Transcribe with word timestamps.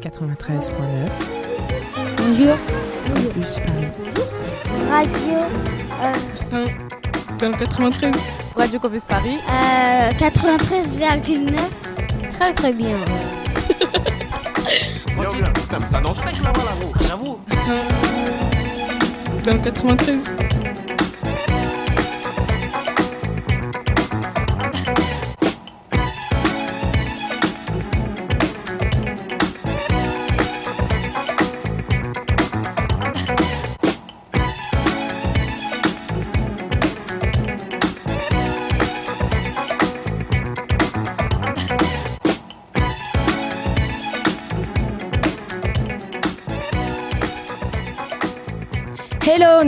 93.9. 0.00 1.10
Bonjour. 2.16 2.56
Campus 3.06 3.58
Paris. 3.58 3.86
Radio 4.90 5.38
dans 7.40 7.48
le 7.48 7.54
93. 7.56 8.12
Radio 8.56 8.80
Campus 8.80 9.04
Paris. 9.06 9.38
euh, 9.48 10.10
93,9. 10.10 11.56
Très 12.32 12.52
très 12.52 12.72
bien. 12.72 12.96
Bien, 15.16 15.28
bien. 15.30 15.52
Putain, 15.52 15.80
ça 15.90 16.00
danse 16.00 16.18
sec 16.18 16.34
là-bas, 16.42 16.62
là. 16.64 16.72
Dans 19.44 19.52
le 19.52 19.58
93. 19.58 20.24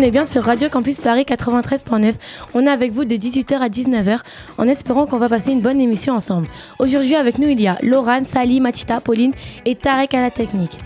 On 0.01 0.03
est 0.03 0.11
bien 0.11 0.25
sur 0.25 0.45
Radio 0.45 0.71
Campus 0.71 1.03
Paris 1.03 1.27
93.9. 1.29 2.15
On 2.55 2.67
est 2.67 2.71
avec 2.71 2.91
vous 2.91 3.05
de 3.05 3.17
18h 3.17 3.59
à 3.59 3.69
19h 3.69 4.21
en 4.57 4.67
espérant 4.67 5.05
qu'on 5.05 5.19
va 5.19 5.29
passer 5.29 5.51
une 5.53 5.61
bonne 5.61 5.79
émission 5.79 6.15
ensemble. 6.15 6.47
Aujourd'hui 6.79 7.17
avec 7.17 7.37
nous 7.39 7.49
il 7.49 7.61
y 7.61 7.69
a 7.69 7.77
Laurane, 7.83 8.25
Sally, 8.25 8.61
Machita, 8.61 9.03
Pauline 9.03 9.35
et 9.67 9.75
Tarek 9.75 10.15
à 10.15 10.23
la 10.23 10.31
technique. 10.31 10.79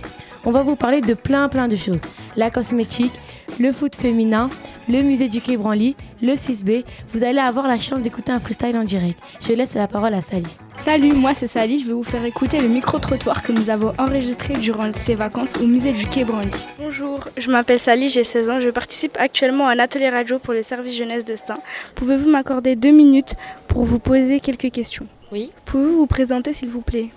On 0.45 0.50
va 0.50 0.64
vous 0.64 0.74
parler 0.74 1.00
de 1.00 1.14
plein 1.14 1.48
plein 1.48 1.69
de 1.69 1.77
choses. 1.77 2.02
La 2.36 2.50
cosmétique, 2.50 3.14
le 3.61 3.70
foot 3.70 3.94
féminin, 3.94 4.50
le 4.88 5.00
musée 5.03 5.28
du 5.28 5.41
Quai 5.41 5.56
Branly, 5.58 5.94
le 6.20 6.33
6B. 6.33 6.83
Vous 7.12 7.22
allez 7.22 7.38
avoir 7.38 7.69
la 7.69 7.78
chance 7.78 8.03
d'écouter 8.03 8.33
un 8.33 8.41
freestyle 8.41 8.77
en 8.77 8.83
direct. 8.83 9.20
Je 9.41 9.53
laisse 9.53 9.75
la 9.75 9.86
parole 9.86 10.14
à 10.14 10.22
Sally. 10.22 10.48
Salut, 10.84 11.14
moi 11.14 11.32
c'est 11.32 11.48
Sally, 11.48 11.78
je 11.78 11.86
vais 11.86 11.94
vous 11.94 12.02
faire 12.02 12.27
écouter 12.27 12.60
le 12.60 12.68
micro-trottoir 12.68 13.42
que 13.42 13.52
nous 13.52 13.70
avons 13.70 13.94
enregistré 13.96 14.52
durant 14.52 14.92
ces 14.92 15.14
vacances 15.14 15.56
au 15.58 15.66
musée 15.66 15.92
du 15.92 16.04
Quai 16.04 16.24
Branly. 16.24 16.66
Bonjour, 16.76 17.20
je 17.38 17.50
m'appelle 17.50 17.78
Sally, 17.78 18.10
j'ai 18.10 18.22
16 18.22 18.50
ans, 18.50 18.60
je 18.60 18.68
participe 18.68 19.16
actuellement 19.18 19.66
à 19.66 19.72
un 19.72 19.78
atelier 19.78 20.10
radio 20.10 20.38
pour 20.38 20.52
le 20.52 20.62
service 20.62 20.94
jeunesse 20.94 21.24
de 21.24 21.36
Stein. 21.36 21.56
Pouvez-vous 21.94 22.28
m'accorder 22.28 22.76
deux 22.76 22.91
minutes 22.91 23.34
pour 23.66 23.84
vous 23.84 23.98
poser 23.98 24.41
quelques 24.41 24.70
questions? 24.70 25.06
Oui. 25.32 25.52
Pouvez-vous 25.64 25.96
vous 25.96 26.06
présenter 26.06 26.52
s'il 26.52 26.68
vous 26.68 26.82
plaît? 26.82 27.08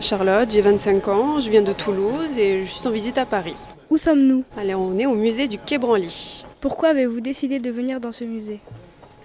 Charlotte, 0.00 0.50
j'ai 0.50 0.62
25 0.62 1.06
ans, 1.06 1.40
je 1.40 1.50
viens 1.50 1.62
de 1.62 1.72
Toulouse 1.72 2.36
et 2.36 2.62
je 2.62 2.66
suis 2.68 2.88
en 2.88 2.90
visite 2.90 3.16
à 3.16 3.26
Paris. 3.26 3.54
Où 3.90 3.96
sommes-nous? 3.96 4.42
Allez, 4.56 4.74
on 4.74 4.98
est 4.98 5.06
au 5.06 5.14
musée 5.14 5.46
du 5.46 5.58
Quai 5.58 5.78
Branly. 5.78 6.44
Pourquoi 6.60 6.88
avez-vous 6.88 7.20
décidé 7.20 7.60
de 7.60 7.70
venir 7.70 8.00
dans 8.00 8.10
ce 8.10 8.24
musée? 8.24 8.58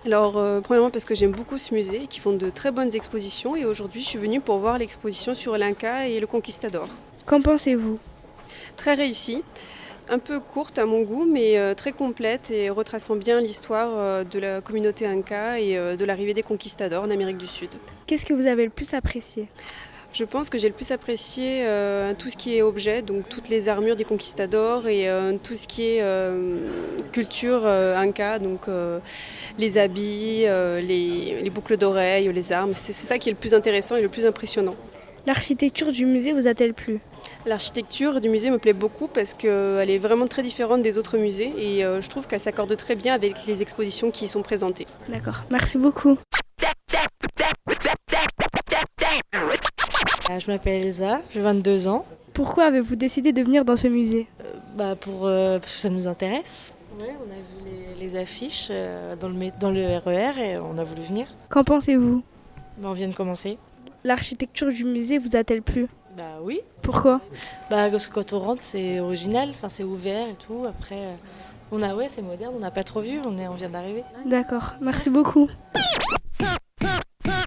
Alors, 0.05 0.37
euh, 0.37 0.61
premièrement 0.61 0.89
parce 0.89 1.03
que 1.03 1.13
j'aime 1.13 1.31
beaucoup 1.31 1.57
ce 1.57 1.73
musée, 1.73 2.07
qui 2.09 2.19
font 2.19 2.31
de 2.31 2.49
très 2.49 2.71
bonnes 2.71 2.95
expositions 2.95 3.55
et 3.57 3.65
aujourd'hui 3.65 4.01
je 4.01 4.07
suis 4.07 4.17
venue 4.17 4.39
pour 4.39 4.57
voir 4.59 4.77
l'exposition 4.77 5.35
sur 5.35 5.57
l'Inca 5.57 6.07
et 6.07 6.19
le 6.21 6.27
Conquistador. 6.27 6.87
Qu'en 7.25 7.41
pensez-vous? 7.41 7.99
Très 8.77 8.93
réussie, 8.93 9.43
un 10.09 10.19
peu 10.19 10.39
courte 10.39 10.79
à 10.79 10.85
mon 10.85 11.01
goût, 11.01 11.25
mais 11.25 11.57
euh, 11.57 11.73
très 11.73 11.91
complète 11.91 12.49
et 12.49 12.69
retraçant 12.69 13.17
bien 13.17 13.41
l'histoire 13.41 13.89
euh, 13.93 14.23
de 14.23 14.39
la 14.39 14.61
communauté 14.61 15.05
Inca 15.05 15.59
et 15.59 15.75
de 15.75 16.05
l'arrivée 16.05 16.33
des 16.33 16.43
conquistadors 16.43 17.03
en 17.03 17.11
Amérique 17.11 17.37
du 17.37 17.47
Sud. 17.47 17.71
Qu'est-ce 18.07 18.25
que 18.25 18.33
vous 18.33 18.47
avez 18.47 18.63
le 18.63 18.71
plus 18.71 18.93
apprécié? 18.93 19.49
Je 20.11 20.23
pense 20.23 20.49
que 20.49 20.57
j'ai 20.57 20.67
le 20.67 20.73
plus 20.73 20.91
apprécié 20.91 21.61
euh, 21.65 22.13
tout 22.17 22.31
ce 22.31 22.35
qui 22.35 22.57
est 22.57 22.63
objet, 22.63 23.03
donc 23.03 23.29
toutes 23.29 23.47
les 23.47 23.69
armures 23.69 23.95
des 23.95 24.03
conquistadors 24.03 24.87
et 24.87 25.07
euh, 25.07 25.33
tout 25.41 25.55
ce 25.55 25.67
qui 25.67 25.83
est 25.83 26.01
euh, 26.01 26.57
culture 27.11 27.65
inca, 27.67 28.39
donc 28.39 28.61
les 29.57 29.77
habits, 29.77 30.45
les, 30.45 31.41
les 31.41 31.49
boucles 31.49 31.77
d'oreilles, 31.77 32.31
les 32.33 32.51
armes. 32.51 32.71
C'est 32.73 32.93
ça 32.93 33.17
qui 33.19 33.29
est 33.29 33.33
le 33.33 33.37
plus 33.37 33.53
intéressant 33.53 33.95
et 33.97 34.01
le 34.01 34.09
plus 34.09 34.25
impressionnant. 34.25 34.75
L'architecture 35.25 35.91
du 35.91 36.05
musée 36.05 36.33
vous 36.33 36.47
a-t-elle 36.47 36.73
plu? 36.73 36.99
L'architecture 37.45 38.19
du 38.21 38.29
musée 38.29 38.49
me 38.49 38.57
plaît 38.59 38.73
beaucoup 38.73 39.07
parce 39.07 39.33
qu'elle 39.33 39.89
est 39.89 39.97
vraiment 39.97 40.27
très 40.27 40.43
différente 40.43 40.81
des 40.81 40.97
autres 40.97 41.17
musées 41.17 41.53
et 41.57 41.85
euh, 41.85 42.01
je 42.01 42.09
trouve 42.09 42.27
qu'elle 42.27 42.39
s'accorde 42.41 42.75
très 42.75 42.95
bien 42.95 43.13
avec 43.13 43.45
les 43.47 43.61
expositions 43.61 44.11
qui 44.11 44.25
y 44.25 44.27
sont 44.27 44.41
présentées. 44.41 44.85
D'accord, 45.07 45.41
merci 45.49 45.77
beaucoup. 45.77 46.17
Euh, 50.29 50.39
Je 50.39 50.51
m'appelle 50.51 50.85
Elsa, 50.85 51.21
j'ai 51.33 51.39
22 51.41 51.87
ans. 51.87 52.05
Pourquoi 52.33 52.65
avez-vous 52.65 52.95
décidé 52.95 53.31
de 53.31 53.41
venir 53.41 53.65
dans 53.65 53.77
ce 53.77 53.87
musée? 53.87 54.27
Bah 54.75 54.95
pour, 54.95 55.25
euh, 55.25 55.59
parce 55.59 55.73
que 55.73 55.79
ça 55.79 55.89
nous 55.89 56.07
intéresse. 56.07 56.75
Ouais, 57.01 57.15
on 57.19 57.31
a 57.31 57.35
vu 57.35 57.95
les, 57.97 58.05
les 58.05 58.15
affiches 58.15 58.67
euh, 58.69 59.15
dans, 59.15 59.29
le, 59.29 59.35
dans 59.59 59.71
le 59.71 59.97
RER 59.97 60.39
et 60.39 60.57
on 60.57 60.77
a 60.77 60.83
voulu 60.83 61.01
venir. 61.01 61.27
Qu'en 61.49 61.63
pensez-vous? 61.63 62.21
Bah, 62.77 62.89
on 62.89 62.93
vient 62.93 63.07
de 63.07 63.15
commencer. 63.15 63.57
L'architecture 64.03 64.71
du 64.71 64.85
musée 64.85 65.17
vous 65.17 65.35
a-t-elle 65.35 65.61
plu? 65.61 65.87
Bah 66.19 66.39
oui. 66.43 66.59
Pourquoi 66.81 67.21
Bah 67.69 67.89
parce 67.89 68.09
que 68.09 68.13
quand 68.15 68.33
on 68.33 68.39
rentre 68.39 68.61
c'est 68.61 68.99
original, 68.99 69.51
enfin 69.51 69.69
c'est 69.69 69.85
ouvert 69.85 70.27
et 70.27 70.33
tout. 70.33 70.63
Après 70.67 70.97
euh, 70.97 71.15
on 71.71 71.81
a 71.81 71.95
ouais 71.95 72.07
c'est 72.09 72.21
moderne, 72.21 72.53
on 72.57 72.59
n'a 72.59 72.71
pas 72.71 72.83
trop 72.83 72.99
vu, 72.99 73.21
on, 73.25 73.37
est, 73.37 73.47
on 73.47 73.53
vient 73.53 73.69
d'arriver. 73.69 74.03
D'accord, 74.25 74.73
merci 74.81 75.09
beaucoup. 75.09 75.49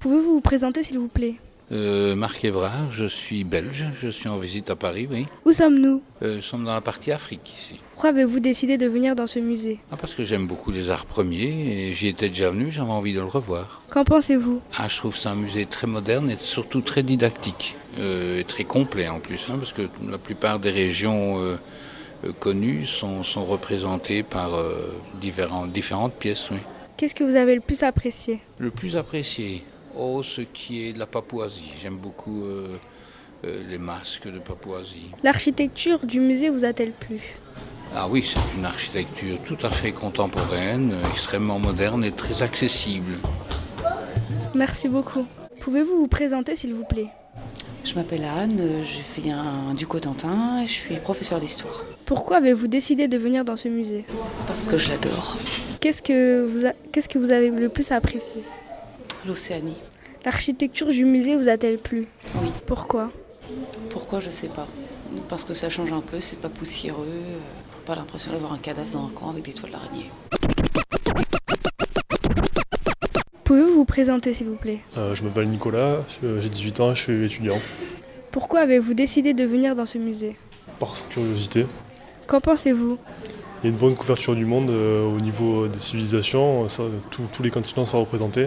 Pouvez-vous 0.01 0.35
vous 0.37 0.41
présenter 0.41 0.83
s'il 0.83 0.99
vous 0.99 1.09
plaît? 1.09 1.35
Euh, 1.71 2.15
Marc 2.15 2.45
Évrard, 2.47 2.91
je 2.91 3.05
suis 3.05 3.45
belge, 3.45 3.85
je 4.01 4.09
suis 4.09 4.29
en 4.31 4.39
visite 4.39 4.71
à 4.71 4.77
Paris, 4.77 5.07
oui. 5.11 5.27
Où 5.45 5.53
sommes-nous? 5.53 6.03
Euh, 6.23 6.37
nous 6.37 6.43
sommes 6.43 6.65
dans 6.65 6.75
la 6.75 6.81
partie 6.81 7.13
Afrique 7.13 7.55
ici. 7.55 7.79
Pourquoi 7.93 8.11
avez-vous 8.11 8.41
décidé 8.41 8.79
de 8.79 8.87
venir 8.87 9.15
dans 9.15 9.27
ce 9.27 9.39
musée? 9.39 9.81
Ah, 9.91 9.97
parce 9.99 10.15
que 10.15 10.25
j'aime 10.25 10.47
beaucoup 10.47 10.71
les 10.71 10.89
arts 10.89 11.07
premiers 11.07 11.89
et 11.89 11.93
j'y 11.95 12.09
étais 12.09 12.29
déjà 12.29 12.51
venu, 12.51 12.71
j'avais 12.71 12.91
envie 12.91 13.13
de 13.13 13.21
le 13.21 13.27
revoir. 13.27 13.83
Qu'en 13.91 14.05
pensez-vous? 14.05 14.61
Ah, 14.79 14.89
je 14.89 14.97
trouve 14.97 15.13
que 15.13 15.19
c'est 15.19 15.29
un 15.29 15.35
musée 15.35 15.67
très 15.67 15.87
moderne 15.87 16.31
et 16.31 16.37
surtout 16.39 16.81
très 16.81 17.03
didactique 17.03 17.77
euh, 17.99 18.41
et 18.41 18.45
très 18.45 18.65
complet 18.65 19.09
en 19.09 19.21
plus, 19.21 19.47
hein, 19.49 19.57
parce 19.59 19.73
que 19.73 19.83
la 20.09 20.19
plupart 20.19 20.59
des 20.59 20.71
régions 20.71 21.41
euh, 21.41 21.57
euh, 22.25 22.33
connues 22.39 22.87
sont, 22.87 23.23
sont 23.23 23.45
représentées 23.45 24.23
par 24.23 24.51
différents- 25.21 25.67
différentes 25.67 26.15
pièces. 26.15 26.51
Oui. 26.51 26.59
Qu'est-ce 26.97 27.15
que 27.15 27.25
vous 27.25 27.37
avez 27.37 27.55
le 27.55 27.61
plus 27.61 27.83
apprécié? 27.83 28.41
Le 28.59 28.71
plus 28.71 28.97
apprécié, 28.97 29.65
oh, 29.97 30.23
ce 30.23 30.43
qui 30.43 30.87
est 30.87 30.93
de 30.93 30.99
la 30.99 31.07
Papouasie. 31.07 31.73
J'aime 31.83 31.97
beaucoup 31.97 32.45
euh, 32.45 32.69
euh, 33.45 33.63
les 33.69 33.79
masques 33.79 34.29
de 34.29 34.39
Papouasie. 34.39 35.11
L'architecture 35.25 36.07
du 36.07 36.21
musée 36.21 36.49
vous 36.49 36.65
a-t-elle 36.65 36.93
plu? 36.93 37.19
Ah 37.95 38.07
oui, 38.09 38.25
c'est 38.25 38.39
une 38.57 38.65
architecture 38.65 39.37
tout 39.45 39.59
à 39.63 39.71
fait 39.71 39.93
contemporaine, 39.93 40.97
extrêmement 41.11 41.59
moderne 41.59 42.05
et 42.05 42.13
très 42.13 42.43
accessible. 42.43 43.19
Merci 44.55 44.89
beaucoup. 44.89 45.27
Pouvez-vous 45.61 45.97
vous 45.97 46.09
présenter 46.09 46.55
s'il 46.57 46.73
vous 46.73 46.85
plaît? 46.85 47.09
Je 47.85 47.95
m'appelle 47.95 48.25
Anne, 48.25 48.61
je 48.85 49.21
viens 49.21 49.75
du 49.77 49.87
Cotentin 49.87 50.61
et 50.63 50.67
je 50.67 50.73
suis 50.73 50.97
professeure 50.97 51.41
d'histoire 51.41 51.85
Pourquoi 52.07 52.37
avez-vous 52.37 52.69
décidé 52.69 53.09
de 53.09 53.19
venir 53.19 53.45
dans 53.45 53.57
ce 53.57 53.69
musée? 53.69 54.05
Parce 54.47 54.67
que 54.67 54.79
je 54.79 54.89
l'adore. 54.91 55.37
Qu'est-ce 55.81 56.01
que 56.01 56.47
vous, 56.47 56.65
a- 56.67 56.75
qu'est-ce 56.93 57.09
que 57.09 57.19
vous 57.19 57.33
avez 57.33 57.51
le 57.51 57.69
plus 57.69 57.91
apprécié? 57.91 58.43
L'Océanie. 59.27 59.77
L'architecture 60.25 60.89
du 60.89 61.05
musée 61.05 61.37
vous 61.37 61.49
a-t-elle 61.49 61.79
plu? 61.79 62.07
Oui. 62.41 62.51
Pourquoi? 62.67 63.11
Pourquoi 63.91 64.21
je 64.21 64.31
sais 64.31 64.49
pas. 64.49 64.69
Parce 65.29 65.45
que 65.45 65.53
ça 65.53 65.69
change 65.69 65.93
un 65.93 66.01
peu, 66.01 66.21
c'est 66.21 66.41
pas 66.41 66.49
poussiéreux, 66.49 67.05
euh, 67.09 67.39
pas 67.85 67.97
l'impression 67.97 68.33
d'avoir 68.33 68.53
un 68.53 68.59
cadavre 68.59 68.91
dans 68.93 69.07
un 69.07 69.11
coin 69.11 69.31
avec 69.31 69.45
des 69.45 69.53
toiles 69.53 69.73
d'araignée. 69.73 70.11
Pouvez-vous 73.53 73.75
vous 73.75 73.85
présenter 73.85 74.33
s'il 74.33 74.47
vous 74.47 74.55
plaît 74.57 74.79
Euh, 74.97 75.15
je 75.15 75.23
m'appelle 75.23 75.47
Nicolas, 75.47 75.99
euh, 76.25 76.41
j'ai 76.41 76.49
18 76.49 76.81
ans, 76.81 76.95
je 76.95 77.03
suis 77.03 77.25
étudiant. 77.27 77.59
Pourquoi 78.31 78.61
avez-vous 78.61 78.95
décidé 78.95 79.35
de 79.35 79.45
venir 79.45 79.77
dans 79.77 79.85
ce 79.85 79.99
musée 79.99 80.37
Par 80.81 80.95
curiosité, 81.11 81.67
Qu'en 82.27 82.41
pensez-vous 82.41 82.97
il 83.63 83.65
y 83.65 83.67
a 83.67 83.71
une 83.73 83.77
bonne 83.79 83.95
couverture 83.95 84.35
du 84.35 84.47
monde 84.47 84.71
euh, 84.71 85.05
au 85.05 85.21
niveau 85.21 85.67
des 85.69 85.79
civilisations, 85.79 86.67
ça, 86.71 86.85
tous- 87.11 87.27
tous 87.31 87.43
les 87.43 87.51
continents 87.51 87.85
sont 87.85 88.01
représentés 88.01 88.45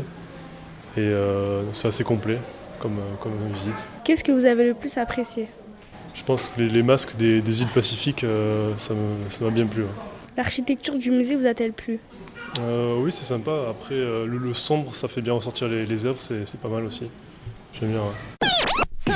et 0.97 1.01
euh, 1.01 1.61
c'est 1.71 1.87
assez 1.89 2.03
complet 2.03 2.39
comme, 2.79 2.97
euh, 2.97 3.15
comme 3.21 3.33
visite. 3.53 3.85
Qu'est-ce 4.05 4.23
que 4.23 4.31
vous 4.31 4.45
avez 4.45 4.65
le 4.65 4.73
plus 4.73 4.97
apprécié 4.97 5.45
Je 6.15 6.23
pense 6.23 6.47
que 6.47 6.61
les, 6.63 6.67
les 6.69 6.81
masques 6.81 7.15
des, 7.15 7.41
des 7.43 7.61
îles 7.61 7.67
Pacifiques, 7.75 8.23
euh, 8.23 8.71
ça 8.77 8.95
m'a 9.39 9.51
bien 9.51 9.67
plu. 9.67 9.83
L'architecture 10.35 10.95
du 10.97 11.11
musée 11.11 11.35
vous 11.35 11.45
a-t-elle 11.45 11.73
plu 11.73 11.99
Euh, 12.59 12.95
oui, 13.01 13.11
c'est 13.11 13.25
sympa. 13.25 13.51
Après, 13.69 13.95
euh, 13.95 14.25
le, 14.25 14.37
le 14.37 14.53
sombre, 14.53 14.95
ça 14.95 15.07
fait 15.07 15.21
bien 15.21 15.33
ressortir 15.33 15.67
les, 15.67 15.85
les 15.85 16.05
œuvres, 16.05 16.19
c'est 16.19 16.59
pas 16.59 16.69
mal 16.69 16.85
aussi. 16.85 17.03
J'aime 17.73 17.91
bien. 17.91 18.01
ouais. 18.01 19.13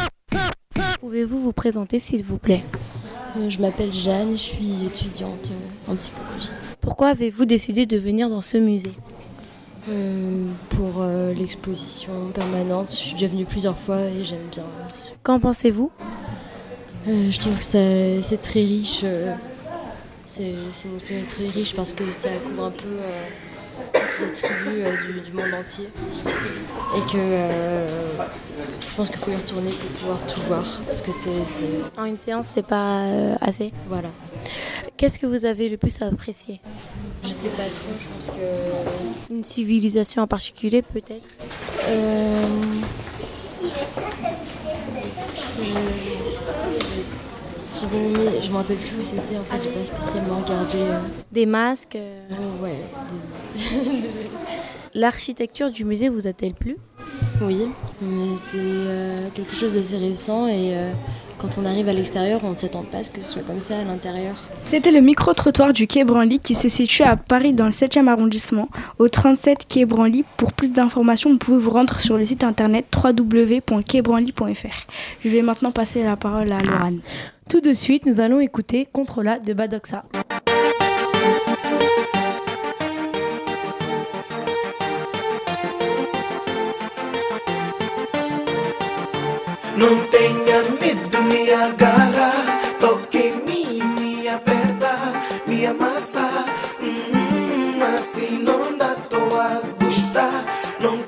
Pouvez-vous 1.00 1.40
vous 1.40 1.54
présenter 1.54 2.00
s'il 2.00 2.24
vous 2.24 2.38
plaît? 2.38 2.64
Euh, 3.38 3.50
je 3.50 3.60
m'appelle 3.60 3.94
Jeanne, 3.94 4.32
je 4.32 4.38
suis 4.38 4.86
étudiante 4.86 5.52
en 5.88 5.96
psychologie. 5.96 6.50
Pourquoi 6.82 7.08
avez-vous 7.10 7.46
décidé 7.46 7.86
de 7.86 7.98
venir 7.98 8.30
dans 8.30 8.42
ce 8.42 8.58
musée? 8.58 8.94
Euh, 9.90 10.46
pour 10.70 10.96
euh, 11.00 11.34
l'exposition 11.34 12.12
permanente, 12.34 12.90
je 12.92 12.96
suis 12.96 13.14
déjà 13.14 13.28
venue 13.28 13.46
plusieurs 13.46 13.78
fois 13.78 14.02
et 14.02 14.24
j'aime 14.24 14.48
bien. 14.52 14.64
Qu'en 15.24 15.40
pensez-vous? 15.40 15.92
Euh, 17.08 17.32
je 17.32 17.40
trouve 17.40 17.58
que 17.58 17.64
ça- 17.64 18.22
c'est 18.22 18.42
très 18.42 18.60
riche. 18.60 19.04
C'est 20.30 20.52
une 20.52 20.96
expérience 20.98 21.36
très 21.36 21.48
riche 21.48 21.76
parce 21.76 21.94
que 21.94 22.12
ça 22.12 22.30
couvre 22.30 22.66
un 22.66 22.72
peu 22.72 22.86
euh, 22.88 23.28
toutes 23.94 24.28
les 24.28 24.34
tribus 24.34 24.86
euh, 24.86 25.14
du, 25.14 25.22
du 25.22 25.32
monde 25.36 25.54
entier. 25.60 25.90
Et 26.96 27.12
que 27.12 27.18
euh, 27.18 27.88
je 28.80 28.96
pense 28.96 29.10
qu'il 29.10 29.18
faut 29.18 29.32
y 29.32 29.36
retourner 29.36 29.72
pour 29.72 29.90
pouvoir 29.90 30.28
tout 30.28 30.42
voir. 30.48 30.66
Parce 30.86 31.02
que 31.02 31.12
c'est. 31.12 31.30
En 31.98 32.06
une 32.06 32.18
séance, 32.18 32.52
c'est 32.54 32.66
pas 32.66 33.06
assez. 33.42 33.74
Voilà. 33.88 34.10
Qu'est-ce 34.98 35.18
que 35.18 35.26
vous 35.26 35.46
avez 35.46 35.68
le 35.70 35.78
plus 35.78 36.00
apprécié? 36.02 36.60
Je 37.24 37.30
sais 37.30 37.50
pas 37.50 37.64
trop, 37.64 37.92
je 38.00 38.08
pense 38.14 38.36
que. 38.36 39.34
Une 39.34 39.44
civilisation 39.44 40.22
en 40.24 40.28
particulier, 40.28 40.84
peut-être? 40.84 41.28
Euh, 41.88 42.46
J'ai 47.82 47.88
bien 47.88 48.00
aimé, 48.22 48.30
je 48.42 48.50
me 48.52 48.56
rappelle 48.58 48.78
plus 48.78 48.98
où 49.00 49.04
c'était, 49.04 49.38
en 49.38 49.44
fait, 49.44 49.60
j'ai 49.64 49.70
pas 49.70 49.86
spécialement 49.86 50.36
regardé. 50.44 50.78
euh, 50.80 51.00
Des 51.32 51.46
masques 51.46 51.96
euh, 51.96 52.22
euh, 52.32 52.64
ouais, 52.64 52.76
des- 53.56 54.02
désolée. 54.02 54.30
L'architecture 54.96 55.70
du 55.72 55.86
musée 55.86 56.10
vous 56.10 56.26
a-t-elle 56.28 56.54
plu? 56.56 56.78
Oui, 57.42 57.68
mais 58.02 58.36
c'est 58.38 58.58
euh, 58.58 59.30
quelque 59.34 59.56
chose 59.56 59.74
d'assez 59.76 59.98
récent 59.98 60.48
et 60.48 60.74
euh, 60.74 60.92
quand 61.38 61.58
on 61.60 61.66
arrive 61.66 61.88
à 61.88 61.94
l'extérieur, 61.94 62.42
on 62.44 62.50
ne 62.50 62.54
s'attend 62.56 62.82
pas 62.82 62.98
à 62.98 63.04
ce 63.04 63.12
que 63.12 63.22
ce 63.22 63.32
soit 63.34 63.44
comme 63.44 63.62
ça 63.62 63.78
à 63.80 63.84
l'intérieur. 63.84 64.36
C'était 64.66 64.92
le 64.92 65.00
micro-trottoir 65.00 65.72
du 65.74 65.86
Quai 65.88 66.04
Branly 66.04 66.40
qui 66.40 66.56
se 66.56 66.68
situe 66.70 67.04
à 67.04 67.16
Paris 67.16 67.54
dans 67.54 67.66
le 67.66 67.72
7e 67.72 68.08
arrondissement, 68.08 68.68
au 68.98 69.08
37 69.08 69.68
Quai 69.68 69.86
Branly. 69.86 70.26
Pour 70.38 70.52
plus 70.54 70.74
d'informations, 70.74 71.30
vous 71.30 71.38
pouvez 71.38 71.60
vous 71.60 71.70
rendre 71.72 72.00
sur 72.00 72.18
le 72.18 72.26
site 72.26 72.44
internet 72.44 72.86
www.quaibranly.fr. 72.94 74.88
Je 75.24 75.30
vais 75.30 75.42
maintenant 75.44 75.72
passer 75.72 76.04
la 76.04 76.16
parole 76.18 76.52
à 76.52 76.62
Laurane. 76.62 77.00
Tout 77.50 77.62
de 77.62 77.74
suite, 77.74 78.06
nous 78.06 78.20
allons 78.20 78.40
écouter 78.40 78.86
Controla 78.86 79.40
de 79.40 79.54
Badoxa. 79.54 80.04
Não 89.76 89.98
tenha 90.12 90.62
medo, 90.80 91.24
me 91.24 91.52
agarra, 91.52 92.32
toque 92.80 93.18
em 93.18 93.36
mim, 93.48 93.84
me 94.00 94.28
aperta, 94.28 94.92
me 95.48 95.66
amassa. 95.66 96.30
Hum, 96.80 97.82
assim 97.96 98.44
não 98.44 98.78
dá, 98.78 98.94
tô 99.10 99.18
a 99.36 99.60
gostar, 99.84 100.46
não 100.80 101.00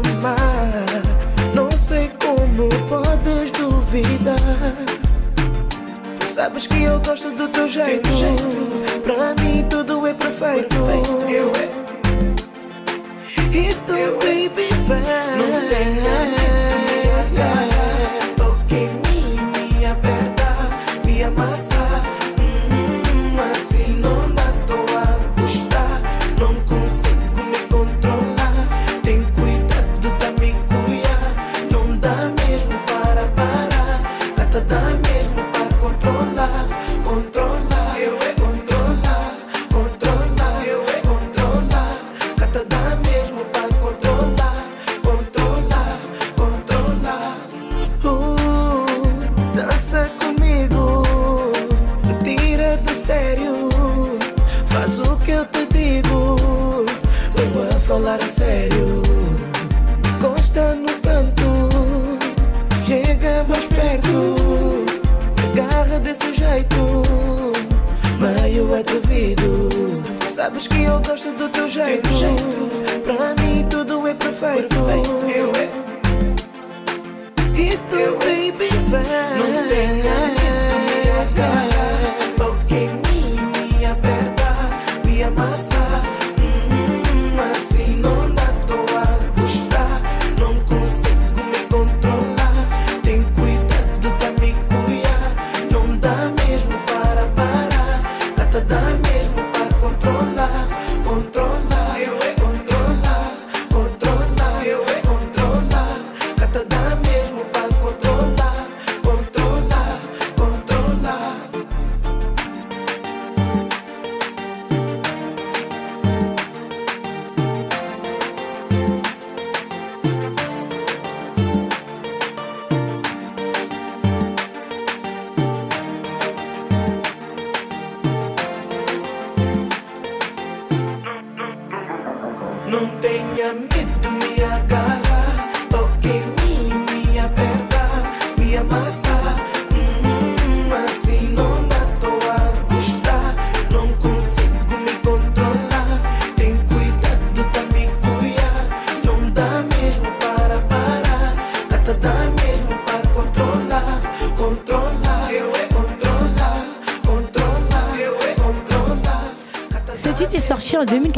te 0.00 0.08
amar. 0.08 0.84
Não 1.54 1.70
sei 1.70 2.10
como 2.20 2.68
podes 2.88 3.50
duvidar. 3.52 4.36
Tu 6.18 6.26
sabes 6.26 6.66
que 6.66 6.82
eu 6.82 7.00
gosto 7.00 7.30
do 7.30 7.48
teu 7.48 7.68
jeito. 7.68 8.08
Pra 9.04 9.34
mim 9.42 9.64
tudo 9.68 10.06
é 10.06 10.14
perfeito. 10.14 10.76
Eu 11.28 11.52
é. 11.52 11.76
E 13.52 13.74
tu, 13.86 13.92
baby, 14.20 14.68
vai. 14.86 15.00
Não 15.38 15.68
tenha 15.68 16.18
medo, 16.30 17.75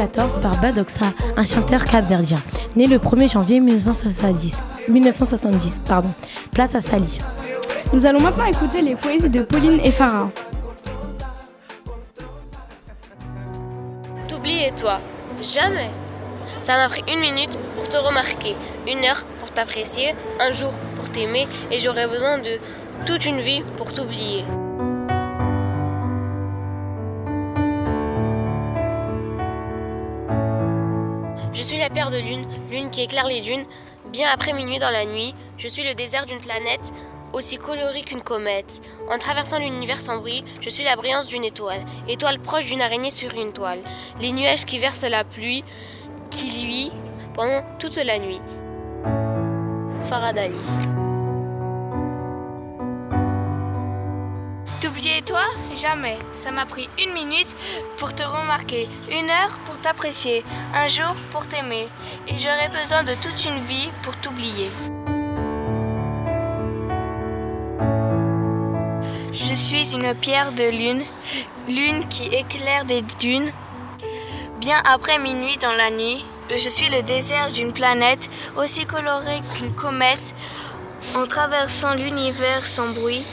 par 0.07 0.61
Badoxa, 0.61 1.07
un 1.37 1.45
chanteur 1.45 1.85
capverdien, 1.85 2.39
né 2.77 2.87
le 2.87 2.99
1er 2.99 3.33
janvier 3.33 3.59
1970, 3.59 4.63
1970 4.89 5.81
pardon, 5.85 6.11
place 6.53 6.77
à 6.77 6.81
Sali. 6.81 7.19
Nous 7.93 8.07
allons 8.07 8.21
maintenant 8.21 8.45
écouter 8.45 8.81
les 8.81 8.95
poésies 8.95 9.29
de 9.29 9.43
Pauline 9.43 9.81
et 9.83 9.91
Farah. 9.91 10.31
T'oublies 14.29 14.67
et 14.67 14.71
toi 14.73 15.01
Jamais 15.43 15.91
Ça 16.61 16.77
m'a 16.77 16.89
pris 16.89 17.03
une 17.13 17.21
minute 17.21 17.59
pour 17.75 17.89
te 17.89 17.97
remarquer, 17.97 18.55
une 18.87 19.05
heure 19.05 19.25
pour 19.41 19.51
t'apprécier, 19.51 20.15
un 20.39 20.53
jour 20.53 20.71
pour 20.95 21.09
t'aimer, 21.11 21.49
et 21.73 21.81
j'aurais 21.81 22.07
besoin 22.07 22.39
de 22.39 22.59
toute 23.05 23.27
une 23.27 23.41
vie 23.41 23.63
pour 23.77 23.93
t'oublier. 23.93 24.45
Lune, 32.19 32.47
lune 32.71 32.91
qui 32.91 33.03
éclaire 33.03 33.27
les 33.27 33.41
dunes, 33.41 33.65
bien 34.13 34.29
après 34.31 34.53
minuit 34.53 34.79
dans 34.79 34.91
la 34.91 35.05
nuit. 35.05 35.35
Je 35.57 35.69
suis 35.69 35.85
le 35.85 35.95
désert 35.95 36.27
d'une 36.27 36.39
planète, 36.39 36.93
aussi 37.33 37.59
colorée 37.59 38.03
qu'une 38.03 38.23
comète. 38.23 38.81
En 39.11 39.19
traversant 39.19 39.59
l'univers 39.59 40.01
sans 40.01 40.19
bruit, 40.19 40.45
je 40.61 40.69
suis 40.69 40.85
la 40.85 40.97
brillance 40.97 41.27
d'une 41.27 41.45
étoile, 41.45 41.85
étoile 42.09 42.39
proche 42.39 42.67
d'une 42.67 42.83
araignée 42.83 43.11
sur 43.11 43.33
une 43.35 43.53
toile. 43.53 43.81
Les 44.21 44.33
nuages 44.33 44.65
qui 44.65 44.79
versent 44.79 45.05
la 45.05 45.25
pluie, 45.25 45.65
qui 46.31 46.51
luit 46.65 46.93
pendant 47.35 47.63
toute 47.79 47.97
la 47.97 48.19
nuit. 48.19 48.41
Faradali. 50.09 50.59
T'oublier 55.19 55.23
toi 55.23 55.47
Jamais. 55.75 56.19
Ça 56.33 56.51
m'a 56.51 56.67
pris 56.67 56.89
une 57.03 57.13
minute 57.13 57.57
pour 57.97 58.15
te 58.15 58.23
remarquer, 58.23 58.89
une 59.11 59.31
heure 59.31 59.59
pour 59.65 59.79
t'apprécier, 59.79 60.45
un 60.75 60.87
jour 60.87 61.15
pour 61.31 61.47
t'aimer. 61.47 61.89
Et 62.29 62.39
j'aurais 62.39 62.69
besoin 62.69 63.03
de 63.03 63.15
toute 63.15 63.45
une 63.45 63.59
vie 63.59 63.91
pour 64.03 64.17
t'oublier. 64.17 64.69
Je 69.33 69.55
suis 69.55 69.95
une 69.95 70.15
pierre 70.15 70.53
de 70.53 70.69
lune, 70.69 71.05
lune 71.67 72.07
qui 72.09 72.27
éclaire 72.27 72.85
des 72.85 73.03
dunes. 73.19 73.53
Bien 74.61 74.81
après 74.85 75.19
minuit 75.19 75.57
dans 75.59 75.75
la 75.75 75.91
nuit, 75.91 76.25
je 76.51 76.69
suis 76.69 76.89
le 76.91 77.03
désert 77.03 77.51
d'une 77.51 77.73
planète 77.73 78.29
aussi 78.57 78.87
colorée 78.87 79.41
qu'une 79.55 79.75
comète. 79.75 80.35
En 81.17 81.27
traversant 81.27 81.95
l'univers 81.95 82.67
sans 82.67 82.89
bruit, 82.89 83.25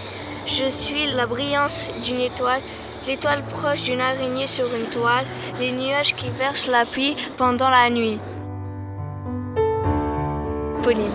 je 0.45 0.69
suis 0.69 1.07
la 1.07 1.25
brillance 1.25 1.89
d'une 2.03 2.21
étoile, 2.21 2.61
l'étoile 3.07 3.43
proche 3.43 3.83
d'une 3.83 4.01
araignée 4.01 4.47
sur 4.47 4.73
une 4.73 4.87
toile, 4.87 5.25
les 5.59 5.71
nuages 5.71 6.15
qui 6.15 6.29
versent 6.29 6.67
la 6.67 6.85
pluie 6.85 7.15
pendant 7.37 7.69
la 7.69 7.89
nuit. 7.89 8.19
Pauline. 10.83 11.11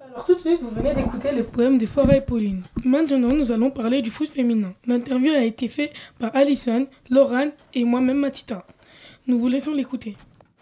Alors 0.00 0.24
tout 0.24 0.34
de 0.34 0.40
suite, 0.40 0.60
vous 0.62 0.70
venez 0.70 0.94
d'écouter 0.94 1.32
le 1.32 1.42
poème 1.42 1.78
de 1.78 1.86
Farah 1.86 2.16
et 2.16 2.20
Pauline. 2.20 2.62
Maintenant, 2.84 3.34
nous 3.34 3.50
allons 3.50 3.70
parler 3.70 4.02
du 4.02 4.10
foot 4.10 4.28
féminin. 4.28 4.72
L'interview 4.86 5.32
a 5.32 5.42
été 5.42 5.68
faite 5.68 5.92
par 6.18 6.34
Alison, 6.36 6.86
Laurent 7.10 7.50
et 7.74 7.84
moi-même 7.84 8.18
Matita. 8.18 8.64
Nous 9.26 9.38
vous 9.38 9.48
laissons 9.48 9.72
l'écouter. 9.72 10.16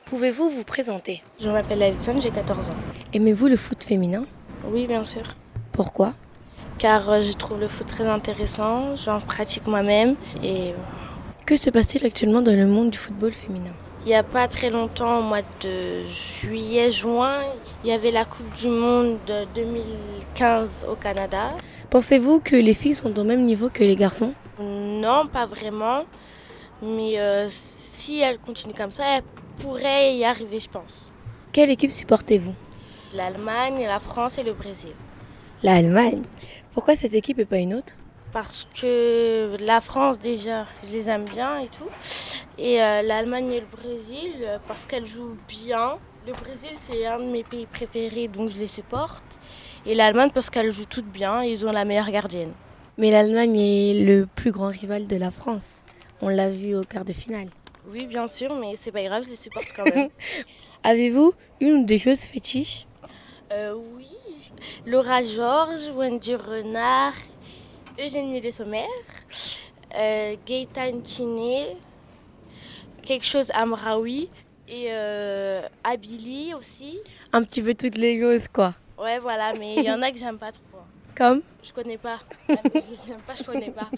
Pouvez-vous 0.06 0.48
vous 0.48 0.64
présenter? 0.64 1.22
Je 1.38 1.50
m'appelle 1.50 1.82
Alison, 1.82 2.18
j'ai 2.20 2.30
14 2.30 2.70
ans. 2.70 2.74
Aimez-vous 3.12 3.48
le 3.48 3.56
foot 3.56 3.84
féminin? 3.84 4.24
Oui, 4.64 4.86
bien 4.86 5.04
sûr. 5.04 5.22
Pourquoi 5.82 6.12
Car 6.76 7.08
euh, 7.08 7.20
je 7.22 7.32
trouve 7.32 7.58
le 7.58 7.66
foot 7.66 7.86
très 7.86 8.06
intéressant, 8.06 8.94
j'en 8.96 9.18
pratique 9.18 9.66
moi-même 9.66 10.14
et... 10.42 10.74
Que 11.46 11.56
se 11.56 11.70
passe-t-il 11.70 12.04
actuellement 12.04 12.42
dans 12.42 12.54
le 12.54 12.66
monde 12.66 12.90
du 12.90 12.98
football 12.98 13.32
féminin 13.32 13.72
Il 14.04 14.08
n'y 14.08 14.14
a 14.14 14.22
pas 14.22 14.46
très 14.46 14.68
longtemps, 14.68 15.20
au 15.20 15.22
mois 15.22 15.40
de 15.62 16.04
juillet, 16.04 16.90
juin, 16.90 17.38
il 17.82 17.88
y 17.88 17.94
avait 17.94 18.10
la 18.10 18.26
Coupe 18.26 18.52
du 18.60 18.68
Monde 18.68 19.20
de 19.26 19.46
2015 19.54 20.84
au 20.86 20.96
Canada. 20.96 21.54
Pensez-vous 21.88 22.40
que 22.40 22.56
les 22.56 22.74
filles 22.74 22.96
sont 22.96 23.18
au 23.18 23.24
même 23.24 23.46
niveau 23.46 23.70
que 23.70 23.82
les 23.82 23.96
garçons 23.96 24.34
Non, 24.60 25.28
pas 25.32 25.46
vraiment. 25.46 26.04
Mais 26.82 27.18
euh, 27.18 27.48
si 27.48 28.20
elles 28.20 28.38
continuent 28.38 28.76
comme 28.76 28.90
ça, 28.90 29.04
elles 29.16 29.24
pourraient 29.60 30.14
y 30.14 30.26
arriver, 30.26 30.60
je 30.60 30.68
pense. 30.68 31.10
Quelle 31.52 31.70
équipe 31.70 31.90
supportez-vous 31.90 32.52
L'Allemagne, 33.14 33.86
la 33.86 33.98
France 33.98 34.36
et 34.36 34.42
le 34.42 34.52
Brésil. 34.52 34.92
L'Allemagne 35.62 36.22
Pourquoi 36.72 36.96
cette 36.96 37.14
équipe 37.14 37.38
et 37.38 37.44
pas 37.44 37.58
une 37.58 37.74
autre? 37.74 37.94
Parce 38.32 38.66
que 38.80 39.56
la 39.64 39.80
France, 39.80 40.18
déjà, 40.18 40.64
je 40.84 40.92
les 40.92 41.08
aime 41.10 41.24
bien 41.24 41.58
et 41.58 41.66
tout. 41.66 41.88
Et 42.58 42.82
euh, 42.82 43.02
l'Allemagne 43.02 43.50
et 43.52 43.60
le 43.60 43.66
Brésil, 43.66 44.34
euh, 44.42 44.58
parce 44.68 44.86
qu'elles 44.86 45.06
jouent 45.06 45.36
bien. 45.48 45.98
Le 46.26 46.32
Brésil, 46.32 46.70
c'est 46.80 47.06
un 47.06 47.18
de 47.18 47.24
mes 47.30 47.42
pays 47.42 47.66
préférés, 47.66 48.28
donc 48.28 48.50
je 48.50 48.58
les 48.58 48.66
supporte. 48.68 49.24
Et 49.84 49.94
l'Allemagne, 49.94 50.30
parce 50.32 50.48
qu'elles 50.48 50.70
jouent 50.70 50.86
toutes 50.86 51.10
bien, 51.10 51.42
ils 51.42 51.66
ont 51.66 51.72
la 51.72 51.84
meilleure 51.84 52.10
gardienne. 52.10 52.52
Mais 52.98 53.10
l'Allemagne 53.10 53.58
est 53.58 54.04
le 54.04 54.26
plus 54.26 54.52
grand 54.52 54.68
rival 54.68 55.06
de 55.06 55.16
la 55.16 55.30
France. 55.30 55.80
On 56.22 56.28
l'a 56.28 56.50
vu 56.50 56.76
au 56.76 56.82
quart 56.82 57.04
de 57.04 57.12
finale. 57.12 57.48
Oui, 57.88 58.06
bien 58.06 58.28
sûr, 58.28 58.54
mais 58.54 58.74
c'est 58.76 58.92
pas 58.92 59.02
grave, 59.02 59.24
je 59.24 59.30
les 59.30 59.36
supporte 59.36 59.68
quand 59.74 59.84
même. 59.84 60.08
Avez-vous 60.84 61.32
une 61.60 61.72
ou 61.72 61.84
deux 61.84 61.98
choses 61.98 62.20
fétiches? 62.20 62.86
Euh, 63.52 63.74
Oui, 63.96 64.06
Laura 64.86 65.22
Georges, 65.22 65.90
Wendy 65.94 66.34
Renard, 66.34 67.14
Eugénie 67.98 68.40
Le 68.40 68.50
Sommer, 68.50 68.86
euh, 69.96 70.36
Gaëtan 70.46 71.04
Chiné, 71.04 71.76
quelque 73.02 73.24
chose 73.24 73.50
Amraoui 73.54 74.28
et 74.68 74.86
euh, 74.90 75.62
Abili 75.84 76.54
aussi. 76.54 76.98
Un 77.32 77.42
petit 77.42 77.62
peu 77.62 77.74
toutes 77.74 77.98
les 77.98 78.18
choses, 78.20 78.46
quoi. 78.48 78.74
Ouais, 78.98 79.18
voilà, 79.18 79.52
mais 79.54 79.76
il 79.76 79.84
y 79.84 79.90
en 79.90 80.02
a 80.02 80.10
que 80.10 80.18
j'aime 80.18 80.38
pas 80.38 80.52
trop. 80.52 80.62
Comme? 81.16 81.42
Je 81.62 81.72
connais 81.72 81.98
pas. 81.98 82.20
je 82.48 82.80
sais 82.80 83.12
pas, 83.26 83.34
je 83.34 83.42
connais 83.42 83.70
pas. 83.70 83.90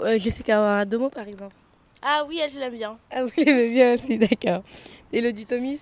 euh, 0.00 0.18
Jessica 0.18 0.84
Domo, 0.84 1.08
par 1.10 1.26
exemple. 1.26 1.54
Ah 2.02 2.24
oui, 2.28 2.38
elle, 2.42 2.50
je 2.50 2.60
l'aime 2.60 2.74
bien. 2.74 2.98
Ah, 3.10 3.24
vous 3.24 3.30
l'aimez 3.36 3.70
bien 3.70 3.94
aussi, 3.94 4.18
d'accord. 4.18 4.62
Elodie 5.12 5.46
Thomis? 5.46 5.80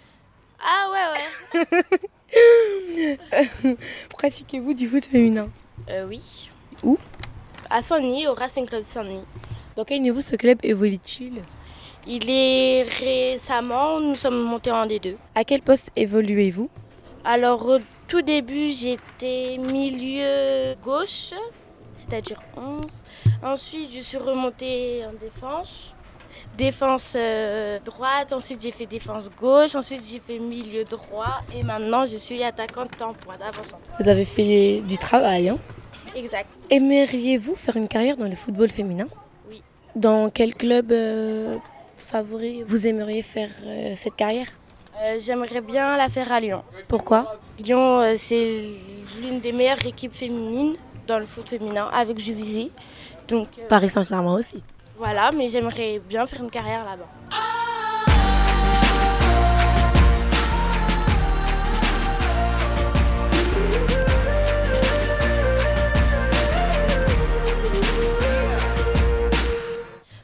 Ah 0.58 0.90
ouais, 0.90 1.60
ouais. 1.60 1.98
Pratiquez-vous 4.10 4.74
du 4.74 4.86
foot 4.86 5.04
féminin 5.04 5.48
euh, 5.88 6.06
Oui. 6.08 6.50
Où 6.82 6.98
À 7.70 7.82
Saint-Denis, 7.82 8.26
au 8.26 8.34
Racing 8.34 8.66
Club 8.66 8.84
Saint-Denis. 8.88 9.24
Dans 9.76 9.84
quel 9.84 10.02
niveau 10.02 10.20
ce 10.20 10.36
club 10.36 10.58
évolue-t-il? 10.62 11.42
Il 12.06 12.28
est 12.28 12.82
récemment, 12.82 13.98
nous 13.98 14.14
sommes 14.14 14.42
montés 14.42 14.70
en 14.70 14.86
D2. 14.86 15.16
À 15.34 15.44
quel 15.44 15.62
poste 15.62 15.90
évoluez-vous? 15.96 16.68
Alors, 17.24 17.66
au 17.66 17.78
tout 18.06 18.20
début, 18.20 18.70
j'étais 18.70 19.56
milieu 19.58 20.74
gauche, 20.84 21.32
c'est-à-dire 21.96 22.42
11. 22.56 22.84
Ensuite, 23.42 23.92
je 23.92 24.00
suis 24.00 24.18
remontée 24.18 25.02
en 25.06 25.12
défense. 25.14 25.93
Défense 26.56 27.14
euh, 27.16 27.78
droite, 27.84 28.32
ensuite 28.32 28.62
j'ai 28.62 28.70
fait 28.70 28.86
défense 28.86 29.28
gauche, 29.40 29.74
ensuite 29.74 30.02
j'ai 30.08 30.20
fait 30.20 30.38
milieu 30.38 30.84
droit 30.84 31.40
et 31.54 31.62
maintenant 31.64 32.06
je 32.06 32.16
suis 32.16 32.42
attaquante 32.44 33.00
en 33.02 33.12
pointe, 33.12 33.40
avant 33.42 33.62
Vous 33.98 34.08
avez 34.08 34.24
fait 34.24 34.80
du 34.86 34.96
travail, 34.96 35.48
hein? 35.48 35.58
Exact. 36.14 36.46
Aimeriez-vous 36.70 37.56
faire 37.56 37.76
une 37.76 37.88
carrière 37.88 38.16
dans 38.16 38.26
le 38.26 38.36
football 38.36 38.70
féminin? 38.70 39.08
Oui. 39.50 39.62
Dans 39.96 40.30
quel 40.30 40.54
club 40.54 40.92
euh, 40.92 41.56
favori 41.96 42.62
vous 42.62 42.86
aimeriez 42.86 43.22
faire 43.22 43.50
euh, 43.66 43.94
cette 43.96 44.14
carrière? 44.14 44.46
J'aimerais 45.18 45.60
bien 45.60 45.96
la 45.96 46.08
faire 46.08 46.30
à 46.30 46.38
Lyon. 46.38 46.62
Pourquoi? 46.86 47.34
Lyon, 47.58 48.14
c'est 48.16 48.62
l'une 49.20 49.40
des 49.40 49.50
meilleures 49.50 49.84
équipes 49.84 50.14
féminines 50.14 50.76
dans 51.08 51.18
le 51.18 51.26
foot 51.26 51.48
féminin 51.50 51.90
avec 51.92 52.18
Juvisy. 52.18 52.70
Donc, 53.26 53.48
Paris 53.68 53.90
Saint-Germain 53.90 54.34
aussi. 54.34 54.62
Voilà, 54.96 55.32
mais 55.32 55.48
j'aimerais 55.48 55.98
bien 55.98 56.24
faire 56.26 56.40
une 56.40 56.50
carrière 56.50 56.84
là-bas. 56.84 57.08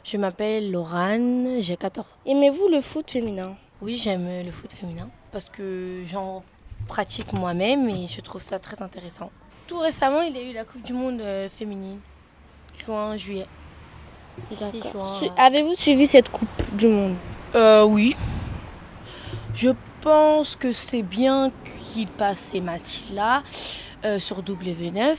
Je 0.05 0.17
m'appelle 0.17 0.71
Laurane, 0.71 1.61
j'ai 1.61 1.77
14 1.77 2.07
ans. 2.07 2.11
Aimez-vous 2.27 2.69
le 2.69 2.81
foot 2.81 3.11
féminin? 3.11 3.57
Oui, 3.81 3.97
j'aime 3.97 4.45
le 4.45 4.51
foot 4.53 4.73
féminin 4.73 5.09
parce 5.33 5.49
que 5.49 6.03
j'en 6.07 6.45
pratique 6.87 7.33
moi-même 7.33 7.89
et 7.89 8.07
je 8.07 8.21
trouve 8.21 8.43
ça 8.43 8.59
très 8.61 8.81
intéressant. 8.83 9.31
Tout 9.67 9.79
récemment, 9.79 10.23
il 10.23 10.37
y 10.37 10.39
a 10.39 10.43
eu 10.43 10.53
la 10.53 10.65
Coupe 10.65 10.83
du 10.83 10.93
Monde 10.93 11.21
euh, 11.21 11.49
féminine, 11.49 12.01
juin, 12.85 13.17
juillet. 13.17 13.47
D'accord. 14.61 15.23
Avez-vous 15.37 15.75
suivi 15.75 16.07
cette 16.07 16.29
Coupe 16.31 16.49
du 16.77 16.89
Monde 16.89 17.17
Euh, 17.55 17.85
oui. 17.85 18.15
Je 19.55 19.71
pense 20.03 20.57
que 20.57 20.73
c'est 20.73 21.03
bien 21.03 21.51
qu'il 21.93 22.07
passe 22.09 22.51
ces 22.53 22.61
matchs-là 22.61 23.43
euh, 24.05 24.19
sur 24.19 24.43
W9. 24.43 25.17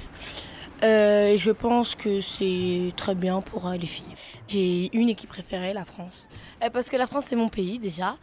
Euh, 0.84 1.38
je 1.38 1.52
pense 1.52 1.94
que 1.94 2.22
c'est 2.22 2.92
très 2.98 3.14
bien 3.14 3.42
pour 3.42 3.68
euh, 3.68 3.76
les 3.76 3.86
filles. 3.86 4.16
J'ai 4.48 4.90
une 4.98 5.10
équipe 5.10 5.30
préférée, 5.30 5.74
la 5.74 5.86
France. 5.86 6.28
Euh, 6.64 6.70
parce 6.72 6.90
que 6.90 6.98
la 6.98 7.06
France, 7.06 7.26
c'est 7.30 7.36
mon 7.36 7.50
pays 7.50 7.78
déjà. 7.78 8.16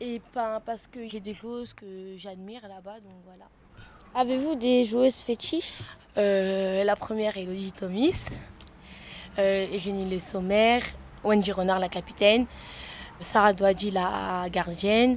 Et 0.00 0.20
pas 0.32 0.60
parce 0.64 0.86
que 0.86 1.08
j'ai 1.08 1.20
des 1.20 1.34
choses 1.34 1.72
que 1.74 2.14
j'admire 2.18 2.60
là-bas, 2.62 3.00
donc 3.00 3.14
voilà. 3.24 3.46
Avez-vous 4.14 4.54
des 4.54 4.84
joueuses 4.84 5.16
fétiches? 5.16 5.72
Euh, 6.16 6.84
La 6.84 6.94
première, 6.96 7.36
Elodie 7.36 7.72
Thomis. 7.72 8.14
Euh, 9.38 9.66
Eugénie 9.74 10.08
Le 10.08 10.18
Sommer. 10.18 10.80
Wendy 11.22 11.52
Renard, 11.52 11.78
la 11.78 11.88
capitaine. 11.88 12.46
Sarah 13.20 13.52
Douadji, 13.52 13.90
la 13.90 14.46
gardienne. 14.50 15.16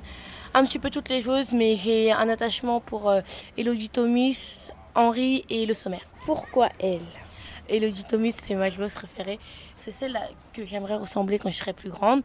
Un 0.53 0.63
petit 0.65 0.79
peu 0.79 0.89
toutes 0.89 1.09
les 1.09 1.21
choses, 1.21 1.53
mais 1.53 1.75
j'ai 1.75 2.11
un 2.11 2.27
attachement 2.27 2.79
pour 2.79 3.09
euh, 3.09 3.21
Elodie 3.57 3.89
Thomis, 3.89 4.69
Henri 4.95 5.45
et 5.49 5.65
Le 5.65 5.73
Sommaire. 5.73 6.05
Pourquoi 6.25 6.69
elle? 6.79 7.05
Elodie 7.69 8.03
Thomis, 8.03 8.33
c'est 8.45 8.55
ma 8.55 8.69
joueuse 8.69 8.93
préférée. 8.93 9.39
C'est 9.73 9.91
celle 9.91 10.13
là 10.13 10.27
que 10.53 10.65
j'aimerais 10.65 10.95
ressembler 10.95 11.37
quand 11.37 11.51
je 11.51 11.57
serai 11.57 11.73
plus 11.73 11.89
grande, 11.89 12.23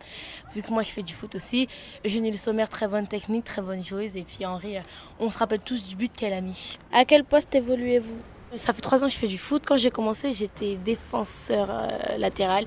vu 0.55 0.63
que 0.63 0.71
moi 0.71 0.83
je 0.83 0.91
fais 0.91 1.03
du 1.03 1.13
foot 1.13 1.35
aussi. 1.35 1.69
Eugénie 2.05 2.31
Le 2.31 2.39
Sommaire, 2.39 2.71
très 2.71 2.89
bonne 2.89 3.07
technique, 3.07 3.45
très 3.45 3.61
bonne 3.61 3.85
joueuse. 3.85 4.17
Et 4.17 4.23
puis 4.23 4.47
Henri, 4.47 4.79
euh, 4.79 4.83
on 5.21 5.31
se 5.31 5.37
rappelle 5.37 5.61
tous 5.61 5.87
du 5.87 5.97
but 5.97 6.11
qu'elle 6.13 6.33
a 6.33 6.41
mis. 6.41 6.79
À 6.93 7.05
quel 7.05 7.25
poste 7.25 7.55
évoluez-vous? 7.55 8.19
Ça 8.57 8.73
fait 8.73 8.81
trois 8.81 9.03
ans 9.03 9.07
que 9.07 9.13
je 9.13 9.19
fais 9.19 9.27
du 9.27 9.39
foot. 9.39 9.65
Quand 9.67 9.77
j'ai 9.77 9.91
commencé, 9.91 10.33
j'étais 10.33 10.77
défenseur 10.77 11.69
euh, 11.71 12.17
latéral. 12.19 12.67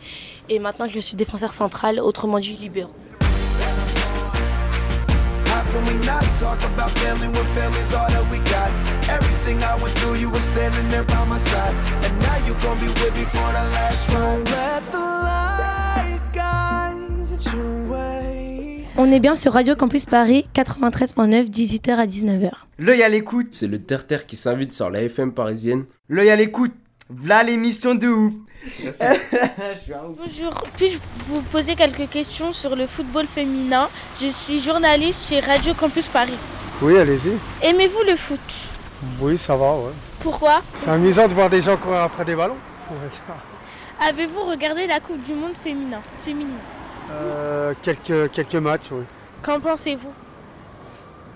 Et 0.49 0.59
maintenant, 0.59 0.85
je 0.85 0.99
suis 0.99 1.15
défenseur 1.15 1.53
central, 1.53 1.99
autrement 1.99 2.39
dit 2.39 2.55
libéro. 2.55 2.91
How 5.47 5.63
can 5.71 5.83
we 5.85 6.05
not 6.05 6.23
talk 6.39 6.61
about 6.73 6.91
family 6.99 7.27
when 7.27 7.45
family's 7.55 7.93
all 7.93 8.09
that 8.09 8.25
we 8.31 8.39
got? 8.39 8.69
Everything 9.09 9.63
I 9.63 9.81
went 9.81 9.97
through, 9.99 10.15
you 10.19 10.29
were 10.29 10.41
standing 10.41 10.89
there 10.89 11.03
by 11.03 11.25
my 11.25 11.39
side. 11.39 11.73
And 12.03 12.19
now 12.19 12.37
you 12.45 12.53
gon' 12.61 12.79
be 12.79 12.87
with 12.87 13.15
me 13.15 13.23
for 13.25 13.51
the 13.53 13.63
last 13.71 14.09
ride. 14.13 14.43
Let 14.49 14.91
the 14.91 14.99
light 14.99 16.19
guide 16.33 17.45
your 17.45 17.71
way. 17.71 17.76
On 18.99 19.11
est 19.11 19.19
bien 19.19 19.35
sur 19.35 19.53
Radio 19.53 19.75
Campus 19.75 20.05
Paris 20.05 20.47
93.9, 20.55 21.49
18h 21.49 21.91
à 21.97 22.07
19h. 22.07 22.49
L'œil 22.79 23.03
à 23.03 23.09
l'écoute, 23.09 23.47
c'est 23.51 23.67
le 23.67 23.79
terre-terre 23.79 24.25
qui 24.25 24.35
s'invite 24.35 24.73
sur 24.73 24.89
la 24.89 25.03
FM 25.03 25.33
parisienne. 25.33 25.85
L'œil 26.09 26.31
à 26.31 26.35
l'écoute, 26.35 26.73
voilà 27.09 27.43
l'émission 27.43 27.93
de 27.93 28.07
ouf. 28.09 28.33
Bonjour, 30.17 30.53
puis-je 30.75 30.97
vous 31.27 31.41
poser 31.43 31.75
quelques 31.75 32.09
questions 32.09 32.51
sur 32.53 32.75
le 32.75 32.87
football 32.87 33.25
féminin? 33.27 33.87
Je 34.19 34.27
suis 34.29 34.59
journaliste 34.59 35.29
chez 35.29 35.39
Radio 35.41 35.73
Campus 35.75 36.07
Paris. 36.07 36.33
Oui, 36.81 36.97
allez-y. 36.97 37.33
Aimez-vous 37.67 38.03
le 38.09 38.15
foot? 38.15 38.39
Oui, 39.21 39.37
ça 39.37 39.55
va, 39.55 39.75
ouais. 39.75 39.91
Pourquoi? 40.21 40.61
C'est 40.73 40.89
amusant 40.89 41.27
de 41.27 41.35
voir 41.35 41.49
des 41.51 41.61
gens 41.61 41.77
courir 41.77 41.99
après 41.99 42.25
des 42.25 42.35
ballons. 42.35 42.57
Avez-vous 44.07 44.41
regardé 44.41 44.87
la 44.87 44.99
Coupe 44.99 45.21
du 45.21 45.33
Monde 45.33 45.53
féminin, 45.63 46.01
féminine? 46.25 46.57
Euh, 47.11 47.73
quelques, 47.81 48.31
quelques 48.31 48.55
matchs, 48.55 48.89
oui. 48.91 49.03
Qu'en 49.41 49.59
pensez-vous? 49.59 50.11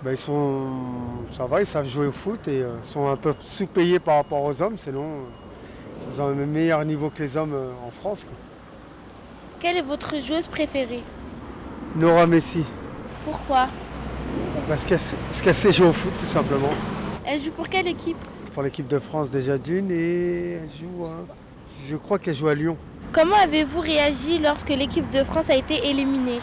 Ben, 0.04 0.12
ils 0.12 0.18
sont. 0.18 0.68
Ça 1.32 1.46
va, 1.46 1.62
ils 1.62 1.66
savent 1.66 1.88
jouer 1.88 2.08
au 2.08 2.12
foot 2.12 2.48
et 2.48 2.62
euh, 2.64 2.82
sont 2.84 3.08
un 3.08 3.16
peu 3.16 3.34
sous-payés 3.42 4.00
par 4.00 4.16
rapport 4.18 4.44
aux 4.44 4.62
hommes, 4.62 4.78
sinon 4.78 5.04
euh, 5.04 6.12
ils 6.14 6.22
ont 6.22 6.26
un 6.28 6.34
meilleur 6.34 6.84
niveau 6.86 7.10
que 7.10 7.22
les 7.22 7.38
hommes 7.38 7.54
euh, 7.54 7.70
en 7.88 7.92
France. 7.92 8.24
quoi. 8.24 8.34
Quelle 9.60 9.78
est 9.78 9.82
votre 9.84 10.20
joueuse 10.20 10.48
préférée? 10.48 11.04
Nora 11.96 12.26
Messi, 12.26 12.66
Pourquoi? 13.26 13.68
Parce 14.68 14.86
qu'elle 14.86 15.00
qu'elle 15.44 15.56
sait 15.56 15.72
jouer 15.72 15.88
au 15.88 15.94
foot 15.94 16.12
tout 16.20 16.26
simplement. 16.26 16.70
Elle 17.26 17.40
joue 17.40 17.52
pour 17.52 17.70
quelle 17.70 17.88
équipe? 17.88 18.18
Pour 18.54 18.64
l'équipe 18.64 18.88
de 18.88 18.98
France 19.00 19.30
déjà 19.30 19.58
d'une 19.58 19.92
et 19.92 20.54
elle 20.64 20.70
joue. 20.70 21.06
à- 21.06 21.26
Je 21.88 21.96
crois 21.96 22.18
qu'elle 22.18 22.36
joue 22.36 22.48
à 22.48 22.56
Lyon. 22.56 22.76
Comment 23.14 23.36
avez-vous 23.36 23.80
réagi 23.82 24.38
lorsque 24.40 24.70
l'équipe 24.70 25.10
de 25.10 25.24
France 25.24 25.50
a 25.50 25.56
été 25.56 25.88
éliminée? 25.90 26.40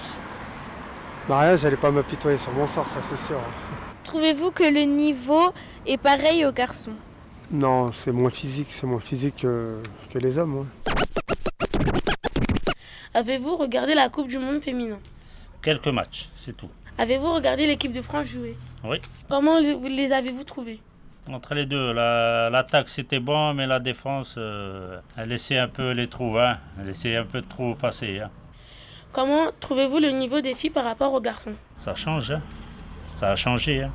Bah 1.28 1.40
rien, 1.40 1.56
j'allais 1.56 1.76
pas 1.76 1.90
m'apitoyer 1.90 2.36
sur 2.38 2.52
mon 2.52 2.66
sort, 2.66 2.88
ça 2.88 3.00
c'est 3.02 3.16
sûr. 3.16 3.38
hein. 3.38 3.76
Trouvez-vous 4.04 4.50
que 4.50 4.64
le 4.64 4.82
niveau 4.82 5.52
est 5.86 5.98
pareil 5.98 6.44
aux 6.44 6.52
garçons? 6.52 6.92
Non, 7.50 7.92
c'est 7.92 8.12
moins 8.12 8.30
physique, 8.30 8.68
c'est 8.70 8.86
moins 8.86 9.00
physique 9.00 9.36
que, 9.42 9.82
que 10.10 10.18
les 10.18 10.36
hommes. 10.38 10.58
ouais. 10.58 10.92
Avez-vous 13.14 13.56
regardé 13.56 13.94
la 13.94 14.08
Coupe 14.10 14.28
du 14.28 14.38
Monde 14.38 14.60
féminin? 14.62 14.98
Quelques 15.62 15.88
matchs, 15.88 16.28
c'est 16.36 16.56
tout. 16.56 16.68
Avez-vous 16.98 17.32
regardé 17.34 17.66
l'équipe 17.66 17.92
de 17.92 18.02
France 18.02 18.26
jouer? 18.26 18.56
Oui. 18.84 19.00
Comment 19.30 19.58
le- 19.60 19.88
les 19.88 20.12
avez-vous 20.12 20.44
trouvés? 20.44 20.80
Entre 21.30 21.54
les 21.54 21.66
deux, 21.66 21.92
la- 21.92 22.48
l'attaque 22.50 22.88
c'était 22.88 23.20
bon, 23.20 23.52
mais 23.54 23.66
la 23.66 23.80
défense, 23.80 24.36
euh, 24.38 24.98
elle 25.16 25.28
laissait 25.28 25.58
un 25.58 25.68
peu 25.68 25.90
les 25.92 26.08
trous, 26.08 26.38
hein. 26.38 26.56
Elle 26.80 26.86
laissait 26.86 27.16
un 27.16 27.24
peu 27.24 27.40
de 27.42 27.46
trous 27.46 27.74
passer. 27.74 28.20
hein. 28.20 28.30
Comment 29.12 29.50
trouvez-vous 29.60 29.98
le 29.98 30.10
niveau 30.10 30.40
des 30.40 30.54
filles 30.54 30.70
par 30.70 30.84
rapport 30.84 31.12
aux 31.12 31.20
garçons? 31.20 31.54
Ça 31.76 31.94
change, 31.94 32.30
hein. 32.30 32.40
Ça 33.16 33.30
a 33.32 33.36
changé, 33.36 33.82
hein. 33.82 33.90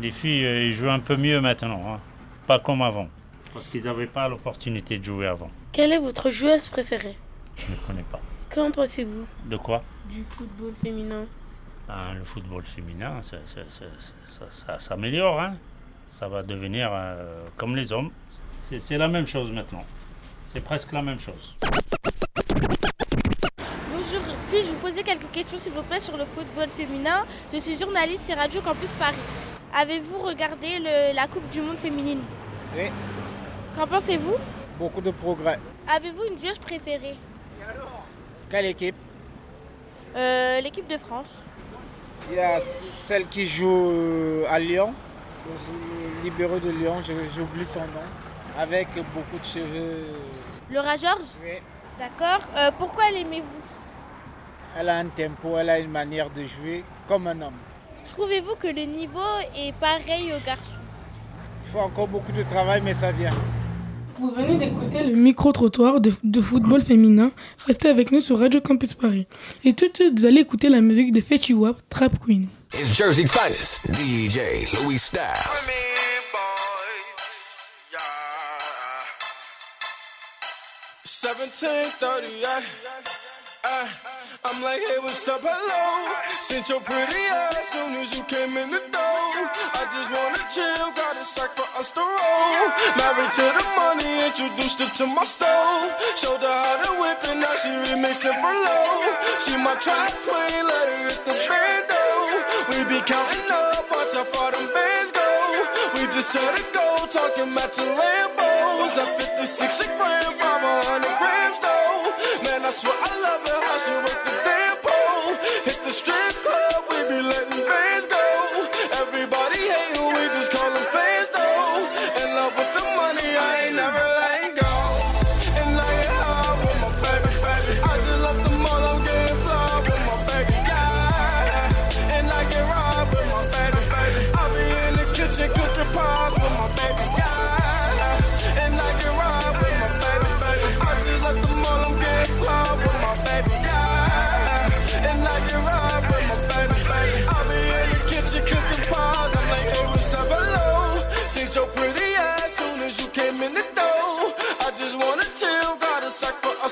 Les 0.00 0.10
filles, 0.10 0.44
euh, 0.44 0.62
ils 0.64 0.72
jouent 0.72 0.90
un 0.90 0.98
peu 1.00 1.16
mieux 1.16 1.40
maintenant, 1.40 1.94
hein. 1.94 2.00
Pas 2.46 2.58
comme 2.58 2.82
avant. 2.82 3.08
Parce 3.54 3.68
qu'ils 3.68 3.84
n'avaient 3.84 4.06
pas 4.06 4.28
l'opportunité 4.28 4.98
de 4.98 5.04
jouer 5.04 5.26
avant. 5.26 5.50
Quelle 5.72 5.92
est 5.92 5.98
votre 5.98 6.30
joueuse 6.30 6.68
préférée? 6.68 7.16
Je 7.56 7.70
ne 7.70 7.76
connais 7.86 8.02
pas. 8.10 8.20
Qu'en 8.52 8.70
pensez-vous? 8.70 9.26
De 9.48 9.56
quoi? 9.56 9.82
Du 10.10 10.22
football 10.24 10.72
féminin 10.82 11.24
Ben, 11.88 12.14
Le 12.18 12.24
football 12.24 12.64
féminin, 12.64 13.22
ça, 13.22 13.36
ça- 13.46 13.60
ça- 13.70 13.84
ça- 14.28 14.50
ça 14.50 14.78
s'améliore, 14.78 15.40
hein. 15.40 15.54
Ça 16.14 16.28
va 16.28 16.42
devenir 16.44 16.90
euh, 16.92 17.40
comme 17.56 17.74
les 17.74 17.92
hommes. 17.92 18.10
C'est 18.60 18.96
la 18.98 19.08
même 19.08 19.26
chose 19.26 19.50
maintenant. 19.50 19.82
C'est 20.52 20.60
presque 20.62 20.92
la 20.92 21.02
même 21.02 21.18
chose. 21.18 21.56
Bonjour, 23.90 24.22
puis-je 24.48 24.68
vous 24.68 24.78
poser 24.78 25.02
quelques 25.02 25.28
questions 25.32 25.58
s'il 25.58 25.72
vous 25.72 25.82
plaît 25.82 25.98
sur 26.00 26.16
le 26.16 26.24
football 26.24 26.68
féminin? 26.76 27.24
Je 27.52 27.58
suis 27.58 27.76
journaliste 27.76 28.28
chez 28.28 28.34
Radio 28.34 28.60
Campus 28.60 28.90
Paris. 28.92 29.16
Avez-vous 29.76 30.20
regardé 30.20 30.78
le- 30.78 31.14
la 31.16 31.26
Coupe 31.26 31.48
du 31.50 31.60
Monde 31.60 31.78
féminine? 31.78 32.20
Oui, 32.76 32.84
Qu'en 33.76 33.88
pensez-vous? 33.88 34.36
Beaucoup 34.78 35.00
de 35.00 35.10
progrès. 35.10 35.58
Avez-vous 35.88 36.22
une 36.30 36.38
joueuse 36.38 36.58
préférée? 36.60 37.16
Quelle 38.48 38.66
équipe? 38.66 38.94
Euh, 40.14 40.60
L'équipe 40.60 40.86
de 40.88 40.96
France. 40.98 41.40
Il 42.30 42.36
y 42.36 42.40
a 42.40 42.60
celle 42.60 43.26
qui 43.26 43.48
joue 43.48 44.44
à 44.48 44.60
Lyon, 44.60 44.94
libéraux 46.22 46.58
de 46.58 46.70
Lyon, 46.70 46.96
j'oublie 47.34 47.64
son 47.66 47.80
nom, 47.80 48.06
avec 48.58 48.88
beaucoup 49.14 49.38
de 49.38 49.44
cheveux. 49.44 50.06
Laura 50.72 50.96
Georges 50.96 51.34
Oui. 51.42 51.58
D'accord. 51.98 52.46
Euh, 52.56 52.70
pourquoi 52.78 53.04
l'aimez-vous? 53.12 53.62
Elle 54.76 54.88
a 54.88 54.98
un 54.98 55.06
tempo, 55.08 55.56
elle 55.56 55.70
a 55.70 55.78
une 55.78 55.90
manière 55.90 56.28
de 56.30 56.44
jouer 56.44 56.84
comme 57.06 57.26
un 57.28 57.40
homme. 57.40 57.54
Trouvez-vous 58.08 58.56
que 58.60 58.66
le 58.66 58.82
niveau 58.84 59.20
est 59.56 59.72
pareil 59.74 60.32
aux 60.32 60.44
garçons 60.44 60.80
Il 61.64 61.70
faut 61.72 61.78
encore 61.78 62.08
beaucoup 62.08 62.32
de 62.32 62.42
travail, 62.42 62.80
mais 62.84 62.94
ça 62.94 63.12
vient. 63.12 63.30
Vous 64.18 64.30
venez 64.30 64.56
d'écouter 64.56 65.02
le 65.04 65.14
micro-trottoir 65.16 66.00
de, 66.00 66.12
de 66.22 66.40
football 66.40 66.82
féminin. 66.82 67.30
Restez 67.66 67.88
avec 67.88 68.12
nous 68.12 68.20
sur 68.20 68.38
Radio 68.38 68.60
Campus 68.60 68.94
Paris. 68.94 69.26
Et 69.64 69.74
tout 69.74 69.88
de 69.88 69.94
suite, 69.96 70.18
vous 70.18 70.26
allez 70.26 70.40
écouter 70.40 70.68
la 70.68 70.80
musique 70.80 71.12
de 71.12 71.20
Fetchy 71.20 71.52
Wap, 71.54 71.76
Trap 71.88 72.12
Queen. 72.24 72.46
It's 72.76 72.90
Jersey's 72.98 73.30
finest, 73.30 73.86
DJ 73.86 74.66
Louis 74.82 74.98
Styles. 74.98 75.70
1738. 81.06 82.50
Uh, 83.62 83.86
I'm 84.42 84.58
like, 84.60 84.82
hey, 84.82 84.98
what's 84.98 85.22
up, 85.30 85.38
hello? 85.46 86.18
Sent 86.42 86.68
your 86.68 86.80
pretty 86.82 87.14
ass 87.30 87.70
soon 87.70 87.94
as 87.94 88.10
you 88.18 88.26
came 88.26 88.58
in 88.58 88.74
the 88.74 88.82
door. 88.90 89.30
I 89.78 89.86
just 89.94 90.10
wanna 90.10 90.42
chill, 90.50 90.90
got 90.98 91.14
a 91.14 91.24
sack 91.24 91.54
for 91.54 91.70
us 91.78 91.94
to 91.94 92.02
roll. 92.02 92.74
Married 92.98 93.30
to 93.38 93.46
the 93.54 93.64
money, 93.78 94.26
introduced 94.26 94.82
her 94.82 94.90
to 94.98 95.06
my 95.14 95.22
stove. 95.22 95.94
Showed 96.18 96.42
her 96.42 96.50
how 96.50 96.82
to 96.82 96.90
whip 96.98 97.22
it, 97.22 97.38
now 97.38 97.54
she 97.54 97.70
remixing 97.86 98.34
for 98.42 98.50
low. 98.50 99.14
She 99.38 99.54
my 99.62 99.78
track 99.78 100.10
queen, 100.26 100.66
let 100.66 100.90
her 100.90 100.98
hit 101.06 101.22
the 101.22 101.34
bando. 101.46 101.93
We 102.70 102.80
be 102.88 103.00
counting 103.04 103.48
up, 103.52 103.84
watch 103.90 104.14
how 104.14 104.24
far 104.24 104.52
them 104.52 104.66
bands 104.72 105.12
go. 105.12 105.28
We 105.94 106.06
just 106.08 106.30
set 106.30 106.42
a 106.56 106.62
goal, 106.72 107.06
talking 107.06 107.52
matching 107.52 107.92
Lambos. 107.92 108.96
At 108.96 109.20
56 109.20 109.80
a 109.80 109.86
gram, 109.98 110.32
500 110.32 111.04
grams 111.20 111.58
though. 111.60 112.08
Man, 112.44 112.64
I 112.64 112.70
swear 112.70 112.96
I 112.96 113.12
love 113.20 113.44
it 113.44 113.60
how 113.68 113.78
she 113.84 113.94
the 114.24 114.34
damn 114.48 114.76
pole. 114.80 115.36
Hit 115.68 115.78
the 115.84 115.92
strip 115.92 116.34
club, 116.40 116.84
we 116.88 116.98
be 117.10 117.20
letting 117.22 117.53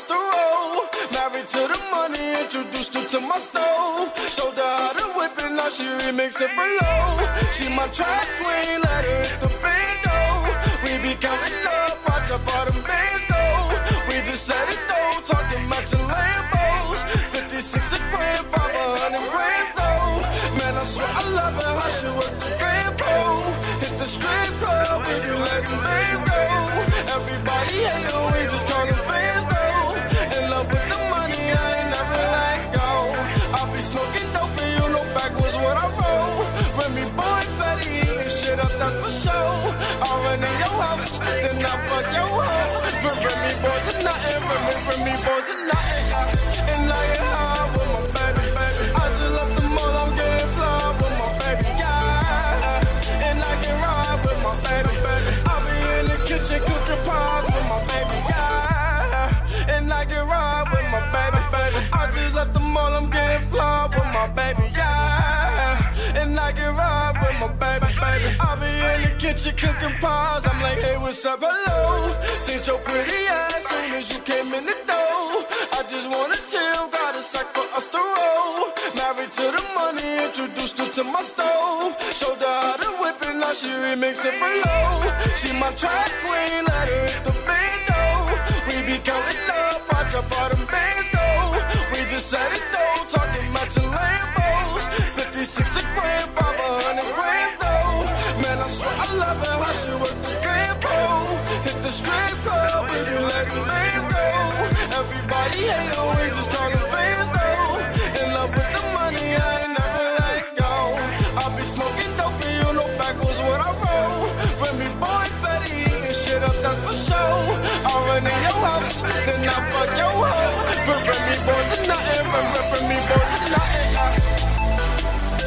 across 0.03 0.05
the 0.05 0.15
road. 0.15 0.89
Married 1.13 1.47
to 1.47 1.59
the 1.59 1.81
money, 1.91 2.41
introduced 2.41 2.95
her 2.95 3.07
to 3.09 3.21
my 3.21 3.39
stove. 3.39 4.13
Showed 4.29 4.55
her 4.55 4.63
how 4.63 4.93
to 4.93 5.19
whip 5.19 5.33
it, 5.39 5.53
now 5.53 5.69
she 5.69 5.85
remix 5.85 6.41
it 6.41 6.51
for 6.51 6.67
low. 6.81 7.27
She 7.53 7.69
my 7.75 7.87
track 7.89 8.27
queen, 8.41 8.81
let 8.81 9.07
her 9.07 9.23
hit 9.23 9.41
the 9.41 9.49
bando. 9.63 10.19
We 10.85 10.99
be 11.03 11.15
counting 11.21 11.67
up, 11.67 11.99
watch 12.09 12.31
our 12.31 12.39
bottom 12.41 12.83
bands 12.83 13.25
go. 13.29 13.39
We 14.09 14.15
just 14.25 14.47
set 14.47 14.69
it 14.69 14.79
down. 14.89 15.02
boys 43.83 43.95
and 43.95 44.05
nothing. 44.05 44.43
From 44.43 44.65
me, 44.65 44.73
from 44.85 45.05
me, 45.05 45.13
boys 45.27 45.49
and 45.49 45.67
nothing. 45.67 46.07
Yeah. 46.11 46.75
And 46.75 47.22
kitchen 69.43 69.57
cooking 69.57 69.99
pies. 69.99 70.47
I'm 70.47 70.61
like, 70.61 70.79
hey, 70.79 70.97
what's 70.99 71.25
up, 71.27 71.41
hello? 71.43 72.15
Since 72.39 72.67
your 72.69 72.79
pretty 72.79 73.27
ass 73.29 73.67
soon 73.67 73.95
as 73.95 74.13
you 74.13 74.21
came 74.23 74.53
in 74.55 74.67
the 74.67 74.77
door. 74.87 75.43
I 75.75 75.83
just 75.89 76.09
wanna 76.09 76.39
chill, 76.47 76.89
got 76.89 77.15
a 77.15 77.23
sack 77.23 77.47
for 77.55 77.67
us 77.77 77.89
to 77.89 77.99
roll. 77.99 78.71
Married 78.97 79.33
to 79.33 79.47
the 79.51 79.65
money, 79.75 80.25
introduced 80.25 80.79
her 80.79 80.89
to 80.91 81.05
my 81.05 81.23
stove. 81.23 81.99
Showed 82.15 82.39
her 82.39 82.47
how 82.47 82.77
to 82.77 82.91
whip 83.03 83.19
it, 83.23 83.35
now 83.35 83.53
she 83.53 83.69
remix 83.69 84.23
it 84.25 84.35
for 84.39 84.53
low. 84.63 85.11
She 85.35 85.51
my 85.59 85.71
track 85.75 86.13
queen, 86.23 86.63
let 86.63 86.89
her 86.89 87.03
hit 87.11 87.23
the 87.27 87.35
bando. 87.47 88.03
We 88.69 88.77
be 88.87 88.97
counting 89.03 89.43
up, 89.51 89.83
watch 89.91 90.15
up 90.15 90.31
all 90.39 90.51
them 90.51 90.65
bands 90.71 91.09
go. 91.11 91.27
We 91.93 92.07
just 92.07 92.31
said 92.31 92.53
it 92.53 92.63
though, 92.71 93.05
talking 93.11 93.51
about 93.51 93.75
your 93.75 93.91
Lambos. 93.91 94.87
56 95.19 95.83
a 95.83 95.85
grand, 95.99 96.31
500 96.31 96.92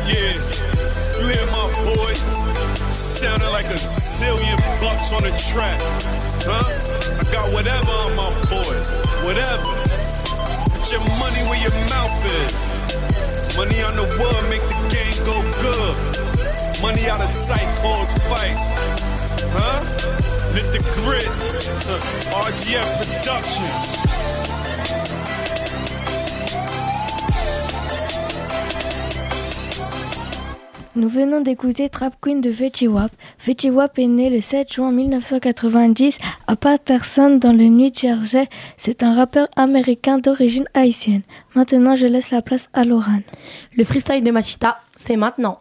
Yeah, 0.06 0.38
you 1.17 1.26
hear 1.34 1.48
my 1.50 1.65
sounding 2.93 3.50
like 3.50 3.65
a 3.65 3.78
bucks 4.78 5.12
on 5.12 5.24
the 5.24 5.34
track, 5.50 5.82
huh? 6.45 6.62
I 6.62 7.26
got 7.34 7.50
whatever 7.58 7.89
on 8.06 8.13
my 8.13 8.30
boy, 8.54 8.78
whatever. 9.26 9.74
Put 10.78 10.91
your 10.93 11.02
money 11.17 11.41
where 11.50 11.58
your 11.65 11.74
mouth 11.89 12.21
is. 12.45 13.58
Money 13.58 13.82
on 13.82 13.98
the 13.98 14.06
wood 14.21 14.43
make 14.54 14.62
the 14.69 14.78
game 14.93 15.17
go 15.26 15.41
good. 15.65 15.98
Money 16.84 17.10
out 17.10 17.17
of 17.17 17.30
sight 17.30 17.65
fights, 18.30 18.78
huh? 19.58 19.82
The? 20.54 20.86
RGF 22.45 22.98
Productions. 23.02 24.05
Nous 30.97 31.10
venons 31.10 31.41
d'écouter 31.41 31.89
Trap 31.89 32.15
Queen 32.21 32.39
de 32.39 32.49
Fetty 32.49 32.88
Wap. 32.88 33.12
Fetty 33.38 33.69
Wap 33.69 33.99
est 33.99 34.08
né 34.08 34.29
le 34.29 34.39
7 34.39 34.71
juin 34.71 34.93
1990 34.93 36.19
à 36.47 36.55
Patterson 36.55 37.31
dans 37.36 37.51
le 37.51 37.65
New 37.65 37.89
Jersey. 37.93 38.47
C'est 38.77 39.03
un 39.03 39.13
rappeur 39.13 39.49
américain 39.58 40.19
d'origine 40.19 40.63
haïtienne. 40.73 41.23
Maintenant, 41.53 41.97
je 41.97 42.08
laisse 42.08 42.31
la 42.31 42.41
place 42.41 42.69
à 42.73 42.86
Laurent. 42.86 43.19
Le 43.75 43.84
freestyle 43.84 44.23
de 44.23 44.31
Machita, 44.31 44.79
c'est 44.95 45.17
maintenant. 45.17 45.60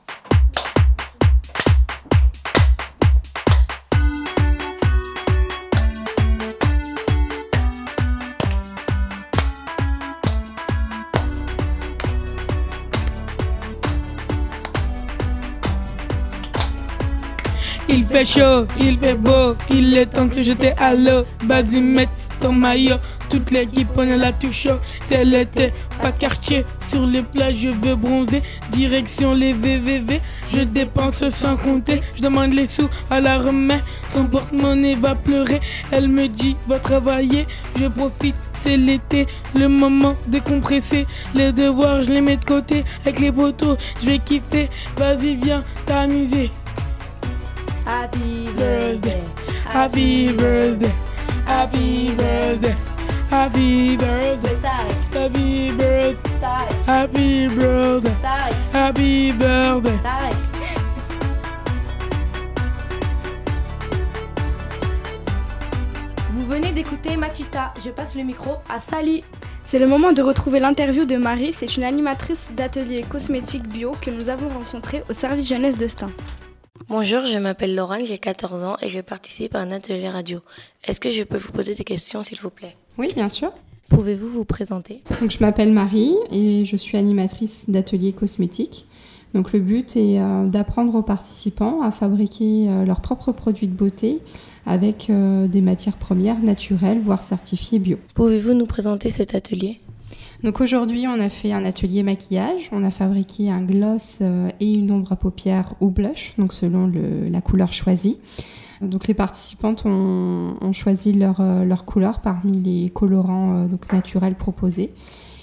Fait 18.14 18.27
chaud, 18.27 18.64
il 18.79 18.96
fait 18.96 19.14
beau, 19.14 19.57
il 19.70 19.98
est 19.98 20.07
temps 20.07 20.27
de 20.27 20.35
se 20.35 20.40
jeter 20.42 20.72
à 20.79 20.94
l'eau. 20.94 21.24
Vas-y, 21.46 21.81
mets 21.81 22.09
ton 22.40 22.53
maillot. 22.53 22.98
Toute 23.29 23.50
l'équipe 23.50 23.88
on 23.96 24.03
est 24.03 24.16
la 24.16 24.33
touche 24.33 24.68
chaud. 24.68 24.79
C'est 25.05 25.24
l'été, 25.24 25.72
pas 26.00 26.12
quartier. 26.12 26.64
Sur 26.87 27.07
les 27.07 27.22
plages, 27.22 27.57
je 27.57 27.70
veux 27.70 27.96
bronzer. 27.96 28.40
Direction 28.70 29.35
les 29.35 29.53
VVV. 29.53 30.20
Je 30.53 30.61
dépense 30.61 31.29
sans 31.31 31.57
compter. 31.57 32.03
Je 32.14 32.22
demande 32.22 32.53
les 32.53 32.68
sous 32.68 32.88
à 33.11 33.20
la 33.20 33.38
remet. 33.38 33.83
Son 34.11 34.27
porte-monnaie 34.27 34.94
va 34.94 35.16
pleurer. 35.16 35.61
Elle 35.90 36.07
me 36.07 36.29
dit, 36.29 36.55
va 36.68 36.79
travailler. 36.79 37.48
Je 37.81 37.88
profite, 37.88 38.37
c'est 38.53 38.77
l'été. 38.77 39.27
Le 39.57 39.66
moment 39.66 40.14
décompresser. 40.29 41.05
Les 41.35 41.50
devoirs, 41.50 42.03
je 42.05 42.12
les 42.12 42.20
mets 42.20 42.37
de 42.37 42.44
côté. 42.44 42.85
Avec 43.05 43.18
les 43.18 43.33
poteaux, 43.33 43.77
je 44.00 44.07
vais 44.07 44.18
kiffer. 44.20 44.68
Vas-y, 44.96 45.35
viens 45.35 45.64
t'amuser. 45.85 46.53
Happy 47.87 48.47
birthday, 48.57 49.23
happy 49.66 50.33
birthday, 50.33 50.92
happy 51.47 52.14
birthday, 52.14 52.75
happy 53.31 53.97
birthday, 53.97 54.57
happy 55.12 55.70
birthday, 55.77 56.16
happy 56.87 57.49
birthday, 57.49 58.14
happy 58.73 59.33
birthday. 59.33 59.99
Vous 66.31 66.47
venez 66.47 66.73
d'écouter 66.73 67.16
Machita. 67.16 67.75
Je 67.85 67.90
passe 67.90 68.14
le 68.14 68.23
micro 68.23 68.57
à 68.70 68.81
Sally. 68.81 69.23
C'est 69.66 69.79
le 69.79 69.87
moment 69.87 70.12
de 70.12 70.23
retrouver 70.23 70.59
l'interview 70.59 71.05
de 71.05 71.16
Marie. 71.16 71.53
C'est 71.53 71.77
une 71.77 71.85
animatrice 71.85 72.49
d'atelier 72.57 73.03
cosmétique 73.03 73.68
bio 73.68 73.92
que 74.01 74.11
nous 74.11 74.31
avons 74.31 74.49
rencontrée 74.49 75.03
au 75.11 75.12
service 75.12 75.49
jeunesse 75.49 75.77
de 75.77 75.88
Stein. 75.88 76.09
Bonjour, 76.88 77.25
je 77.25 77.38
m'appelle 77.38 77.75
Laurent, 77.75 78.05
j'ai 78.05 78.18
14 78.18 78.62
ans 78.62 78.77
et 78.83 78.88
je 78.88 79.01
participe 79.01 79.55
à 79.55 79.61
un 79.61 79.70
atelier 79.70 80.11
radio. 80.11 80.40
Est-ce 80.87 81.01
que 81.01 81.11
je 81.11 81.23
peux 81.23 81.38
vous 81.38 81.51
poser 81.51 81.75
des 81.75 81.85
questions, 81.85 82.23
s'il 82.23 82.38
vous 82.40 82.51
plaît? 82.51 82.77
Oui, 82.99 83.11
bien 83.16 83.31
sûr. 83.31 83.53
Pouvez-vous 83.88 84.29
vous 84.29 84.44
présenter? 84.44 85.03
Donc, 85.20 85.31
je 85.31 85.38
m'appelle 85.40 85.73
Marie 85.73 86.14
et 86.31 86.66
je 86.66 86.77
suis 86.77 86.99
animatrice 86.99 87.64
d'atelier 87.68 88.12
cosmétique. 88.12 88.87
Donc, 89.33 89.53
le 89.53 89.61
but 89.61 89.97
est 89.97 90.20
euh, 90.20 90.47
d'apprendre 90.47 90.94
aux 90.94 91.03
participants 91.03 91.81
à 91.83 91.90
fabriquer 91.90 92.68
euh, 92.68 92.85
leurs 92.85 93.01
propres 93.01 93.33
produits 93.33 93.66
de 93.66 93.75
beauté 93.75 94.20
avec 94.66 95.09
euh, 95.09 95.49
des 95.49 95.62
matières 95.62 95.97
premières 95.97 96.38
naturelles, 96.38 97.01
voire 97.01 97.23
certifiées 97.23 97.79
bio. 97.79 97.97
Pouvez-vous 98.14 98.53
nous 98.53 98.66
présenter 98.66 99.11
cet 99.11 99.35
atelier? 99.35 99.81
Donc 100.42 100.61
aujourd'hui, 100.61 101.07
on 101.07 101.20
a 101.20 101.29
fait 101.29 101.53
un 101.53 101.64
atelier 101.64 102.03
maquillage. 102.03 102.68
On 102.73 102.83
a 102.85 102.90
fabriqué 102.90 103.51
un 103.51 103.62
gloss 103.62 104.16
euh, 104.20 104.49
et 104.61 104.73
une 104.73 104.90
ombre 104.90 105.12
à 105.12 105.16
paupières 105.16 105.75
ou 105.81 105.90
blush, 105.90 106.35
donc 106.38 106.53
selon 106.53 106.90
la 107.31 107.40
couleur 107.40 107.73
choisie. 107.73 108.18
Donc 108.81 109.07
les 109.07 109.14
participantes 109.14 109.85
ont, 109.87 110.73
choisi 110.73 111.12
leur, 111.12 111.37
euh, 111.40 111.64
leur 111.64 111.85
couleur 111.85 112.20
parmi 112.20 112.61
les 112.61 112.90
colorants 112.90 113.55
euh, 113.55 113.66
donc 113.66 113.90
naturels 113.92 114.35
proposés. 114.35 114.90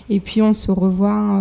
Et 0.09 0.19
puis 0.19 0.41
on 0.41 0.53
se 0.53 0.71
revoit 0.71 1.39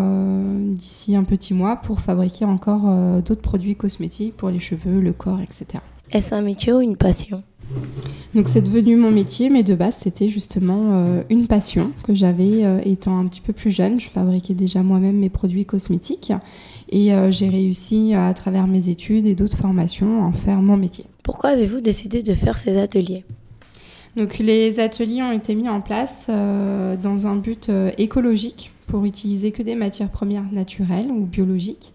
d'ici 0.52 1.16
un 1.16 1.24
petit 1.24 1.54
mois 1.54 1.76
pour 1.76 2.00
fabriquer 2.00 2.44
encore 2.44 2.82
d'autres 3.20 3.40
produits 3.40 3.74
cosmétiques 3.74 4.36
pour 4.36 4.48
les 4.48 4.60
cheveux, 4.60 5.00
le 5.00 5.12
corps, 5.12 5.40
etc. 5.40 5.82
Est-ce 6.12 6.36
un 6.36 6.42
métier 6.42 6.72
ou 6.72 6.80
une 6.80 6.96
passion? 6.96 7.42
Donc 8.34 8.48
c'est 8.48 8.62
devenu 8.62 8.96
mon 8.96 9.10
métier, 9.10 9.50
mais 9.50 9.62
de 9.62 9.74
base 9.74 9.96
c'était 9.98 10.28
justement 10.28 10.90
euh, 10.92 11.22
une 11.30 11.46
passion 11.46 11.92
que 12.04 12.14
j'avais 12.14 12.64
euh, 12.64 12.80
étant 12.84 13.18
un 13.18 13.26
petit 13.26 13.40
peu 13.40 13.52
plus 13.52 13.70
jeune. 13.72 13.98
Je 13.98 14.08
fabriquais 14.08 14.54
déjà 14.54 14.82
moi-même 14.82 15.16
mes 15.16 15.30
produits 15.30 15.64
cosmétiques 15.64 16.32
et 16.90 17.12
euh, 17.12 17.32
j'ai 17.32 17.48
réussi 17.48 18.14
à 18.14 18.32
travers 18.34 18.66
mes 18.66 18.88
études 18.88 19.26
et 19.26 19.34
d'autres 19.34 19.56
formations 19.56 20.22
à 20.22 20.26
en 20.26 20.32
faire 20.32 20.62
mon 20.62 20.76
métier. 20.76 21.06
Pourquoi 21.24 21.50
avez-vous 21.50 21.80
décidé 21.80 22.22
de 22.22 22.34
faire 22.34 22.56
ces 22.56 22.78
ateliers? 22.78 23.24
Donc 24.16 24.38
les 24.38 24.80
ateliers 24.80 25.22
ont 25.22 25.32
été 25.32 25.54
mis 25.54 25.68
en 25.68 25.80
place 25.80 26.26
dans 26.28 27.26
un 27.28 27.36
but 27.36 27.70
écologique 27.96 28.72
pour 28.88 29.04
utiliser 29.04 29.52
que 29.52 29.62
des 29.62 29.76
matières 29.76 30.10
premières 30.10 30.50
naturelles 30.50 31.12
ou 31.12 31.26
biologiques. 31.26 31.92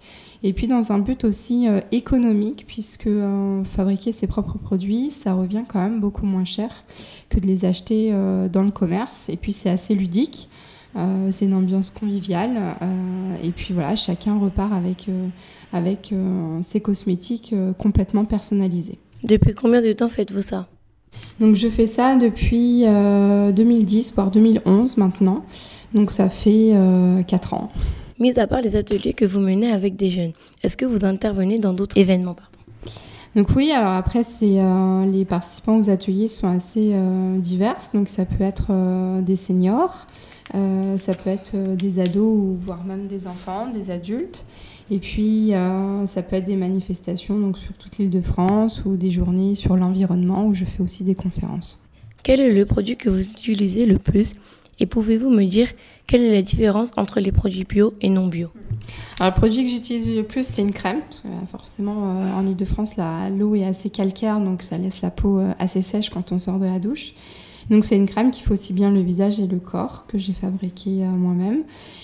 Et 0.48 0.54
puis 0.54 0.68
dans 0.68 0.92
un 0.92 1.00
but 1.00 1.24
aussi 1.24 1.68
euh, 1.68 1.80
économique, 1.92 2.66
puisque 2.68 3.08
euh, 3.08 3.64
fabriquer 3.64 4.12
ses 4.12 4.28
propres 4.28 4.60
produits, 4.60 5.10
ça 5.10 5.34
revient 5.34 5.64
quand 5.68 5.80
même 5.82 6.00
beaucoup 6.00 6.28
moins 6.28 6.46
cher 6.46 6.70
que 7.30 7.40
de 7.40 7.48
les 7.48 7.66
acheter 7.66 8.12
euh, 8.14 8.48
dans 8.48 8.62
le 8.62 8.70
commerce. 8.70 9.28
Et 9.28 9.38
puis 9.38 9.52
c'est 9.52 9.72
assez 9.72 9.96
ludique, 9.96 10.48
euh, 10.96 11.30
c'est 11.32 11.46
une 11.46 11.56
ambiance 11.56 11.90
conviviale. 11.90 12.52
euh, 12.80 13.36
et 13.44 13.50
puis 13.50 13.74
voilà, 13.74 13.96
chacun 13.96 14.38
repart 14.38 14.72
avec, 14.72 15.10
euh, 15.10 15.30
avec 15.74 16.12
euh, 16.14 16.62
ses 16.62 16.80
cosmétiques 16.80 17.52
euh, 17.54 17.74
complètement 17.74 18.26
personnalisés. 18.26 19.00
Depuis 19.24 19.56
combien 19.56 19.82
de 19.82 19.94
temps 19.94 20.10
faites-vous 20.10 20.44
ça? 20.44 20.68
Donc 21.40 21.56
je 21.56 21.70
fais 21.70 21.88
ça 21.88 22.18
depuis 22.18 22.84
euh, 22.86 23.52
2010, 23.52 24.14
voire 24.14 24.30
2011 24.30 24.98
maintenant. 24.98 25.44
Donc 25.96 26.12
ça 26.12 26.30
fait 26.30 26.74
4 27.26 27.54
ans. 27.56 27.72
Mis 28.20 28.40
à 28.40 28.48
part 28.48 28.62
les 28.62 28.78
ateliers 28.78 29.14
que 29.14 29.26
vous 29.26 29.42
menez 29.42 29.72
avec 29.72 29.98
des 29.98 30.10
jeunes, 30.10 30.32
est-ce 30.64 30.78
que 30.78 30.86
vous 30.86 31.04
intervenez 31.04 31.60
dans 31.60 31.74
d'autres 31.74 31.98
événements 31.98 32.34
pardon? 32.34 32.56
Donc 33.36 33.50
oui, 33.54 33.72
alors 33.72 33.92
après, 33.92 34.24
c'est 34.24 34.62
euh, 34.62 35.06
les 35.06 35.26
participants 35.26 35.78
aux 35.78 35.90
ateliers 35.90 36.30
sont 36.30 36.48
assez 36.48 36.92
euh, 36.94 37.38
diverses. 37.38 37.90
Donc 37.94 38.08
ça 38.08 38.24
peut 38.24 38.44
être 38.44 38.68
euh, 38.70 39.22
des 39.22 39.36
seniors, 39.36 40.08
euh, 40.56 40.98
ça 40.98 41.14
peut 41.14 41.30
être 41.30 41.54
des 41.76 42.00
ados 42.00 42.24
ou 42.24 42.58
voire 42.62 42.86
même 42.86 43.08
des 43.08 43.28
enfants, 43.28 43.68
des 43.68 43.92
adultes. 43.92 44.46
Et 44.90 45.00
puis 45.00 45.52
ça 46.06 46.22
peut 46.22 46.36
être 46.36 46.46
des 46.46 46.56
manifestations 46.56 47.40
donc 47.40 47.58
sur 47.58 47.74
toute 47.74 47.98
l'île 47.98 48.12
de 48.12 48.22
France 48.22 48.84
ou 48.86 48.98
des 48.98 49.10
journées 49.10 49.56
sur 49.56 49.76
l'environnement 49.76 50.46
où 50.46 50.54
je 50.54 50.64
fais 50.64 50.84
aussi 50.84 51.04
des 51.04 51.16
conférences. 51.16 51.82
Quel 52.22 52.40
est 52.40 52.54
le 52.54 52.66
produit 52.66 52.96
que 52.96 53.10
vous 53.10 53.32
utilisez 53.32 53.88
le 53.88 53.98
plus 53.98 54.36
Et 54.80 54.86
pouvez-vous 54.86 55.30
me 55.30 55.44
dire 55.46 55.70
quelle 56.08 56.22
est 56.22 56.34
la 56.34 56.42
différence 56.42 56.92
entre 56.98 57.20
les 57.20 57.32
produits 57.32 57.64
bio 57.64 57.94
et 58.02 58.10
non 58.10 58.28
bio? 58.28 58.50
Alors, 59.20 59.34
le 59.34 59.40
produit 59.40 59.64
que 59.64 59.72
j'utilise 59.72 60.10
le 60.10 60.24
plus, 60.24 60.46
c'est 60.46 60.62
une 60.62 60.74
crème. 60.74 61.00
Parce 61.02 61.22
que, 61.22 61.28
euh, 61.28 61.46
forcément, 61.50 62.22
euh, 62.22 62.34
en 62.34 62.46
Ile-de-France, 62.46 62.96
l'eau 63.38 63.56
est 63.56 63.66
assez 63.66 63.90
calcaire, 63.90 64.40
donc 64.40 64.62
ça 64.62 64.78
laisse 64.78 65.02
la 65.02 65.10
peau 65.10 65.40
euh, 65.40 65.52
assez 65.58 65.82
sèche 65.82 66.10
quand 66.10 66.32
on 66.32 66.40
sort 66.40 66.60
de 66.60 66.66
la 66.66 66.80
douche. 66.80 67.14
Donc, 67.70 67.86
c'est 67.86 67.96
une 67.96 68.08
crème 68.08 68.30
qui 68.30 68.42
fait 68.42 68.52
aussi 68.52 68.74
bien 68.74 68.92
le 68.92 69.00
visage 69.00 69.40
et 69.40 69.48
le 69.48 69.58
corps, 69.58 70.06
que 70.08 70.20
j'ai 70.20 70.34
fabriquée 70.34 71.04
moi-même. 71.18 71.64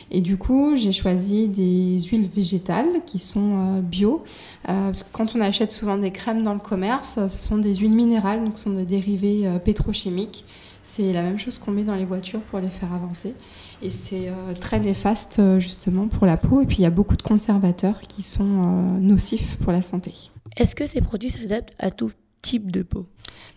Et 0.09 0.19
du 0.19 0.35
coup, 0.35 0.75
j'ai 0.75 0.91
choisi 0.91 1.49
des 1.49 1.99
huiles 1.99 2.27
végétales 2.35 3.01
qui 3.05 3.19
sont 3.19 3.79
bio. 3.79 4.23
Parce 4.63 5.03
que 5.03 5.09
quand 5.11 5.35
on 5.35 5.39
achète 5.41 5.71
souvent 5.71 5.99
des 5.99 6.09
crèmes 6.09 6.41
dans 6.41 6.55
le 6.55 6.59
commerce, 6.59 7.19
ce 7.27 7.37
sont 7.37 7.59
des 7.59 7.75
huiles 7.75 7.91
minérales, 7.91 8.43
donc 8.43 8.57
ce 8.57 8.63
sont 8.63 8.71
des 8.71 8.85
dérivés 8.85 9.47
pétrochimiques. 9.63 10.45
C'est 10.83 11.13
la 11.13 11.23
même 11.23 11.39
chose 11.39 11.59
qu'on 11.59 11.71
met 11.71 11.83
dans 11.83 11.95
les 11.95 12.05
voitures 12.05 12.41
pour 12.41 12.59
les 12.59 12.69
faire 12.69 12.93
avancer. 12.93 13.35
Et 13.81 13.89
c'est 13.89 14.29
euh, 14.29 14.53
très 14.59 14.79
néfaste 14.79 15.37
euh, 15.39 15.59
justement 15.59 16.07
pour 16.07 16.25
la 16.25 16.37
peau. 16.37 16.61
Et 16.61 16.65
puis 16.65 16.77
il 16.77 16.81
y 16.81 16.85
a 16.85 16.91
beaucoup 16.91 17.15
de 17.15 17.21
conservateurs 17.21 18.01
qui 18.01 18.23
sont 18.23 18.43
euh, 18.43 18.99
nocifs 18.99 19.57
pour 19.57 19.71
la 19.71 19.81
santé. 19.81 20.13
Est-ce 20.57 20.75
que 20.75 20.85
ces 20.85 21.01
produits 21.01 21.31
s'adaptent 21.31 21.73
à 21.79 21.91
tout 21.91 22.11
type 22.41 22.71
de 22.71 22.81
peau? 22.81 23.05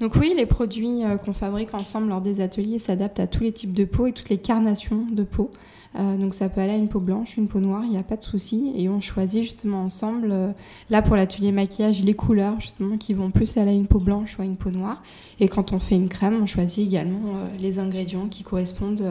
Donc 0.01 0.17
oui, 0.17 0.35
les 0.37 0.47
produits 0.47 1.03
qu'on 1.25 1.33
fabrique 1.33 1.75
ensemble 1.75 2.09
lors 2.09 2.21
des 2.21 2.41
ateliers 2.41 2.79
s'adaptent 2.79 3.21
à 3.21 3.27
tous 3.27 3.43
les 3.43 3.53
types 3.53 3.73
de 3.73 3.85
peau 3.85 4.07
et 4.07 4.13
toutes 4.13 4.29
les 4.29 4.39
carnations 4.39 5.07
de 5.11 5.23
peau. 5.25 5.51
Euh, 5.97 6.17
donc 6.17 6.35
ça 6.35 6.49
peut 6.49 6.61
aller 6.61 6.73
à 6.73 6.77
une 6.77 6.89
peau 6.89 7.01
blanche, 7.01 7.37
une 7.37 7.47
peau 7.47 7.61
noire, 7.61 7.83
il 7.85 7.91
n'y 7.91 7.99
a 7.99 8.03
pas 8.03 8.17
de 8.17 8.23
souci. 8.23 8.73
Et 8.77 8.89
on 8.89 9.01
choisit 9.01 9.43
justement 9.45 9.83
ensemble, 9.83 10.31
euh, 10.33 10.49
là 10.91 11.03
pour 11.03 11.17
l'atelier 11.17 11.53
maquillage, 11.53 12.03
les 12.03 12.15
couleurs 12.15 12.61
justement 12.61 12.99
qui 12.99 13.15
vont 13.15 13.31
plus 13.31 13.57
aller 13.57 13.71
à 13.71 13.75
une 13.75 13.87
peau 13.87 14.01
blanche 14.01 14.39
ou 14.39 14.43
à 14.43 14.45
une 14.45 14.57
peau 14.57 14.71
noire. 14.71 15.03
Et 15.41 15.49
quand 15.49 15.73
on 15.73 15.79
fait 15.79 15.95
une 15.95 16.09
crème, 16.09 16.41
on 16.43 16.47
choisit 16.47 16.87
également 16.87 17.37
euh, 17.37 17.49
les 17.61 17.79
ingrédients 17.79 18.27
qui 18.29 18.43
correspondent 18.43 19.05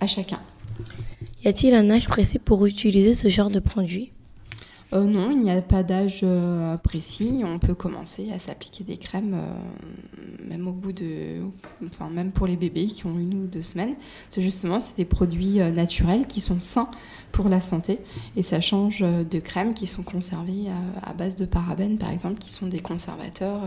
à 0.00 0.06
chacun. 0.06 0.38
Y 1.44 1.48
a-t-il 1.48 1.74
un 1.74 1.88
âge 1.90 2.08
précis 2.08 2.38
pour 2.38 2.66
utiliser 2.66 3.14
ce 3.14 3.28
genre 3.28 3.50
de 3.50 3.60
produit? 3.60 4.12
Euh, 4.94 5.04
non, 5.04 5.30
il 5.30 5.40
n'y 5.40 5.50
a 5.50 5.60
pas 5.60 5.82
d'âge 5.82 6.20
euh, 6.22 6.76
précis. 6.78 7.42
On 7.44 7.58
peut 7.58 7.74
commencer 7.74 8.32
à 8.32 8.38
s'appliquer 8.38 8.84
des 8.84 8.96
crèmes, 8.96 9.34
euh, 9.34 10.48
même 10.48 10.66
au 10.66 10.72
bout 10.72 10.92
de, 10.92 11.42
enfin 11.86 12.08
même 12.08 12.32
pour 12.32 12.46
les 12.46 12.56
bébés 12.56 12.86
qui 12.86 13.04
ont 13.04 13.18
une 13.18 13.34
ou 13.34 13.46
deux 13.46 13.62
semaines. 13.62 13.96
C'est 14.30 14.40
justement 14.42 14.80
c'est 14.80 14.96
des 14.96 15.04
produits 15.04 15.58
naturels 15.72 16.26
qui 16.26 16.40
sont 16.40 16.60
sains 16.60 16.90
pour 17.32 17.48
la 17.50 17.60
santé 17.60 17.98
et 18.36 18.42
ça 18.42 18.62
change 18.62 19.00
de 19.00 19.38
crèmes 19.40 19.74
qui 19.74 19.86
sont 19.86 20.02
conservées 20.02 20.68
à, 21.02 21.10
à 21.10 21.12
base 21.12 21.36
de 21.36 21.44
parabènes 21.44 21.98
par 21.98 22.10
exemple, 22.10 22.38
qui 22.38 22.50
sont 22.50 22.66
des 22.66 22.80
conservateurs 22.80 23.60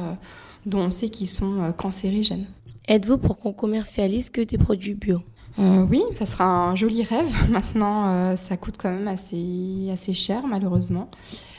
dont 0.66 0.80
on 0.80 0.92
sait 0.92 1.10
qu'ils 1.10 1.28
sont 1.28 1.72
cancérigènes. 1.78 2.46
Êtes-vous 2.88 3.20
pour 3.20 3.38
qu'on 3.38 3.54
commercialise 3.54 4.32
que 4.32 4.42
des 4.42 4.58
produits 4.58 4.96
bio? 4.96 5.22
Euh, 5.60 5.86
oui, 5.90 6.04
ça 6.16 6.26
sera 6.26 6.46
un 6.46 6.76
joli 6.76 7.04
rêve. 7.04 7.34
Maintenant, 7.50 8.10
euh, 8.10 8.36
ça 8.36 8.58
coûte 8.58 8.76
quand 8.78 8.92
même 8.92 9.08
assez, 9.08 9.90
assez 9.92 10.14
cher, 10.14 10.48
malheureusement. 10.48 11.10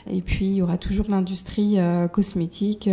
Et 0.09 0.21
puis, 0.21 0.45
il 0.45 0.55
y 0.55 0.61
aura 0.61 0.77
toujours 0.77 1.05
l'industrie 1.09 1.79
euh, 1.79 2.07
cosmétique 2.07 2.89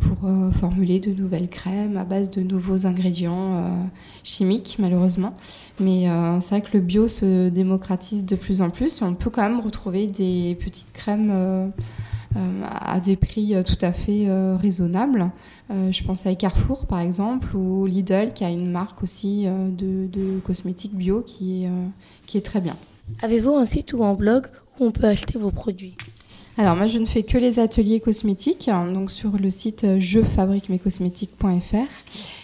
pour 0.00 0.28
formuler 0.54 0.98
de 0.98 1.12
nouvelles 1.12 1.48
crèmes 1.48 1.96
à 1.96 2.02
base 2.02 2.30
de 2.30 2.42
nouveaux 2.42 2.84
ingrédients 2.84 3.88
chimiques, 4.24 4.74
malheureusement. 4.80 5.36
Mais 5.78 6.08
c'est 6.40 6.48
vrai 6.48 6.62
que 6.62 6.76
le 6.76 6.80
bio 6.80 7.06
se 7.06 7.48
démocratise 7.48 8.24
de 8.24 8.34
plus 8.34 8.60
en 8.60 8.70
plus. 8.70 9.02
On 9.02 9.14
peut 9.14 9.30
quand 9.30 9.48
même 9.48 9.60
retrouver 9.60 10.08
des 10.08 10.58
petites 10.60 10.92
crèmes. 10.92 11.72
Euh, 12.36 12.62
à 12.80 13.00
des 13.00 13.16
prix 13.16 13.54
euh, 13.54 13.62
tout 13.62 13.78
à 13.80 13.92
fait 13.92 14.28
euh, 14.28 14.56
raisonnables. 14.56 15.30
Je 15.70 16.02
pense 16.02 16.26
à 16.26 16.34
Carrefour 16.34 16.84
par 16.84 17.00
exemple 17.00 17.56
ou 17.56 17.86
Lidl 17.86 18.34
qui 18.34 18.44
a 18.44 18.50
une 18.50 18.70
marque 18.70 19.02
aussi 19.02 19.46
de, 19.46 20.06
de 20.06 20.38
cosmétiques 20.40 20.94
bio 20.94 21.22
qui 21.22 21.64
est, 21.64 21.70
qui 22.26 22.36
est 22.36 22.42
très 22.42 22.60
bien. 22.60 22.76
Avez-vous 23.22 23.56
un 23.56 23.64
site 23.64 23.94
ou 23.94 24.04
un 24.04 24.12
blog 24.12 24.48
où 24.78 24.84
on 24.84 24.90
peut 24.90 25.06
acheter 25.06 25.38
vos 25.38 25.50
produits? 25.50 25.96
Alors 26.58 26.76
moi 26.76 26.88
je 26.88 26.98
ne 26.98 27.06
fais 27.06 27.22
que 27.22 27.38
les 27.38 27.58
ateliers 27.58 28.00
cosmétiques, 28.00 28.68
hein, 28.68 28.92
donc 28.92 29.10
sur 29.10 29.30
le 29.38 29.50
site 29.50 29.98
jefabriquemescosmétiques.fr. 29.98 31.88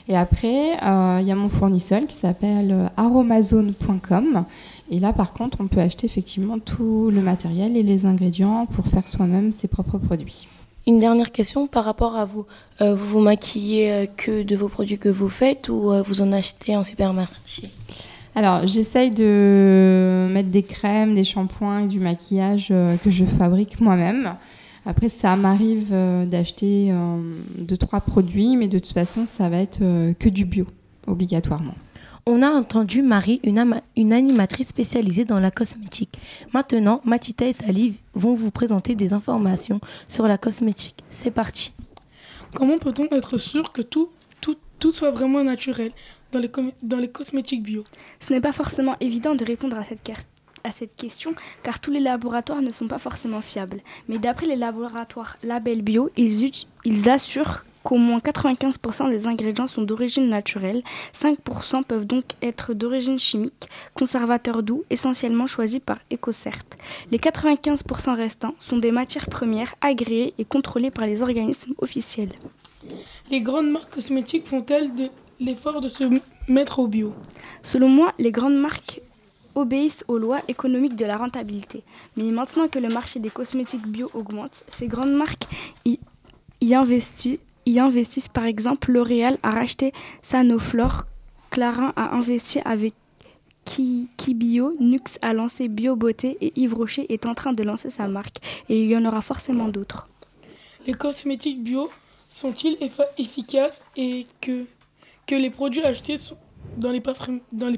Et 0.09 0.17
après, 0.17 0.73
euh, 0.83 1.19
il 1.21 1.29
y 1.29 1.33
a 1.33 1.35
mon 1.35 1.51
fournisseur 1.51 2.01
qui 2.07 2.17
s'appelle 2.17 2.91
aromazone.com. 2.97 4.45
Et 4.91 5.01
là 5.01 5.13
par 5.13 5.33
contre, 5.33 5.59
on 5.61 5.69
peut 5.69 5.81
acheter 5.81 6.07
effectivement 6.07 6.59
tout 6.59 7.11
le 7.11 7.21
matériel 7.21 7.77
et 7.77 7.83
les 7.83 8.07
ingrédients 8.07 8.67
pour 8.67 8.87
faire 8.87 9.09
soi-même 9.09 9.53
ses 9.53 9.69
propres 9.69 9.99
produits. 9.99 10.49
Une 10.89 11.01
dernière 11.01 11.33
question 11.33 11.67
par 11.67 11.85
rapport 11.85 12.17
à 12.17 12.25
vous. 12.25 12.47
Euh, 12.81 12.95
vous 12.95 13.07
vous 13.07 13.21
maquillez 13.21 13.93
euh, 13.93 14.07
que 14.07 14.43
de 14.43 14.57
vos 14.57 14.69
produits 14.69 14.97
que 14.97 15.11
vous 15.11 15.29
faites 15.29 15.69
ou 15.69 15.93
euh, 15.93 16.01
vous 16.01 16.23
en 16.23 16.33
achetez 16.33 16.77
en 16.77 16.83
supermarché? 16.83 17.69
Alors, 18.35 18.67
j'essaye 18.67 19.11
de 19.11 20.29
mettre 20.33 20.49
des 20.49 20.63
crèmes, 20.63 21.15
des 21.15 21.25
shampoings 21.25 21.81
et 21.81 21.87
du 21.89 22.01
maquillage 22.01 22.69
que 22.69 23.11
je 23.11 23.25
fabrique 23.25 23.81
moi-même. 23.81 24.35
Après, 24.87 25.09
ça 25.09 25.35
m'arrive 25.35 25.91
d'acheter 25.91 26.95
deux, 27.59 27.77
trois 27.77 28.01
produits, 28.01 28.57
mais 28.57 28.69
de 28.69 28.79
toute 28.79 28.93
façon, 28.93 29.27
ça 29.27 29.49
va 29.49 29.57
être 29.59 29.81
que 29.81 30.29
du 30.29 30.45
bio, 30.45 30.67
obligatoirement. 31.09 31.75
On 32.31 32.43
a 32.43 32.51
entendu 32.51 33.01
Marie, 33.01 33.41
une, 33.43 33.59
ama- 33.59 33.81
une 33.97 34.13
animatrice 34.13 34.69
spécialisée 34.69 35.25
dans 35.25 35.41
la 35.41 35.51
cosmétique. 35.51 36.19
Maintenant, 36.53 37.01
Matita 37.07 37.47
et 37.47 37.55
Salive 37.55 37.97
vont 38.13 38.35
vous 38.35 38.51
présenter 38.51 38.95
des 38.95 39.15
informations 39.15 39.81
sur 40.09 40.29
la 40.29 40.37
cosmétique. 40.37 41.03
C'est 41.09 41.31
parti. 41.31 41.73
Comment 42.55 42.77
peut-on 42.77 43.07
être 43.17 43.39
sûr 43.39 43.73
que 43.73 43.81
tout, 43.81 44.11
tout, 44.43 44.57
tout 44.79 44.93
soit 44.93 45.11
vraiment 45.11 45.43
naturel 45.43 45.93
dans 46.33 46.39
les, 46.39 46.51
com- 46.51 46.73
dans 46.83 46.99
les 46.99 47.09
cosmétiques 47.09 47.63
bio? 47.63 47.85
Ce 48.21 48.31
n'est 48.31 48.43
pas 48.43 48.53
forcément 48.53 48.97
évident 49.01 49.35
de 49.35 49.45
répondre 49.47 49.79
à 49.79 49.85
cette, 49.85 50.03
car- 50.03 50.19
à 50.65 50.71
cette 50.71 50.97
question 50.97 51.33
car 51.63 51.81
tous 51.81 51.91
les 51.93 52.01
laboratoires 52.01 52.61
ne 52.61 52.71
sont 52.71 52.89
pas 52.89 52.99
forcément 52.99 53.41
fiables. 53.41 53.81
Mais 54.07 54.19
d'après 54.19 54.47
les 54.47 54.57
laboratoires 54.57 55.39
Label 55.43 55.81
Bio, 55.81 56.11
ils, 56.19 56.45
ut- 56.45 56.67
ils 56.85 57.09
assurent 57.09 57.65
qu'au 57.89 57.97
moins 57.97 58.19
95% 58.19 59.09
des 59.09 59.27
ingrédients 59.27 59.67
sont 59.67 59.81
d'origine 59.81 60.29
naturelle, 60.29 60.83
5% 61.15 61.85
peuvent 61.85 62.05
donc 62.05 62.25
être 62.43 62.75
d'origine 62.75 63.19
chimique, 63.19 63.67
conservateurs 63.95 64.63
doux 64.63 64.85
essentiellement 64.91 65.47
choisis 65.47 65.81
par 65.81 65.97
EcoCert. 66.13 66.67
Les 67.11 67.17
95% 67.17 68.15
restants 68.15 68.55
sont 68.61 68.77
des 68.77 68.93
matières 68.93 69.31
premières 69.31 69.75
agréées 69.81 70.35
et 70.37 70.45
contrôlées 70.45 70.91
par 70.91 71.07
les 71.07 71.23
organismes 71.23 71.73
officiels. 71.79 72.33
Les 73.31 73.41
grandes 73.41 73.71
marques 73.71 73.95
cosmétiques 73.95 74.47
font-elles 74.47 74.93
de 74.95 75.09
l'effort 75.41 75.81
de 75.81 75.89
se 75.89 76.05
mettre 76.47 76.81
au 76.81 76.89
bio? 76.89 77.15
Selon 77.63 77.89
moi, 77.89 78.13
les 78.19 78.33
grandes 78.33 78.61
marques 78.61 79.01
obéissent 79.55 80.05
aux 80.09 80.19
lois 80.19 80.41
économiques 80.47 80.95
de 80.95 81.07
la 81.07 81.17
rentabilité. 81.17 81.85
Mais 82.19 82.25
maintenant 82.25 82.69
que 82.69 82.79
le 82.79 82.91
marché 82.91 83.19
des 83.19 83.31
cosmétiques 83.31 83.87
bio 83.87 84.11
augmente, 84.13 84.63
ces 84.69 84.89
grandes 84.89 85.15
marques 85.15 85.47
y, 85.87 85.99
y 86.61 86.75
investissent, 86.75 87.41
investissent. 87.77 88.29
Par 88.29 88.45
exemple, 88.45 88.93
L'Oréal 88.93 89.39
a 89.43 89.51
racheté 89.51 89.93
Sanoflore, 90.23 91.05
Clarin 91.51 91.93
a 91.97 92.15
investi 92.15 92.61
avec 92.65 92.95
Ki- 93.65 94.09
Kibio, 94.17 94.75
Nux 94.81 95.19
a 95.23 95.33
lancé 95.33 95.69
BioBeauté 95.69 96.39
et 96.41 96.53
Yves 96.57 96.75
Rocher 96.75 97.13
est 97.13 97.27
en 97.27 97.35
train 97.35 97.53
de 97.53 97.63
lancer 97.63 97.91
sa 97.91 98.07
marque. 98.07 98.37
Et 98.69 98.83
il 98.85 98.89
y 98.89 98.97
en 98.97 99.05
aura 99.05 99.21
forcément 99.21 99.69
d'autres. 99.69 100.09
Les 100.87 100.95
cosmétiques 100.95 101.63
bio 101.63 101.91
sont-ils 102.29 102.79
efficaces 103.19 103.83
et 103.97 104.25
que, 104.41 104.65
que 105.27 105.35
les 105.35 105.51
produits 105.51 105.83
achetés 105.83 106.17
sont 106.17 106.39
dans 106.77 106.91
les, 106.91 107.01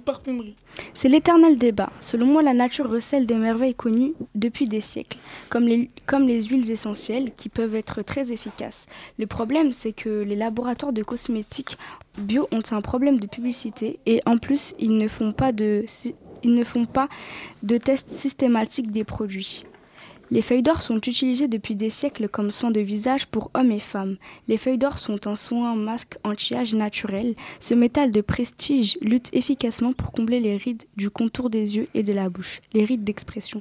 parfumeries 0.01 0.57
C'est 0.95 1.09
l'éternel 1.09 1.57
débat. 1.57 1.90
Selon 2.01 2.27
moi, 2.27 2.43
la 2.43 2.53
nature 2.53 2.88
recèle 2.88 3.27
des 3.27 3.37
merveilles 3.37 3.75
connues 3.75 4.12
depuis 4.35 4.66
des 4.66 4.81
siècles, 4.81 5.19
comme 5.49 5.64
les, 5.64 5.90
comme 6.07 6.27
les 6.27 6.43
huiles 6.45 6.71
essentielles 6.71 7.33
qui 7.35 7.49
peuvent 7.49 7.75
être 7.75 8.03
très 8.03 8.33
efficaces. 8.33 8.87
Le 9.19 9.27
problème, 9.27 9.73
c'est 9.73 9.93
que 9.93 10.23
les 10.23 10.37
laboratoires 10.37 10.93
de 10.93 11.03
cosmétiques 11.03 11.77
bio 12.19 12.49
ont 12.53 12.62
un 12.71 12.83
problème 12.83 13.19
de 13.19 13.27
publicité 13.27 14.01
et 14.07 14.21
en 14.27 14.37
plus, 14.37 14.75
ils 14.79 14.97
ne 14.97 15.09
font 15.09 15.33
pas 15.33 15.53
de, 15.53 15.85
ils 16.43 16.55
ne 16.55 16.64
font 16.64 16.87
pas 16.87 17.09
de 17.62 17.79
tests 17.79 18.11
systématiques 18.11 18.90
des 18.93 19.05
produits. 19.05 19.64
Les 20.33 20.43
feuilles 20.43 20.62
d'or 20.62 20.81
sont 20.81 20.99
utilisées 20.99 21.49
depuis 21.49 21.75
des 21.75 21.90
siècles 21.90 22.29
comme 22.29 22.53
soin 22.53 22.71
de 22.71 22.79
visage 22.79 23.27
pour 23.27 23.51
hommes 23.55 23.73
et 23.73 23.81
femmes. 23.81 24.16
Les 24.47 24.59
feuilles 24.59 24.79
d'or 24.79 24.99
sont 24.99 25.27
un 25.27 25.35
soin 25.35 25.75
masque 25.75 26.19
anti-âge 26.23 26.75
naturel. 26.75 27.35
Ce 27.59 27.75
métal 27.75 28.12
de 28.12 28.21
prestige 28.21 28.97
lutte 29.01 29.29
efficacement 29.33 29.93
pour 29.93 30.12
combler 30.12 30.38
les 30.38 30.57
rides 30.57 30.85
du 30.97 31.11
contour 31.11 31.51
des 31.51 31.77
yeux 31.77 31.88
et 31.95 32.05
de 32.05 32.12
la 32.12 32.29
bouche, 32.29 32.61
les 32.75 32.85
rides 32.85 33.03
d'expression. 33.03 33.61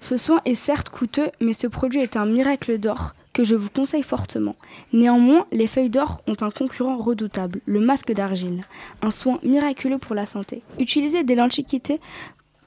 Ce 0.00 0.18
soin 0.18 0.42
est 0.44 0.54
certes 0.54 0.90
coûteux, 0.90 1.30
mais 1.40 1.54
ce 1.54 1.66
produit 1.66 2.02
est 2.02 2.16
un 2.16 2.26
miracle 2.26 2.78
d'or 2.78 3.14
que 3.32 3.42
je 3.42 3.54
vous 3.54 3.70
conseille 3.70 4.02
fortement. 4.02 4.56
Néanmoins, 4.92 5.46
les 5.50 5.66
feuilles 5.66 5.88
d'or 5.88 6.20
ont 6.26 6.36
un 6.42 6.50
concurrent 6.50 6.98
redoutable, 6.98 7.62
le 7.64 7.80
masque 7.80 8.12
d'argile, 8.12 8.64
un 9.00 9.10
soin 9.10 9.38
miraculeux 9.42 9.96
pour 9.96 10.14
la 10.14 10.26
santé. 10.26 10.62
Utilisé 10.78 11.24
dès 11.24 11.34
l'Antiquité 11.34 12.00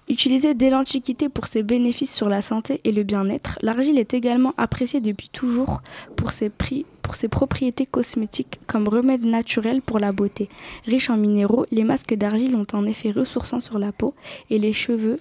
Utilisée 0.10 0.54
dès 0.54 0.70
l'Antiquité 0.70 1.28
pour 1.28 1.48
ses 1.48 1.64
bénéfices 1.64 2.16
sur 2.16 2.30
la 2.30 2.42
santé 2.42 2.80
et 2.86 2.94
le 2.94 3.04
bien-être, 3.04 3.60
l'argile 3.62 4.00
est 4.00 4.14
également 4.14 4.54
appréciée 4.58 5.02
depuis 5.02 5.28
toujours 5.28 5.82
pour 6.16 6.32
ses, 6.32 6.50
prix, 6.50 6.86
pour 7.02 7.16
ses 7.16 7.28
propriétés 7.28 7.86
cosmétiques 7.86 8.60
comme 8.68 8.88
remède 8.88 9.26
naturel 9.26 9.82
pour 9.82 10.00
la 10.00 10.14
beauté. 10.14 10.48
Riche 10.86 11.10
en 11.10 11.18
minéraux, 11.18 11.66
les 11.72 11.84
masques 11.84 12.14
d'argile 12.14 12.56
ont 12.56 12.68
un 12.72 12.86
effet 12.86 13.12
ressourçant 13.12 13.60
sur 13.60 13.80
la 13.80 13.92
peau 13.92 14.14
et 14.50 14.60
les 14.60 14.72
cheveux, 14.72 15.20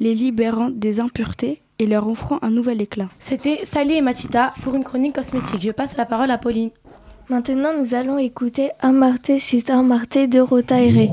les 0.00 0.16
libérant 0.16 0.70
des 0.70 0.98
impuretés 0.98 1.60
et 1.78 1.86
leur 1.86 2.08
offrant 2.08 2.38
un 2.42 2.50
nouvel 2.50 2.80
éclat. 2.80 3.08
C'était 3.20 3.64
Salé 3.64 3.94
et 3.94 4.00
Matita 4.00 4.52
pour 4.62 4.74
une 4.74 4.84
chronique 4.84 5.14
cosmétique. 5.14 5.60
Je 5.60 5.70
passe 5.70 5.96
la 5.96 6.06
parole 6.06 6.32
à 6.32 6.38
Pauline. 6.38 6.70
Maintenant, 7.28 7.70
nous 7.78 7.94
allons 7.94 8.18
écouter 8.18 8.70
Amarté, 8.80 9.38
c'est 9.38 9.70
Amarté 9.70 10.26
de 10.26 10.40
Rotaire. 10.40 11.10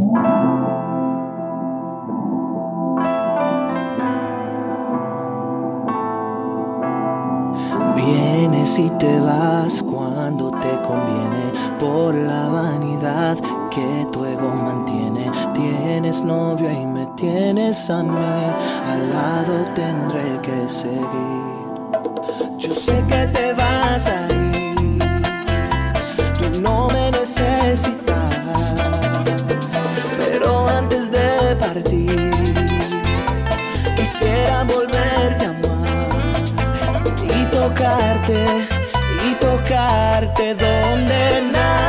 Vienes 8.52 8.80
y 8.80 8.90
te 8.98 9.20
vas 9.22 9.82
cuando 9.82 10.52
te 10.52 10.82
conviene 10.86 11.54
por 11.80 12.14
la 12.14 12.50
vanidad 12.50 13.38
que 13.70 14.06
tu 14.12 14.26
ego 14.26 14.54
mantiene. 14.54 15.32
Tienes 15.54 16.22
novio 16.22 16.70
y 16.70 16.86
me 16.86 17.06
tienes 17.16 17.90
a 17.90 18.04
mí, 18.04 18.12
al 18.90 19.10
lado 19.10 19.54
tendré 19.74 20.42
que 20.42 20.68
seguir. 20.68 21.62
Yo 22.58 22.76
sé 22.76 23.02
que 23.08 23.28
te 23.28 23.54
vas 23.54 24.08
a 24.08 24.21
y 38.30 39.34
tocarte 39.36 40.54
donde 40.54 41.52
nadie 41.52 41.81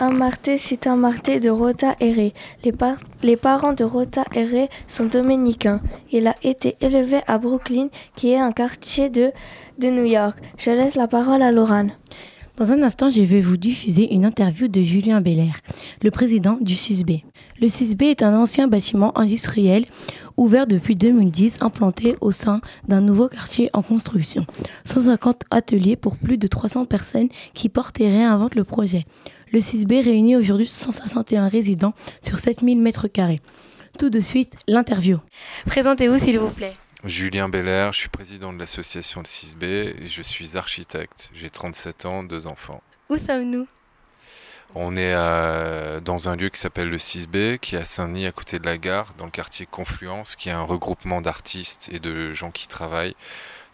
Un 0.00 0.10
Marté, 0.10 0.58
c'est 0.58 0.86
un 0.86 0.96
Marté 0.96 1.38
de 1.38 1.48
Rota 1.50 1.94
Herré. 2.00 2.34
Les, 2.64 2.72
par- 2.72 2.96
les 3.22 3.36
parents 3.36 3.72
de 3.72 3.84
Rota 3.84 4.24
Herré 4.34 4.68
sont 4.86 5.06
dominicains. 5.06 5.80
Il 6.10 6.26
a 6.26 6.34
été 6.42 6.76
élevé 6.80 7.20
à 7.26 7.38
Brooklyn, 7.38 7.88
qui 8.16 8.30
est 8.30 8.38
un 8.38 8.52
quartier 8.52 9.10
de, 9.10 9.30
New 9.80 10.04
York. 10.04 10.36
Je 10.58 10.70
laisse 10.70 10.96
la 10.96 11.06
parole 11.08 11.42
à 11.42 11.52
Laurane. 11.52 11.92
Dans 12.56 12.70
un 12.70 12.82
instant, 12.82 13.10
je 13.10 13.22
vais 13.22 13.40
vous 13.40 13.56
diffuser 13.56 14.12
une 14.12 14.24
interview 14.24 14.68
de 14.68 14.80
Julien 14.80 15.20
Belair, 15.20 15.60
le 16.02 16.10
président 16.10 16.58
du 16.60 16.74
SUSB. 16.74 17.22
Le 17.60 17.68
SUSB 17.68 18.02
est 18.02 18.22
un 18.22 18.36
ancien 18.36 18.68
bâtiment 18.68 19.16
industriel 19.18 19.86
ouvert 20.36 20.66
depuis 20.66 20.96
2010, 20.96 21.58
implanté 21.60 22.16
au 22.20 22.30
sein 22.30 22.60
d'un 22.88 23.00
nouveau 23.00 23.28
quartier 23.28 23.70
en 23.72 23.82
construction. 23.82 24.44
150 24.84 25.42
ateliers 25.50 25.96
pour 25.96 26.16
plus 26.16 26.38
de 26.38 26.46
300 26.46 26.84
personnes 26.84 27.28
qui 27.54 27.68
portent 27.68 28.00
et 28.00 28.08
réinventent 28.10 28.54
le 28.54 28.64
projet. 28.64 29.06
Le 29.52 29.60
SUSB 29.60 29.92
réunit 30.02 30.34
aujourd'hui 30.34 30.66
161 30.66 31.46
résidents 31.46 31.92
sur 32.22 32.38
7000 32.38 32.80
mètres 32.80 33.06
carrés. 33.06 33.40
Tout 33.98 34.08
de 34.08 34.18
suite, 34.18 34.56
l'interview. 34.66 35.18
Présentez-vous 35.66 36.18
s'il 36.18 36.38
vous 36.38 36.48
plaît. 36.48 36.74
Julien 37.04 37.50
Belair, 37.50 37.92
je 37.92 37.98
suis 37.98 38.08
président 38.08 38.54
de 38.54 38.58
l'association 38.58 39.20
Le 39.20 39.26
6B 39.26 39.64
et 40.02 40.08
je 40.08 40.22
suis 40.22 40.56
architecte. 40.56 41.30
J'ai 41.34 41.50
37 41.50 42.06
ans, 42.06 42.22
deux 42.24 42.46
enfants. 42.46 42.82
Où 43.10 43.18
sommes-nous? 43.18 43.66
On 44.74 44.96
est 44.96 45.12
euh, 45.14 46.00
dans 46.00 46.30
un 46.30 46.36
lieu 46.36 46.48
qui 46.48 46.58
s'appelle 46.58 46.88
le 46.88 46.96
6B, 46.96 47.58
qui 47.58 47.74
est 47.74 47.80
à 47.80 47.84
Saint-Denis, 47.84 48.24
à 48.24 48.32
côté 48.32 48.58
de 48.58 48.64
la 48.64 48.78
gare, 48.78 49.12
dans 49.18 49.26
le 49.26 49.30
quartier 49.30 49.66
Confluence, 49.66 50.34
qui 50.34 50.48
est 50.48 50.52
un 50.52 50.62
regroupement 50.62 51.20
d'artistes 51.20 51.90
et 51.92 51.98
de 51.98 52.32
gens 52.32 52.50
qui 52.50 52.68
travaillent. 52.68 53.16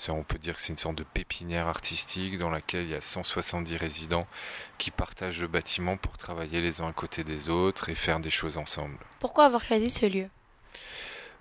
On 0.08 0.22
peut 0.22 0.38
dire 0.38 0.54
que 0.54 0.60
c'est 0.60 0.72
une 0.72 0.78
sorte 0.78 0.96
de 0.96 1.04
pépinière 1.04 1.66
artistique 1.66 2.38
dans 2.38 2.50
laquelle 2.50 2.84
il 2.84 2.90
y 2.90 2.94
a 2.94 3.00
170 3.00 3.76
résidents 3.76 4.26
qui 4.78 4.90
partagent 4.90 5.40
le 5.40 5.48
bâtiment 5.48 5.96
pour 5.96 6.16
travailler 6.16 6.60
les 6.60 6.80
uns 6.80 6.88
à 6.88 6.92
côté 6.92 7.24
des 7.24 7.50
autres 7.50 7.88
et 7.90 7.94
faire 7.94 8.20
des 8.20 8.30
choses 8.30 8.56
ensemble. 8.56 8.96
Pourquoi 9.18 9.44
avoir 9.44 9.62
choisi 9.62 9.90
ce 9.90 10.06
lieu? 10.06 10.28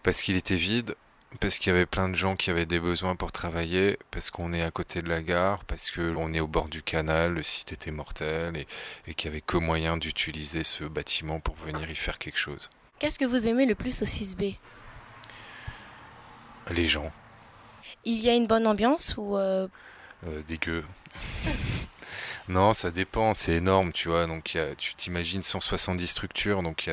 Parce 0.03 0.21
qu'il 0.21 0.35
était 0.35 0.55
vide, 0.55 0.95
parce 1.39 1.59
qu'il 1.59 1.71
y 1.71 1.75
avait 1.75 1.85
plein 1.85 2.09
de 2.09 2.15
gens 2.15 2.35
qui 2.35 2.49
avaient 2.49 2.65
des 2.65 2.79
besoins 2.79 3.15
pour 3.15 3.31
travailler, 3.31 3.97
parce 4.11 4.31
qu'on 4.31 4.53
est 4.53 4.63
à 4.63 4.71
côté 4.71 5.01
de 5.01 5.09
la 5.09 5.21
gare, 5.21 5.63
parce 5.65 5.91
qu'on 5.91 6.33
est 6.33 6.39
au 6.39 6.47
bord 6.47 6.67
du 6.67 6.81
canal, 6.81 7.33
le 7.33 7.43
site 7.43 7.71
était 7.73 7.91
mortel 7.91 8.57
et, 8.57 8.67
et 9.05 9.13
qu'il 9.13 9.29
n'y 9.29 9.37
avait 9.37 9.41
que 9.41 9.57
moyen 9.57 9.97
d'utiliser 9.97 10.63
ce 10.63 10.83
bâtiment 10.83 11.39
pour 11.39 11.55
venir 11.55 11.89
y 11.89 11.95
faire 11.95 12.17
quelque 12.17 12.39
chose. 12.39 12.69
Qu'est-ce 12.99 13.19
que 13.19 13.25
vous 13.25 13.47
aimez 13.47 13.65
le 13.65 13.75
plus 13.75 14.01
au 14.01 14.05
6B 14.05 14.57
Les 16.71 16.87
gens, 16.87 17.11
Il 18.05 18.23
y 18.23 18.29
a 18.29 18.35
une 18.35 18.47
bonne 18.47 18.67
ambiance 18.67 19.15
ou 19.17 19.37
euh, 19.37 19.67
euh, 20.25 20.41
dégueu. 20.47 20.83
non, 22.47 22.73
ça 22.73 22.91
dépend, 22.91 23.33
c'est 23.33 23.53
énorme, 23.55 23.91
tu 23.91 24.09
vois. 24.09 24.27
Donc 24.27 24.53
y 24.53 24.59
a- 24.59 24.75
tu 24.75 24.95
t'imagines 24.95 25.43
170 25.43 26.07
structures, 26.07 26.63
donc 26.63 26.89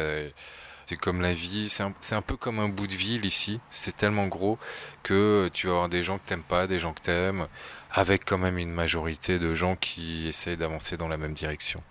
c'est 0.87 0.97
comme 0.97 1.23
la 1.23 1.33
vie, 1.33 1.69
c'est 1.71 1.83
un, 2.15 2.23
peu 2.23 2.37
comme 2.37 2.59
un 2.59 2.69
bout 2.69 2.87
de 2.87 2.95
ville 2.95 3.25
ici. 3.25 3.61
C'est 3.71 3.97
tellement 3.97 4.27
gros 4.27 4.59
que 5.03 5.49
tu 5.53 5.67
vas 5.67 5.75
avoir 5.75 5.89
des 5.89 6.03
gens 6.03 6.19
que 6.19 6.27
t'aimes 6.27 6.43
pas, 6.43 6.67
des 6.67 6.79
gens 6.79 6.93
que 6.93 7.01
t'aimes, 7.01 7.47
avec 7.91 8.25
quand 8.25 8.39
même 8.39 8.59
une 8.59 8.71
majorité 8.71 9.39
de 9.39 9.55
gens 9.55 9.77
qui 9.77 10.27
essayent 10.29 10.57
d'avancer 10.57 10.97
dans 10.97 11.09
la 11.09 11.17
même 11.17 11.35
direction. 11.35 11.83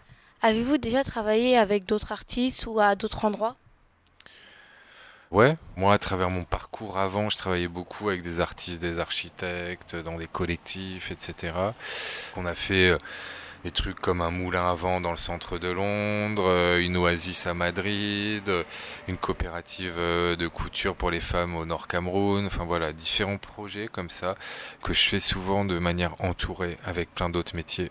Avez-vous 0.41 0.78
déjà 0.78 1.03
travaillé 1.03 1.57
avec 1.57 1.86
d'autres 1.86 2.11
artistes 2.11 2.66
ou 2.68 2.80
à 2.80 2.95
d'autres 2.95 3.24
endroits? 3.26 3.55
Ouais, 5.34 5.57
moi 5.77 5.95
à 5.95 5.97
travers 5.97 6.29
mon 6.29 6.43
parcours 6.43 6.99
avant, 6.99 7.31
je 7.31 7.38
travaillais 7.38 7.67
beaucoup 7.67 8.09
avec 8.09 8.21
des 8.21 8.39
artistes, 8.39 8.79
des 8.79 8.99
architectes, 8.99 9.95
dans 9.95 10.15
des 10.15 10.27
collectifs, 10.27 11.09
etc. 11.11 11.53
On 12.38 12.45
a 12.45 12.53
fait 12.53 12.91
euh, 12.91 12.99
des 13.63 13.71
trucs 13.71 13.99
comme 13.99 14.21
un 14.21 14.29
moulin 14.29 14.69
à 14.69 14.75
vent 14.75 15.01
dans 15.01 15.09
le 15.09 15.17
centre 15.17 15.57
de 15.57 15.69
Londres, 15.69 16.45
euh, 16.45 16.79
une 16.79 16.97
oasis 16.97 17.47
à 17.47 17.55
Madrid, 17.55 18.47
euh, 18.47 18.63
une 19.07 19.17
coopérative 19.17 19.95
de 19.97 20.47
couture 20.47 20.95
pour 20.95 21.09
les 21.09 21.19
femmes 21.19 21.55
au 21.55 21.65
Nord 21.65 21.88
Cameroun, 21.88 22.45
enfin 22.45 22.65
voilà, 22.65 22.93
différents 22.93 23.39
projets 23.39 23.88
comme 23.88 24.11
ça 24.11 24.36
que 24.84 24.93
je 24.93 25.01
fais 25.01 25.19
souvent 25.19 25.65
de 25.65 25.79
manière 25.79 26.13
entourée 26.19 26.77
avec 26.86 27.11
plein 27.11 27.31
d'autres 27.31 27.55
métiers. 27.55 27.89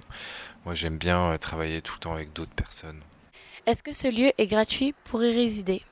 Moi 0.64 0.74
j'aime 0.74 0.97
bien 0.97 1.36
travailler 1.38 1.82
tout 1.82 1.95
le 1.97 2.01
temps 2.03 2.14
avec 2.14 2.32
d'autres 2.32 2.55
personnes. 2.55 3.01
Est-ce 3.66 3.82
que 3.82 3.93
ce 3.93 4.07
lieu 4.07 4.30
est 4.38 4.47
gratuit 4.47 4.95
pour 5.03 5.24
y 5.24 5.34
résider? 5.34 5.82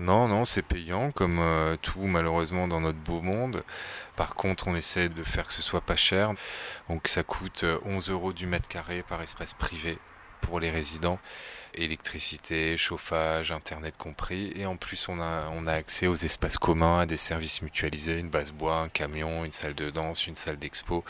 Non, 0.00 0.28
non, 0.28 0.46
c'est 0.46 0.62
payant, 0.62 1.10
comme 1.10 1.40
euh, 1.40 1.76
tout 1.76 2.00
malheureusement 2.06 2.66
dans 2.66 2.80
notre 2.80 2.98
beau 2.98 3.20
monde. 3.20 3.62
Par 4.16 4.34
contre, 4.34 4.66
on 4.66 4.74
essaie 4.74 5.10
de 5.10 5.22
faire 5.22 5.46
que 5.46 5.52
ce 5.52 5.60
soit 5.60 5.82
pas 5.82 5.94
cher. 5.94 6.32
Donc 6.88 7.06
ça 7.06 7.22
coûte 7.22 7.64
euh, 7.64 7.78
11 7.84 8.08
euros 8.08 8.32
du 8.32 8.46
mètre 8.46 8.66
carré 8.66 9.04
par 9.06 9.20
espace 9.20 9.52
privé 9.52 9.98
pour 10.40 10.58
les 10.58 10.70
résidents. 10.70 11.18
Électricité, 11.74 12.76
chauffage, 12.76 13.52
internet 13.52 13.96
compris. 13.96 14.52
Et 14.56 14.66
en 14.66 14.76
plus, 14.76 15.08
on 15.08 15.20
a, 15.20 15.48
on 15.54 15.66
a 15.66 15.72
accès 15.72 16.06
aux 16.06 16.14
espaces 16.14 16.58
communs, 16.58 17.00
à 17.00 17.06
des 17.06 17.16
services 17.16 17.62
mutualisés, 17.62 18.18
une 18.18 18.28
base 18.28 18.52
bois, 18.52 18.78
un 18.78 18.88
camion, 18.88 19.44
une 19.44 19.52
salle 19.52 19.74
de 19.74 19.90
danse, 19.90 20.26
une 20.26 20.34
salle 20.34 20.58
d'expo. 20.58 21.04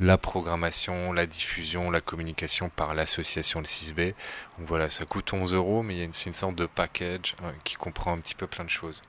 La 0.00 0.18
programmation, 0.18 1.12
la 1.12 1.26
diffusion, 1.26 1.90
la 1.90 2.00
communication 2.00 2.68
par 2.68 2.94
l'association 2.94 3.60
le 3.60 3.66
6B. 3.66 4.14
Donc 4.58 4.68
voilà, 4.68 4.90
ça 4.90 5.04
coûte 5.04 5.32
11 5.32 5.54
euros, 5.54 5.82
mais 5.82 6.08
c'est 6.12 6.30
une 6.30 6.34
sorte 6.34 6.56
de 6.56 6.66
package 6.66 7.36
euh, 7.42 7.50
qui 7.64 7.76
comprend 7.76 8.12
un 8.12 8.18
petit 8.18 8.34
peu 8.34 8.46
plein 8.46 8.64
de 8.64 8.70
choses. 8.70 9.02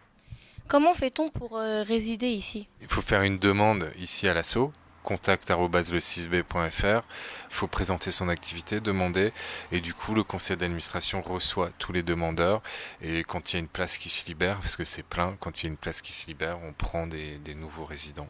Comment 0.68 0.94
fait-on 0.94 1.30
pour 1.30 1.58
euh, 1.58 1.84
résider 1.84 2.28
ici? 2.28 2.68
Il 2.82 2.88
faut 2.88 3.02
faire 3.02 3.22
une 3.22 3.38
demande 3.38 3.92
ici 3.98 4.28
à 4.28 4.34
l'assaut, 4.34 4.72
contact.le6b.fr. 5.04 6.84
Il 6.84 7.56
faut 7.56 7.68
présenter 7.68 8.10
son 8.12 8.30
activité, 8.30 8.80
demander, 8.80 9.32
et 9.72 9.82
du 9.82 9.94
coup 9.94 10.16
le 10.16 10.24
conseil 10.24 10.58
d'administration 10.58 11.22
reçoit 11.22 11.70
tous 11.78 11.92
les 11.92 12.04
demandeurs. 12.04 12.62
Et 13.02 13.24
quand 13.24 13.52
il 13.52 13.56
y 13.56 13.58
a 13.58 13.60
une 13.60 13.68
place 13.68 13.98
qui 13.98 14.10
se 14.10 14.26
libère, 14.26 14.60
parce 14.60 14.76
que 14.76 14.86
c'est 14.86 15.06
plein, 15.06 15.36
quand 15.40 15.62
il 15.62 15.66
y 15.66 15.70
a 15.70 15.72
une 15.72 15.78
place 15.78 16.02
qui 16.02 16.14
se 16.14 16.28
libère, 16.28 16.58
on 16.64 16.74
prend 16.74 17.06
des, 17.08 17.38
des 17.40 17.56
nouveaux 17.56 17.86
résidents. 17.86 18.28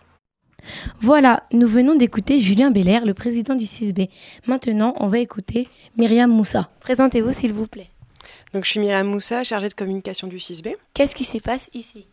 Voilà, 1.01 1.43
nous 1.51 1.67
venons 1.67 1.95
d'écouter 1.95 2.39
Julien 2.39 2.71
Belair, 2.71 3.05
le 3.05 3.13
président 3.13 3.55
du 3.55 3.65
6B. 3.65 4.09
Maintenant, 4.47 4.93
on 4.99 5.07
va 5.07 5.19
écouter 5.19 5.67
Myriam 5.97 6.32
Moussa. 6.32 6.69
Présentez-vous 6.80 7.34
s'il 7.34 7.53
vous 7.53 7.67
plaît. 7.67 7.89
Donc, 8.53 8.65
je 8.65 8.69
suis 8.69 8.80
Myriam 8.80 9.07
Moussa, 9.07 9.43
chargée 9.43 9.67
de 9.67 9.74
communication 9.74 10.28
du 10.28 10.38
6B. 10.38 10.76
Qu'est-ce 10.93 11.15
qui 11.15 11.26
se 11.26 11.39
passe 11.39 11.69
ici? 11.74 12.07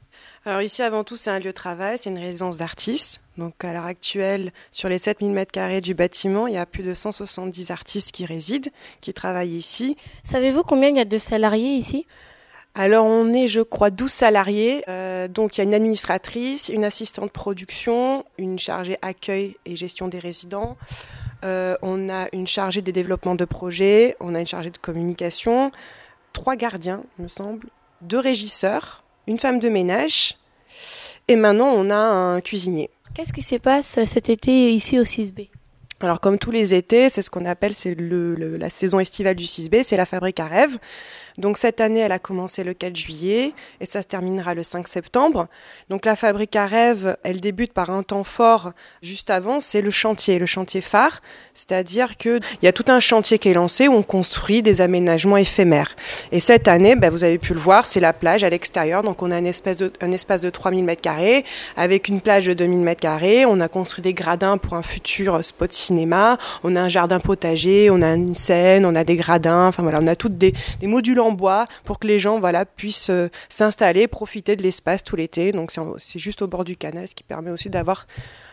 Alors 0.46 0.62
ici, 0.62 0.82
avant 0.82 1.04
tout, 1.04 1.16
c'est 1.16 1.30
un 1.30 1.38
lieu 1.38 1.46
de 1.46 1.50
travail, 1.52 1.98
c'est 2.00 2.08
une 2.08 2.18
résidence 2.18 2.56
d'artistes. 2.56 3.20
Donc 3.36 3.62
à 3.64 3.72
l'heure 3.72 3.84
actuelle, 3.84 4.52
sur 4.70 4.88
les 4.88 4.98
7000 4.98 5.34
m2 5.34 5.80
du 5.80 5.94
bâtiment, 5.94 6.46
il 6.46 6.54
y 6.54 6.58
a 6.58 6.66
plus 6.66 6.82
de 6.82 6.94
170 6.94 7.70
artistes 7.70 8.10
qui 8.10 8.24
résident, 8.24 8.70
qui 9.00 9.12
travaillent 9.12 9.56
ici. 9.56 9.96
Savez-vous 10.22 10.62
combien 10.62 10.88
il 10.88 10.96
y 10.96 11.00
a 11.00 11.04
de 11.04 11.18
salariés 11.18 11.74
ici? 11.74 12.06
Alors 12.74 13.04
on 13.04 13.32
est, 13.32 13.48
je 13.48 13.60
crois, 13.60 13.90
12 13.90 14.10
salariés. 14.10 14.84
Euh, 14.88 15.28
donc 15.28 15.56
il 15.56 15.58
y 15.58 15.60
a 15.62 15.64
une 15.64 15.74
administratrice, 15.74 16.68
une 16.68 16.84
assistante 16.84 17.32
production, 17.32 18.24
une 18.38 18.58
chargée 18.58 18.98
accueil 19.02 19.56
et 19.66 19.76
gestion 19.76 20.08
des 20.08 20.18
résidents. 20.18 20.76
Euh, 21.44 21.76
on 21.82 22.08
a 22.08 22.28
une 22.32 22.46
chargée 22.46 22.82
des 22.82 22.92
développements 22.92 23.34
de 23.34 23.44
projets, 23.44 24.16
on 24.20 24.34
a 24.34 24.40
une 24.40 24.46
chargée 24.46 24.70
de 24.70 24.78
communication, 24.78 25.72
trois 26.32 26.56
gardiens, 26.56 27.02
il 27.18 27.22
me 27.22 27.28
semble, 27.28 27.68
deux 28.02 28.18
régisseurs, 28.18 29.02
une 29.30 29.38
femme 29.38 29.58
de 29.60 29.68
ménage, 29.68 30.34
et 31.28 31.36
maintenant 31.36 31.68
on 31.74 31.88
a 31.90 31.96
un 31.96 32.40
cuisinier. 32.40 32.90
Qu'est-ce 33.14 33.32
qui 33.32 33.42
se 33.42 33.56
passe 33.56 33.98
cet 34.04 34.28
été 34.28 34.72
ici 34.72 34.98
au 34.98 35.04
6B 35.04 35.48
Alors 36.00 36.20
comme 36.20 36.36
tous 36.38 36.50
les 36.50 36.74
étés, 36.74 37.08
c'est 37.08 37.22
ce 37.22 37.30
qu'on 37.30 37.44
appelle 37.44 37.72
c'est 37.74 37.94
le, 37.94 38.34
le- 38.34 38.56
la 38.56 38.70
saison 38.70 38.98
estivale 39.00 39.36
du 39.36 39.44
6B, 39.44 39.82
c'est 39.84 39.96
la 39.96 40.06
fabrique 40.06 40.40
à 40.40 40.46
rêve. 40.46 40.78
Donc 41.40 41.58
cette 41.58 41.80
année, 41.80 42.00
elle 42.00 42.12
a 42.12 42.18
commencé 42.18 42.62
le 42.64 42.74
4 42.74 42.94
juillet 42.94 43.52
et 43.80 43.86
ça 43.86 44.02
se 44.02 44.06
terminera 44.06 44.54
le 44.54 44.62
5 44.62 44.86
septembre. 44.86 45.48
Donc 45.88 46.04
la 46.04 46.14
fabrique 46.14 46.54
à 46.54 46.66
rêve, 46.66 47.16
elle 47.22 47.40
débute 47.40 47.72
par 47.72 47.90
un 47.90 48.02
temps 48.02 48.24
fort 48.24 48.72
juste 49.02 49.30
avant, 49.30 49.60
c'est 49.60 49.80
le 49.80 49.90
chantier, 49.90 50.38
le 50.38 50.46
chantier 50.46 50.80
phare, 50.80 51.20
c'est-à-dire 51.54 52.16
que 52.16 52.38
il 52.62 52.64
y 52.64 52.68
a 52.68 52.72
tout 52.72 52.84
un 52.88 53.00
chantier 53.00 53.38
qui 53.38 53.48
est 53.48 53.54
lancé 53.54 53.88
où 53.88 53.92
on 53.94 54.02
construit 54.02 54.62
des 54.62 54.80
aménagements 54.80 55.36
éphémères. 55.36 55.96
Et 56.30 56.40
cette 56.40 56.68
année, 56.68 56.94
ben, 56.94 57.10
vous 57.10 57.24
avez 57.24 57.38
pu 57.38 57.54
le 57.54 57.60
voir, 57.60 57.86
c'est 57.86 58.00
la 58.00 58.12
plage 58.12 58.44
à 58.44 58.50
l'extérieur, 58.50 59.02
donc 59.02 59.22
on 59.22 59.30
a 59.30 59.36
un 59.36 59.44
espace 59.44 59.78
de, 59.78 59.92
un 60.00 60.12
espace 60.12 60.42
de 60.42 60.50
3000 60.50 60.84
mètres 60.84 61.02
carrés 61.02 61.44
avec 61.76 62.08
une 62.08 62.20
plage 62.20 62.46
de 62.46 62.52
2000 62.52 62.80
mètres 62.80 63.00
carrés. 63.00 63.46
On 63.46 63.60
a 63.60 63.68
construit 63.68 64.02
des 64.02 64.14
gradins 64.14 64.58
pour 64.58 64.74
un 64.74 64.82
futur 64.82 65.44
spot 65.44 65.72
cinéma. 65.72 66.38
On 66.62 66.76
a 66.76 66.80
un 66.80 66.88
jardin 66.88 67.20
potager, 67.20 67.90
on 67.90 68.02
a 68.02 68.14
une 68.14 68.34
scène, 68.34 68.84
on 68.84 68.94
a 68.94 69.04
des 69.04 69.16
gradins. 69.16 69.68
Enfin 69.68 69.82
voilà, 69.82 70.00
on 70.02 70.06
a 70.06 70.16
toutes 70.16 70.36
des, 70.36 70.52
des 70.80 70.86
modules 70.86 71.20
en 71.20 71.29
bois 71.32 71.66
pour 71.84 71.98
que 71.98 72.06
les 72.06 72.18
gens 72.18 72.40
voilà 72.40 72.64
puissent 72.64 73.10
euh, 73.10 73.28
s'installer, 73.48 74.08
profiter 74.08 74.56
de 74.56 74.62
l'espace 74.62 75.02
tout 75.02 75.16
l'été. 75.16 75.52
Donc 75.52 75.72
c'est 75.98 76.18
juste 76.18 76.42
au 76.42 76.46
bord 76.46 76.64
du 76.64 76.76
canal, 76.76 77.06
ce 77.08 77.14
qui 77.14 77.22
permet 77.22 77.50
aussi 77.50 77.70
d'avoir 77.70 78.06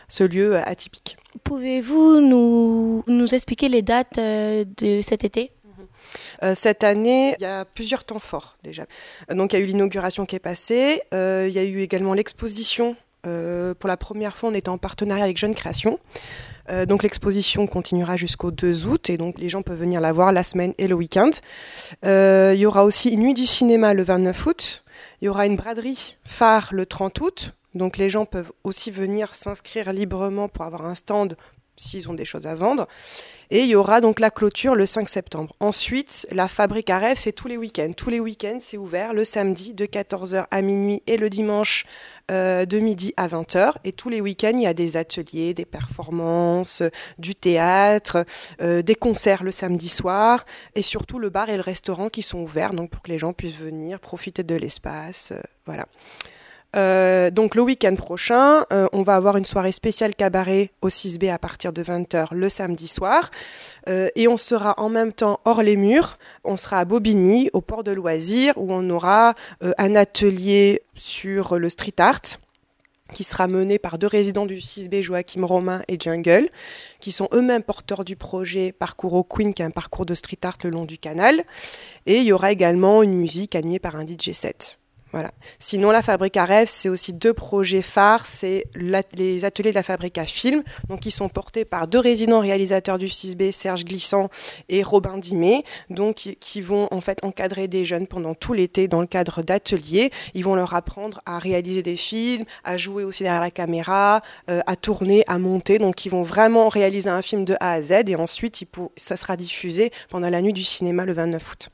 ce 0.08 0.24
lieu 0.24 0.56
euh, 0.56 0.62
atypique. 0.64 1.16
Pouvez-vous 1.44 2.20
nous, 2.20 3.04
nous 3.06 3.34
expliquer 3.34 3.68
les 3.68 3.82
dates 3.82 4.18
euh, 4.18 4.64
de 4.78 5.02
cet 5.02 5.24
été? 5.24 5.52
Euh, 6.42 6.54
cette 6.54 6.84
année, 6.84 7.34
il 7.38 7.42
y 7.42 7.46
a 7.46 7.64
plusieurs 7.64 8.04
temps 8.04 8.18
forts 8.18 8.56
déjà. 8.62 8.86
Donc 9.30 9.52
il 9.52 9.58
y 9.58 9.58
a 9.60 9.62
eu 9.62 9.66
l'inauguration 9.66 10.24
qui 10.24 10.36
est 10.36 10.40
passée, 10.40 11.02
euh, 11.12 11.46
il 11.48 11.54
y 11.54 11.58
a 11.58 11.64
eu 11.64 11.80
également 11.80 12.14
l'exposition 12.14 12.96
Euh, 13.26 13.74
pour 13.74 13.88
la 13.88 13.96
première 13.96 14.36
fois, 14.36 14.50
on 14.50 14.54
était 14.54 14.68
en 14.68 14.78
partenariat 14.78 15.24
avec 15.24 15.36
Jeune 15.36 15.54
Création. 15.54 15.98
Euh, 16.70 16.86
donc 16.86 17.02
l'exposition 17.02 17.66
continuera 17.66 18.16
jusqu'au 18.16 18.50
2 18.50 18.86
août 18.86 19.10
et 19.10 19.16
donc 19.16 19.38
les 19.38 19.48
gens 19.48 19.62
peuvent 19.62 19.78
venir 19.78 20.00
la 20.00 20.12
voir 20.12 20.32
la 20.32 20.42
semaine 20.42 20.74
et 20.78 20.86
le 20.86 20.94
week-end. 20.94 21.30
Euh, 22.04 22.52
il 22.54 22.60
y 22.60 22.66
aura 22.66 22.84
aussi 22.84 23.10
une 23.10 23.20
nuit 23.20 23.34
du 23.34 23.46
cinéma 23.46 23.94
le 23.94 24.02
29 24.02 24.46
août. 24.46 24.84
Il 25.20 25.26
y 25.26 25.28
aura 25.28 25.46
une 25.46 25.56
braderie 25.56 26.16
phare 26.24 26.68
le 26.72 26.86
30 26.86 27.20
août. 27.20 27.54
Donc 27.74 27.96
les 27.96 28.10
gens 28.10 28.24
peuvent 28.24 28.52
aussi 28.64 28.90
venir 28.90 29.34
s'inscrire 29.34 29.92
librement 29.92 30.48
pour 30.48 30.64
avoir 30.64 30.86
un 30.86 30.94
stand 30.94 31.36
s'ils 31.78 32.10
ont 32.10 32.14
des 32.14 32.24
choses 32.24 32.46
à 32.46 32.54
vendre. 32.54 32.86
Et 33.50 33.62
il 33.62 33.68
y 33.68 33.74
aura 33.74 34.02
donc 34.02 34.20
la 34.20 34.30
clôture 34.30 34.74
le 34.74 34.84
5 34.84 35.08
septembre. 35.08 35.54
Ensuite, 35.58 36.26
la 36.32 36.48
fabrique 36.48 36.90
à 36.90 36.98
rêve, 36.98 37.16
c'est 37.16 37.32
tous 37.32 37.48
les 37.48 37.56
week-ends. 37.56 37.92
Tous 37.96 38.10
les 38.10 38.20
week-ends, 38.20 38.58
c'est 38.60 38.76
ouvert 38.76 39.14
le 39.14 39.24
samedi 39.24 39.72
de 39.72 39.86
14h 39.86 40.46
à 40.50 40.62
minuit 40.62 41.02
et 41.06 41.16
le 41.16 41.30
dimanche 41.30 41.86
euh, 42.30 42.66
de 42.66 42.78
midi 42.78 43.14
à 43.16 43.26
20h. 43.26 43.72
Et 43.84 43.92
tous 43.92 44.10
les 44.10 44.20
week-ends, 44.20 44.52
il 44.52 44.62
y 44.62 44.66
a 44.66 44.74
des 44.74 44.98
ateliers, 44.98 45.54
des 45.54 45.64
performances, 45.64 46.82
du 47.18 47.34
théâtre, 47.34 48.26
euh, 48.60 48.82
des 48.82 48.94
concerts 48.94 49.42
le 49.42 49.50
samedi 49.50 49.88
soir 49.88 50.44
et 50.74 50.82
surtout 50.82 51.18
le 51.18 51.30
bar 51.30 51.48
et 51.48 51.56
le 51.56 51.62
restaurant 51.62 52.10
qui 52.10 52.22
sont 52.22 52.40
ouverts 52.40 52.74
donc 52.74 52.90
pour 52.90 53.02
que 53.02 53.10
les 53.10 53.18
gens 53.18 53.32
puissent 53.32 53.56
venir 53.56 53.98
profiter 53.98 54.42
de 54.42 54.54
l'espace. 54.56 55.32
euh, 55.32 55.40
voilà. 55.64 55.86
Euh, 56.76 57.30
donc 57.30 57.54
le 57.54 57.62
week-end 57.62 57.94
prochain, 57.96 58.64
euh, 58.72 58.88
on 58.92 59.02
va 59.02 59.16
avoir 59.16 59.36
une 59.36 59.44
soirée 59.44 59.72
spéciale 59.72 60.14
cabaret 60.14 60.70
au 60.82 60.88
6B 60.88 61.32
à 61.32 61.38
partir 61.38 61.72
de 61.72 61.82
20h 61.82 62.28
le 62.32 62.48
samedi 62.48 62.88
soir. 62.88 63.30
Euh, 63.88 64.08
et 64.16 64.28
on 64.28 64.36
sera 64.36 64.74
en 64.78 64.88
même 64.88 65.12
temps 65.12 65.40
hors 65.44 65.62
les 65.62 65.76
murs. 65.76 66.18
On 66.44 66.56
sera 66.56 66.78
à 66.78 66.84
Bobigny, 66.84 67.50
au 67.52 67.60
port 67.60 67.84
de 67.84 67.92
loisirs, 67.92 68.54
où 68.56 68.72
on 68.72 68.88
aura 68.90 69.34
un 69.78 69.96
atelier 69.96 70.82
sur 70.94 71.58
le 71.58 71.68
street 71.68 71.94
art 71.98 72.20
qui 73.14 73.24
sera 73.24 73.48
mené 73.48 73.78
par 73.78 73.98
deux 73.98 74.06
résidents 74.06 74.44
du 74.44 74.56
6B, 74.56 75.00
Joachim 75.00 75.42
Romain 75.44 75.82
et 75.88 75.96
Jungle, 75.98 76.50
qui 77.00 77.10
sont 77.10 77.28
eux-mêmes 77.32 77.62
porteurs 77.62 78.04
du 78.04 78.16
projet 78.16 78.72
Parcours 78.72 79.14
au 79.14 79.24
Queen, 79.24 79.54
qui 79.54 79.62
est 79.62 79.64
un 79.64 79.70
parcours 79.70 80.04
de 80.04 80.14
street 80.14 80.40
art 80.42 80.58
le 80.62 80.68
long 80.68 80.84
du 80.84 80.98
canal. 80.98 81.42
Et 82.04 82.18
il 82.18 82.24
y 82.24 82.32
aura 82.32 82.52
également 82.52 83.02
une 83.02 83.14
musique 83.14 83.56
animée 83.56 83.78
par 83.78 83.96
un 83.96 84.06
DJ. 84.06 84.32
Voilà. 85.12 85.30
Sinon, 85.58 85.90
la 85.90 86.02
Fabrique 86.02 86.36
à 86.36 86.44
rêve, 86.44 86.68
c'est 86.70 86.90
aussi 86.90 87.14
deux 87.14 87.32
projets 87.32 87.80
phares. 87.80 88.26
C'est 88.26 88.64
les 88.74 89.44
ateliers 89.44 89.70
de 89.70 89.74
la 89.74 89.82
Fabrique 89.82 90.18
à 90.18 90.26
film, 90.26 90.62
donc 90.88 91.00
qui 91.00 91.10
sont 91.10 91.28
portés 91.30 91.64
par 91.64 91.88
deux 91.88 91.98
résidents 91.98 92.40
réalisateurs 92.40 92.98
du 92.98 93.06
6B, 93.06 93.50
Serge 93.50 93.84
Glissant 93.84 94.28
et 94.68 94.82
Robin 94.82 95.16
Dimé, 95.16 95.64
donc 95.88 96.36
qui, 96.38 96.60
vont 96.60 96.88
en 96.90 97.00
fait 97.00 97.24
encadrer 97.24 97.68
des 97.68 97.84
jeunes 97.84 98.06
pendant 98.06 98.34
tout 98.34 98.52
l'été 98.52 98.88
dans 98.88 99.00
le 99.00 99.06
cadre 99.06 99.42
d'ateliers. 99.42 100.10
Ils 100.34 100.44
vont 100.44 100.54
leur 100.54 100.74
apprendre 100.74 101.20
à 101.24 101.38
réaliser 101.38 101.82
des 101.82 101.96
films, 101.96 102.44
à 102.64 102.76
jouer 102.76 103.04
aussi 103.04 103.22
derrière 103.22 103.40
la 103.40 103.50
caméra, 103.50 104.20
euh, 104.50 104.60
à 104.66 104.76
tourner, 104.76 105.24
à 105.26 105.38
monter. 105.38 105.78
Donc, 105.78 106.04
ils 106.04 106.10
vont 106.10 106.22
vraiment 106.22 106.68
réaliser 106.68 107.08
un 107.08 107.22
film 107.22 107.44
de 107.44 107.56
A 107.60 107.72
à 107.72 107.82
Z 107.82 107.92
et 108.08 108.16
ensuite, 108.16 108.62
ça 108.96 109.16
sera 109.16 109.36
diffusé 109.36 109.90
pendant 110.10 110.28
la 110.28 110.42
nuit 110.42 110.52
du 110.52 110.64
cinéma 110.64 111.06
le 111.06 111.12
29 111.12 111.52
août. 111.52 111.70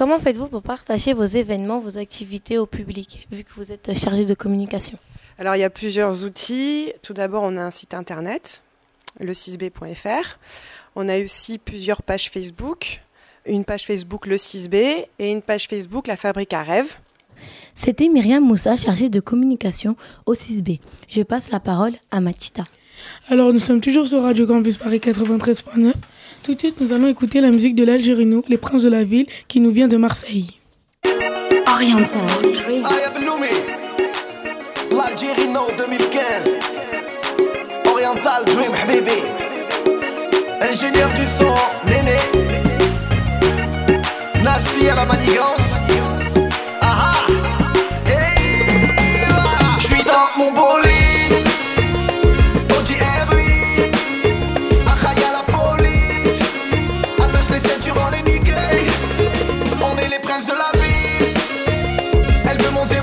Comment 0.00 0.18
faites-vous 0.18 0.46
pour 0.46 0.62
partager 0.62 1.12
vos 1.12 1.26
événements, 1.26 1.78
vos 1.78 1.98
activités 1.98 2.56
au 2.56 2.64
public, 2.64 3.28
vu 3.30 3.44
que 3.44 3.52
vous 3.54 3.70
êtes 3.70 3.98
chargé 3.98 4.24
de 4.24 4.32
communication? 4.32 4.96
Alors, 5.38 5.56
il 5.56 5.58
y 5.58 5.62
a 5.62 5.68
plusieurs 5.68 6.24
outils. 6.24 6.90
Tout 7.02 7.12
d'abord, 7.12 7.42
on 7.42 7.54
a 7.58 7.60
un 7.60 7.70
site 7.70 7.92
internet, 7.92 8.62
le 9.20 9.34
6b.fr. 9.34 10.38
On 10.96 11.06
a 11.06 11.22
aussi 11.22 11.58
plusieurs 11.58 12.02
pages 12.02 12.30
Facebook. 12.30 13.02
Une 13.44 13.66
page 13.66 13.84
Facebook, 13.84 14.24
le 14.24 14.36
6b, 14.36 15.04
et 15.18 15.30
une 15.30 15.42
page 15.42 15.66
Facebook, 15.68 16.06
la 16.06 16.16
Fabrique 16.16 16.54
à 16.54 16.62
rêve. 16.62 16.96
C'était 17.74 18.08
Myriam 18.08 18.42
Moussa, 18.42 18.78
chargée 18.78 19.10
de 19.10 19.20
communication 19.20 19.96
au 20.24 20.32
6B. 20.32 20.80
Je 21.10 21.20
passe 21.20 21.50
la 21.50 21.60
parole 21.60 21.92
à 22.10 22.22
Matita. 22.22 22.64
Alors, 23.28 23.52
nous 23.52 23.58
sommes 23.58 23.82
toujours 23.82 24.08
sur 24.08 24.22
Radio 24.22 24.46
Campus 24.46 24.78
Paris 24.78 24.96
93.9. 24.98 25.92
Tout 26.42 26.54
de 26.54 26.58
suite, 26.58 26.80
nous 26.80 26.92
allons 26.94 27.06
écouter 27.06 27.42
la 27.42 27.50
musique 27.50 27.74
de 27.74 27.84
l'Algérino, 27.84 28.42
Les 28.48 28.56
Princes 28.56 28.82
de 28.82 28.88
la 28.88 29.04
Ville, 29.04 29.26
qui 29.46 29.60
nous 29.60 29.70
vient 29.70 29.88
de 29.88 29.98
Marseille. 29.98 30.48
Oriental 31.70 32.20
Dream. 32.42 32.82
L'Algérino 34.90 35.60
2015. 35.76 36.56
Oriental 37.92 38.44
Dream, 38.46 38.72
Habibi. 38.74 39.22
Ingénieur 40.62 41.10
du 41.10 41.26
son, 41.26 41.54
Néné. 41.86 42.16
Nassi 44.42 44.88
à 44.88 44.94
la 44.94 45.04
manigance. 45.04 45.74
Ah 46.80 47.12
ah. 47.12 47.32
Hey, 48.06 48.86
voilà. 49.28 49.78
J'suis 49.78 50.02
dans 50.04 50.42
mon 50.42 50.52
bolide. 50.52 50.89
De 60.40 60.52
la 60.52 60.72
ville. 60.72 61.34
Elle 62.50 62.56
veut 62.62 62.70
mon 62.70 62.86
06 62.86 62.96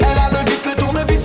Elle 0.00 0.18
a 0.18 0.28
le 0.30 0.50
vis, 0.50 0.66
le 0.66 0.74
tournevis 0.74 1.24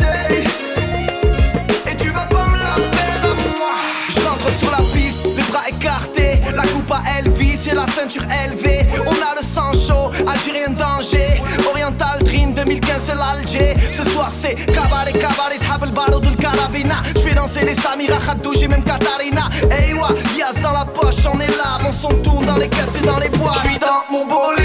Et 1.85 1.95
tu 1.97 2.09
vas 2.11 2.21
pas 2.21 2.47
me 2.47 2.57
la 2.57 2.75
faire 2.95 3.21
à 3.23 3.33
moi. 3.33 3.75
Je 4.07 4.21
rentre 4.21 4.49
sur 4.57 4.71
la 4.71 4.77
piste, 4.77 5.25
les 5.35 5.43
bras 5.43 5.67
écartés 5.67 6.39
La 6.55 6.63
coupe 6.63 6.89
à 6.89 7.01
Elvis 7.19 7.67
et 7.69 7.75
la 7.75 7.85
ceinture 7.87 8.23
élevée. 8.45 8.85
On 9.05 9.11
a 9.11 9.35
le 9.37 9.43
sang 9.45 9.73
chaud, 9.73 10.11
Algérien 10.25 10.69
danger. 10.69 11.41
Oriental 11.69 12.19
2015 12.55 13.01
c'est 13.05 13.15
l'Alger. 13.15 13.75
Ce 13.91 14.03
soir 14.09 14.29
c'est 14.31 14.55
cabaret, 14.55 15.11
cabaret, 15.11 15.59
le 15.85 15.91
barreau 15.91 16.19
de 16.19 16.35
carabina 16.35 17.03
Je 17.15 17.21
fais 17.21 17.35
danser 17.35 17.65
les 17.65 17.75
Samira, 17.75 18.17
Khadouji, 18.17 18.67
même 18.67 18.83
Katarina. 18.83 19.49
Eywa, 19.71 20.09
Diaz 20.33 20.59
dans 20.61 20.71
la 20.71 20.85
poche, 20.85 21.25
on 21.31 21.39
est 21.39 21.57
là. 21.57 21.79
Mon 21.83 21.91
son 21.91 22.09
tourne 22.23 22.45
dans 22.45 22.57
les 22.57 22.69
caisses 22.69 22.95
et 23.01 23.05
dans 23.05 23.19
les 23.19 23.29
bois. 23.29 23.51
Je 23.53 23.69
suis 23.69 23.79
dans 23.79 24.03
mon 24.09 24.25
bolide 24.25 24.64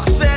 Marseille, 0.00 0.29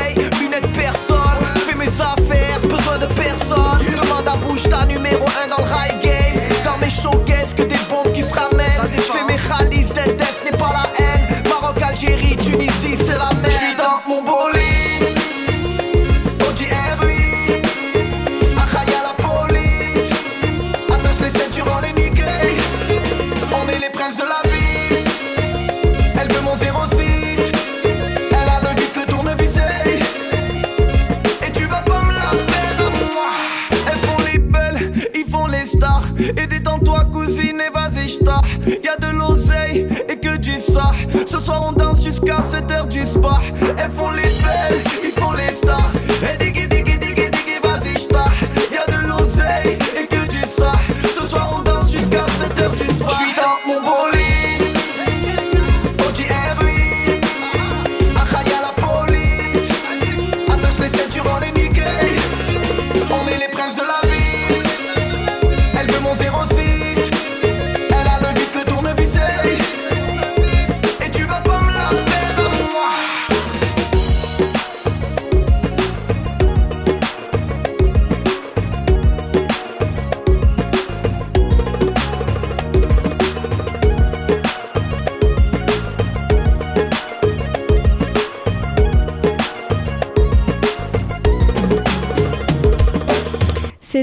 Ce 41.25 41.39
soir 41.39 41.63
on 41.67 41.71
danse 41.71 42.03
jusqu'à 42.03 42.37
7h 42.41 42.87
du 42.89 43.05
spa 43.05 43.39
Elles 43.77 43.91
font 43.91 44.11
les 44.11 44.23
belles, 44.23 44.81
ils 45.03 45.11
font 45.11 45.31
les 45.31 45.51
stars 45.53 45.91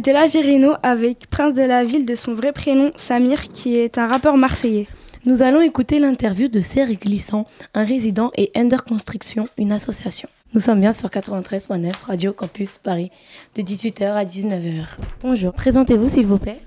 C'était 0.01 0.15
là 0.15 0.27
Gérino 0.27 0.73
avec 0.83 1.29
Prince 1.29 1.53
de 1.53 1.63
la 1.63 1.85
Ville 1.85 2.07
de 2.07 2.15
son 2.15 2.33
vrai 2.33 2.53
prénom 2.53 2.91
Samir 2.97 3.49
qui 3.49 3.77
est 3.77 3.99
un 3.99 4.09
rappeur 4.09 4.39
marseillais. 4.39 4.87
Nous 5.27 5.43
allons 5.43 5.61
écouter 5.61 5.99
l'interview 5.99 6.49
de 6.49 6.61
Serge 6.61 6.99
Glissant, 6.99 7.47
un 7.75 7.85
résident, 7.85 8.31
et 8.39 8.51
Ender 8.57 8.79
Construction, 8.89 9.47
une 9.59 9.73
association. 9.73 10.31
Nous 10.55 10.61
sommes 10.61 10.81
bien 10.81 10.95
sur 10.95 11.11
93.9 11.11 11.93
Radio 12.07 12.33
Campus 12.33 12.79
Paris, 12.79 13.11
de 13.57 13.61
18h 13.61 14.05
à 14.05 14.25
19h. 14.25 14.87
Bonjour, 15.23 15.53
présentez-vous 15.53 16.09
s'il 16.09 16.27
vous 16.27 16.39
plaît. 16.39 16.63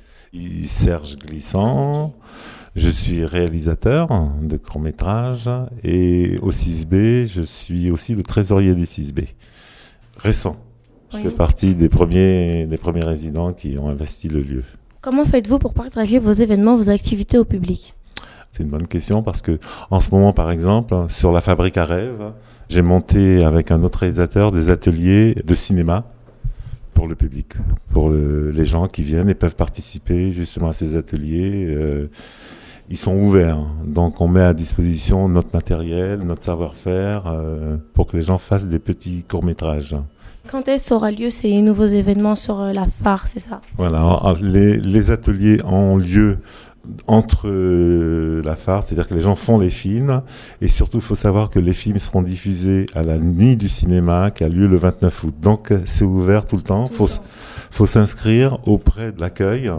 Serge 0.68 1.18
Glissant, 1.18 2.14
je 2.76 2.90
suis 2.90 3.26
réalisateur 3.26 4.10
de 4.44 4.58
courts-métrages 4.58 5.50
et 5.84 6.38
au 6.44 6.52
6B, 6.52 7.26
je 7.26 7.42
suis 7.42 7.90
aussi 7.90 8.14
le 8.14 8.22
trésorier 8.22 8.76
du 8.76 8.84
6B. 8.84 9.26
Récent. 10.18 10.56
Je 11.14 11.18
Oui. 11.18 11.24
fais 11.24 11.32
partie 11.32 11.76
des 11.76 11.90
premiers, 11.90 12.66
des 12.66 12.78
premiers 12.78 13.04
résidents 13.04 13.54
qui 13.54 13.78
ont 13.78 13.88
investi 13.90 14.28
le 14.30 14.40
lieu. 14.42 14.64
Comment 15.02 15.26
faites-vous 15.26 15.60
pour 15.60 15.74
partager 15.74 16.18
vos 16.18 16.32
événements, 16.32 16.76
vos 16.76 16.90
activités 16.90 17.38
au 17.38 17.46
public? 17.46 17.94
C'est 18.52 18.64
une 18.64 18.70
bonne 18.70 18.88
question 18.88 19.22
parce 19.24 19.42
que 19.42 19.60
en 19.92 20.00
ce 20.00 20.10
moment, 20.12 20.34
par 20.34 20.50
exemple, 20.52 20.96
sur 21.10 21.32
la 21.32 21.42
fabrique 21.42 21.78
à 21.78 21.84
rêves, 21.84 22.32
j'ai 22.70 22.82
monté 22.82 23.44
avec 23.44 23.70
un 23.72 23.84
autre 23.84 24.00
réalisateur 24.00 24.52
des 24.52 24.70
ateliers 24.70 25.36
de 25.46 25.54
cinéma 25.54 26.06
pour 26.94 27.08
le 27.08 27.16
public, 27.16 27.54
pour 27.92 28.10
le- 28.10 28.52
les 28.52 28.66
gens 28.66 28.88
qui 28.88 29.04
viennent 29.04 29.30
et 29.30 29.34
peuvent 29.36 29.56
participer 29.56 30.32
justement 30.32 30.70
à 30.70 30.74
ces 30.74 30.96
ateliers. 30.96 31.68
euh, 31.70 32.08
ils 32.90 32.98
sont 32.98 33.16
ouverts, 33.16 33.60
donc 33.86 34.20
on 34.20 34.28
met 34.28 34.42
à 34.42 34.54
disposition 34.54 35.28
notre 35.30 35.50
matériel, 35.54 36.20
notre 36.20 36.44
savoir-faire 36.44 37.24
euh, 37.28 37.78
pour 37.94 38.08
que 38.08 38.18
les 38.18 38.24
gens 38.24 38.38
fassent 38.38 38.68
des 38.68 38.78
petits 38.80 39.24
courts 39.24 39.44
métrages. 39.44 39.96
Quand 40.50 40.68
est-ce 40.68 40.94
aura 40.94 41.12
lieu 41.12 41.30
ces 41.30 41.62
nouveaux 41.62 41.86
événements 41.86 42.36
sur 42.36 42.62
euh, 42.62 42.74
la 42.74 42.86
phare, 42.86 43.28
c'est 43.28 43.40
ça? 43.40 43.62
Voilà, 43.78 44.36
les, 44.42 44.78
les 44.78 45.12
ateliers 45.12 45.60
ont 45.64 45.98
lieu 45.98 46.38
entre 47.08 47.48
euh, 47.48 48.42
la 48.44 48.56
phare, 48.56 48.84
c'est-à-dire 48.84 49.08
que 49.08 49.14
les 49.14 49.22
gens 49.22 49.36
font 49.36 49.58
les 49.58 49.70
films, 49.70 50.22
et 50.62 50.68
surtout, 50.68 50.98
il 50.98 51.04
faut 51.04 51.16
savoir 51.16 51.50
que 51.50 51.60
les 51.60 51.72
films 51.74 52.00
seront 52.00 52.22
diffusés 52.22 52.88
à 52.94 53.04
la 53.04 53.18
nuit 53.18 53.56
du 53.56 53.70
cinéma 53.70 54.32
qui 54.32 54.44
a 54.44 54.50
lieu 54.50 54.68
le 54.68 54.78
29 54.78 55.24
août. 55.24 55.36
Donc, 55.42 55.72
euh, 55.72 55.82
c'est 55.86 56.04
ouvert 56.04 56.44
tout 56.46 56.58
le 56.58 56.64
temps. 56.64 56.86
Il 56.90 57.08
faut 57.72 57.86
s'inscrire 57.86 58.58
auprès 58.68 59.12
de 59.12 59.22
l'accueil 59.22 59.72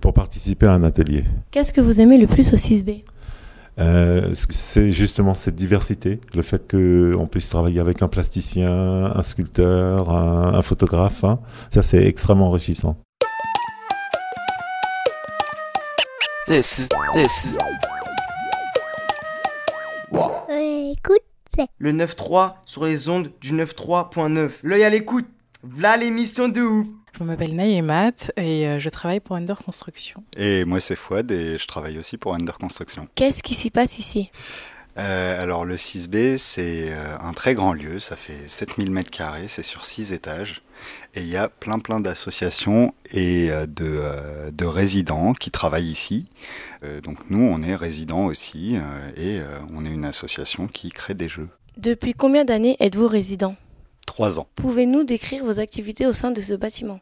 pour 0.00 0.14
participer 0.14 0.66
à 0.66 0.72
un 0.72 0.84
atelier. 0.84 1.24
Qu'est-ce 1.50 1.72
que 1.72 1.80
vous 1.80 2.00
aimez 2.00 2.16
le 2.18 2.26
plus 2.26 2.52
au 2.52 2.56
6B 2.56 3.02
Euh, 3.78 4.30
c'est 4.34 4.90
justement 4.90 5.34
cette 5.34 5.54
diversité, 5.54 6.20
le 6.34 6.42
fait 6.42 6.70
qu'on 6.70 7.26
puisse 7.26 7.48
travailler 7.48 7.80
avec 7.80 8.02
un 8.02 8.08
plasticien, 8.08 8.70
un 8.70 9.22
sculpteur, 9.22 10.10
un, 10.10 10.54
un 10.54 10.62
photographe, 10.62 11.24
hein. 11.24 11.40
ça 11.70 11.82
c'est 11.82 12.04
extrêmement 12.04 12.48
enrichissant. 12.48 12.98
This 16.48 16.78
is, 16.80 16.88
this 17.14 17.44
is. 17.44 17.56
écoute, 20.92 21.22
c'est. 21.54 21.68
Le 21.78 21.92
9.3 21.92 22.54
sur 22.66 22.84
les 22.84 23.08
ondes 23.08 23.30
du 23.40 23.54
9.3.9. 23.54 24.50
L'œil 24.62 24.84
à 24.84 24.90
l'écoute. 24.90 25.26
V'là 25.62 25.96
l'émission 25.96 26.48
de 26.48 26.60
ouf. 26.60 26.88
Je 27.22 27.26
m'appelle 27.28 27.54
Naïmat 27.54 28.32
et 28.36 28.66
euh, 28.66 28.80
je 28.80 28.88
travaille 28.88 29.20
pour 29.20 29.36
Under 29.36 29.56
Construction. 29.56 30.24
Et 30.36 30.64
moi 30.64 30.80
c'est 30.80 30.96
Fouad 30.96 31.30
et 31.30 31.56
je 31.56 31.66
travaille 31.68 31.96
aussi 31.96 32.16
pour 32.16 32.34
Under 32.34 32.58
Construction. 32.58 33.06
Qu'est-ce 33.14 33.44
qui 33.44 33.54
s'y 33.54 33.70
passe 33.70 34.00
ici? 34.00 34.32
Euh, 34.98 35.40
alors 35.40 35.64
le 35.64 35.76
6B 35.76 36.36
c'est 36.36 36.90
euh, 36.90 37.16
un 37.20 37.32
très 37.32 37.54
grand 37.54 37.74
lieu, 37.74 38.00
ça 38.00 38.16
fait 38.16 38.48
7000 38.48 38.90
mètres 38.90 39.12
carrés, 39.12 39.46
c'est 39.46 39.62
sur 39.62 39.84
6 39.84 40.12
étages. 40.12 40.62
Et 41.14 41.20
il 41.20 41.28
y 41.28 41.36
a 41.36 41.48
plein 41.48 41.78
plein 41.78 42.00
d'associations 42.00 42.92
et 43.12 43.50
de, 43.68 44.02
de 44.50 44.64
résidents 44.64 45.32
qui 45.32 45.52
travaillent 45.52 45.92
ici. 45.92 46.28
Donc 47.04 47.30
nous 47.30 47.44
on 47.44 47.62
est 47.62 47.76
résidents 47.76 48.24
aussi 48.24 48.78
et 49.16 49.38
on 49.72 49.84
est 49.84 49.90
une 49.90 50.06
association 50.06 50.66
qui 50.66 50.88
crée 50.88 51.14
des 51.14 51.28
jeux. 51.28 51.50
Depuis 51.76 52.14
combien 52.14 52.44
d'années 52.44 52.76
êtes-vous 52.80 53.06
résident? 53.06 53.54
Trois 54.06 54.40
ans. 54.40 54.48
Pouvez-nous 54.56 55.04
décrire 55.04 55.44
vos 55.44 55.60
activités 55.60 56.04
au 56.04 56.12
sein 56.12 56.32
de 56.32 56.40
ce 56.40 56.54
bâtiment? 56.54 56.98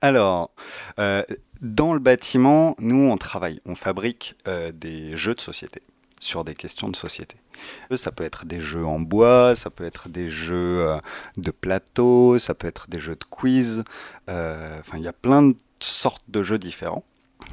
Alors, 0.00 0.52
euh, 1.00 1.24
dans 1.60 1.92
le 1.92 1.98
bâtiment, 1.98 2.76
nous, 2.78 3.10
on 3.10 3.16
travaille, 3.16 3.60
on 3.66 3.74
fabrique 3.74 4.36
euh, 4.46 4.70
des 4.72 5.16
jeux 5.16 5.34
de 5.34 5.40
société 5.40 5.82
sur 6.20 6.44
des 6.44 6.54
questions 6.54 6.88
de 6.88 6.94
société. 6.94 7.36
Ça 7.96 8.12
peut 8.12 8.24
être 8.24 8.44
des 8.44 8.60
jeux 8.60 8.84
en 8.84 9.00
bois, 9.00 9.56
ça 9.56 9.70
peut 9.70 9.84
être 9.84 10.08
des 10.08 10.30
jeux 10.30 10.86
euh, 10.86 10.98
de 11.36 11.50
plateau, 11.50 12.38
ça 12.38 12.54
peut 12.54 12.68
être 12.68 12.88
des 12.88 13.00
jeux 13.00 13.16
de 13.16 13.24
quiz. 13.24 13.82
Enfin, 14.28 14.98
il 14.98 15.02
y 15.02 15.08
a 15.08 15.12
plein 15.12 15.42
de 15.42 15.56
sortes 15.80 16.24
de 16.28 16.42
jeux 16.42 16.58
différents. 16.58 17.04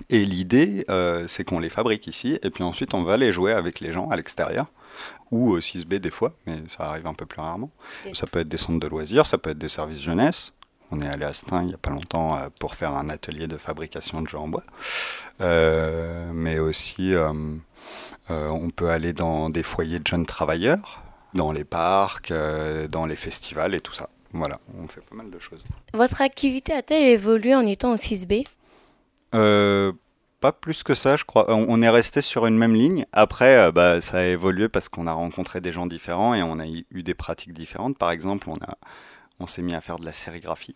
Et 0.09 0.25
l'idée, 0.25 0.85
c'est 1.27 1.45
qu'on 1.45 1.59
les 1.59 1.69
fabrique 1.69 2.07
ici, 2.07 2.37
et 2.43 2.49
puis 2.49 2.63
ensuite 2.63 2.93
on 2.93 3.03
va 3.03 3.17
les 3.17 3.31
jouer 3.31 3.53
avec 3.53 3.79
les 3.79 3.91
gens 3.91 4.09
à 4.09 4.17
l'extérieur, 4.17 4.65
ou 5.31 5.51
au 5.51 5.59
6B 5.59 5.99
des 5.99 6.09
fois, 6.09 6.33
mais 6.45 6.57
ça 6.67 6.89
arrive 6.89 7.07
un 7.07 7.13
peu 7.13 7.25
plus 7.25 7.39
rarement. 7.39 7.71
Ça 8.13 8.27
peut 8.27 8.39
être 8.39 8.49
des 8.49 8.57
centres 8.57 8.79
de 8.79 8.87
loisirs, 8.87 9.25
ça 9.25 9.37
peut 9.37 9.51
être 9.51 9.57
des 9.57 9.69
services 9.69 10.01
jeunesse. 10.01 10.53
On 10.91 11.01
est 11.01 11.07
allé 11.07 11.25
à 11.25 11.33
Stein 11.33 11.61
il 11.63 11.67
n'y 11.67 11.73
a 11.73 11.77
pas 11.77 11.89
longtemps 11.89 12.37
euh, 12.37 12.47
pour 12.59 12.75
faire 12.75 12.91
un 12.95 13.09
atelier 13.09 13.47
de 13.47 13.57
fabrication 13.57 14.21
de 14.21 14.27
jeux 14.27 14.37
en 14.37 14.47
bois. 14.47 14.63
Euh, 15.41 16.31
mais 16.33 16.59
aussi, 16.59 17.13
euh, 17.13 17.33
euh, 18.29 18.47
on 18.49 18.69
peut 18.69 18.89
aller 18.89 19.13
dans 19.13 19.49
des 19.49 19.63
foyers 19.63 19.99
de 19.99 20.07
jeunes 20.07 20.25
travailleurs, 20.25 21.03
dans 21.33 21.51
les 21.51 21.63
parcs, 21.65 22.33
dans 22.89 23.05
les 23.05 23.15
festivals 23.15 23.75
et 23.75 23.81
tout 23.81 23.93
ça. 23.93 24.09
Voilà, 24.31 24.59
on 24.77 24.87
fait 24.87 25.01
pas 25.01 25.15
mal 25.15 25.29
de 25.29 25.39
choses. 25.39 25.63
Votre 25.93 26.21
activité 26.21 26.73
a-t-elle 26.73 27.05
évolué 27.05 27.55
en 27.55 27.65
étant 27.65 27.93
au 27.93 27.97
6B 27.97 28.45
Euh, 29.33 29.93
pas 30.41 30.51
plus 30.51 30.83
que 30.83 30.93
ça, 30.93 31.15
je 31.15 31.23
crois. 31.23 31.45
On, 31.49 31.81
est 31.81 31.89
resté 31.89 32.21
sur 32.21 32.45
une 32.45 32.57
même 32.57 32.75
ligne. 32.75 33.05
Après, 33.13 33.71
bah, 33.71 34.01
ça 34.01 34.19
a 34.19 34.25
évolué 34.25 34.67
parce 34.67 34.89
qu'on 34.89 35.07
a 35.07 35.13
rencontré 35.13 35.61
des 35.61 35.71
gens 35.71 35.85
différents 35.85 36.33
et 36.33 36.43
on 36.43 36.59
a 36.59 36.65
eu 36.67 37.03
des 37.03 37.13
pratiques 37.13 37.53
différentes. 37.53 37.97
Par 37.97 38.11
exemple, 38.11 38.49
on, 38.49 38.55
a, 38.55 38.77
on 39.39 39.47
s'est 39.47 39.61
mis 39.61 39.75
à 39.75 39.81
faire 39.81 39.99
de 39.99 40.05
la 40.05 40.13
sérigraphie. 40.13 40.75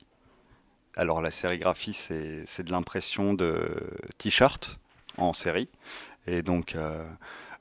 Alors, 0.95 1.21
la 1.21 1.31
sérigraphie, 1.31 1.93
c'est, 1.93 2.63
de 2.63 2.71
l'impression 2.71 3.33
de 3.33 3.69
t-shirts 4.17 4.79
en 5.17 5.33
série. 5.33 5.69
Et 6.27 6.41
donc, 6.41 6.75
euh, 6.75 7.05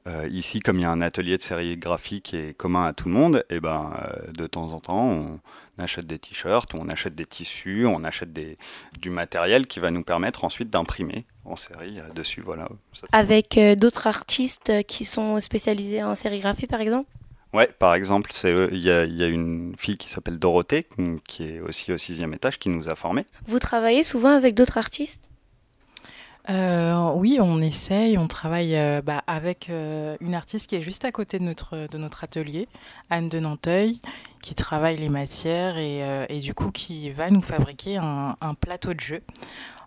euh, 0.08 0.28
ici, 0.28 0.60
comme 0.60 0.78
il 0.78 0.82
y 0.82 0.84
a 0.84 0.90
un 0.90 1.00
atelier 1.00 1.36
de 1.36 1.42
sérigraphie 1.42 2.20
qui 2.20 2.36
est 2.36 2.56
commun 2.56 2.84
à 2.84 2.92
tout 2.92 3.08
le 3.08 3.14
monde, 3.14 3.44
et 3.50 3.60
ben, 3.60 3.92
euh, 4.02 4.32
de 4.32 4.46
temps 4.46 4.72
en 4.72 4.80
temps, 4.80 5.04
on 5.04 5.40
achète 5.78 6.06
des 6.06 6.18
t-shirts, 6.18 6.74
on 6.74 6.88
achète 6.88 7.14
des 7.14 7.26
tissus, 7.26 7.86
on 7.86 8.02
achète 8.02 8.32
des, 8.32 8.58
du 8.98 9.10
matériel 9.10 9.66
qui 9.66 9.78
va 9.78 9.90
nous 9.90 10.02
permettre 10.02 10.44
ensuite 10.44 10.70
d'imprimer 10.70 11.24
en 11.44 11.54
série 11.54 11.98
dessus. 12.14 12.40
Voilà. 12.40 12.68
Avec 13.12 13.58
d'autres 13.78 14.06
artistes 14.08 14.84
qui 14.86 15.04
sont 15.04 15.38
spécialisés 15.38 16.02
en 16.02 16.14
sérigraphie, 16.14 16.66
par 16.66 16.80
exemple? 16.80 17.08
Ouais, 17.54 17.66
par 17.78 17.94
exemple, 17.94 18.30
c'est, 18.32 18.52
euh, 18.52 18.68
il 18.72 18.78
y, 18.84 18.90
a, 18.90 19.04
il 19.04 19.18
y 19.18 19.22
a 19.24 19.26
une 19.26 19.74
fille 19.78 19.96
qui 19.96 20.08
s'appelle 20.10 20.38
Dorothée, 20.38 20.84
qui- 20.84 21.20
qui 21.26 21.42
est 21.44 21.60
aussi 21.60 21.92
au 21.92 21.98
sixième 21.98 22.34
étage, 22.34 22.58
qui 22.58 22.68
nous 22.68 22.88
a 22.90 22.94
formés. 22.94 23.24
Vous 23.46 23.58
travaillez 23.58 24.02
souvent 24.02 24.30
avec 24.36 24.54
d'autres 24.54 24.76
artistes? 24.76 25.30
Euh, 26.50 27.10
oui, 27.14 27.38
on 27.40 27.60
essaye, 27.60 28.16
on 28.16 28.26
travaille 28.26 28.74
euh, 28.74 29.02
bah, 29.02 29.22
avec 29.26 29.68
euh, 29.68 30.16
une 30.20 30.34
artiste 30.34 30.66
qui 30.68 30.76
est 30.76 30.80
juste 30.82 31.04
à 31.04 31.12
côté 31.12 31.38
de 31.38 31.44
notre, 31.44 31.88
de 31.90 31.98
notre 31.98 32.24
atelier, 32.24 32.68
Anne 33.10 33.28
de 33.28 33.38
Nanteuil, 33.38 34.00
qui 34.42 34.54
travaille 34.54 34.96
les 34.96 35.10
matières 35.10 35.76
et, 35.76 36.02
euh, 36.02 36.24
et 36.30 36.40
du 36.40 36.54
coup 36.54 36.70
qui 36.70 37.10
va 37.10 37.28
nous 37.30 37.42
fabriquer 37.42 37.98
un, 37.98 38.34
un 38.40 38.54
plateau 38.54 38.94
de 38.94 39.00
jeu 39.00 39.20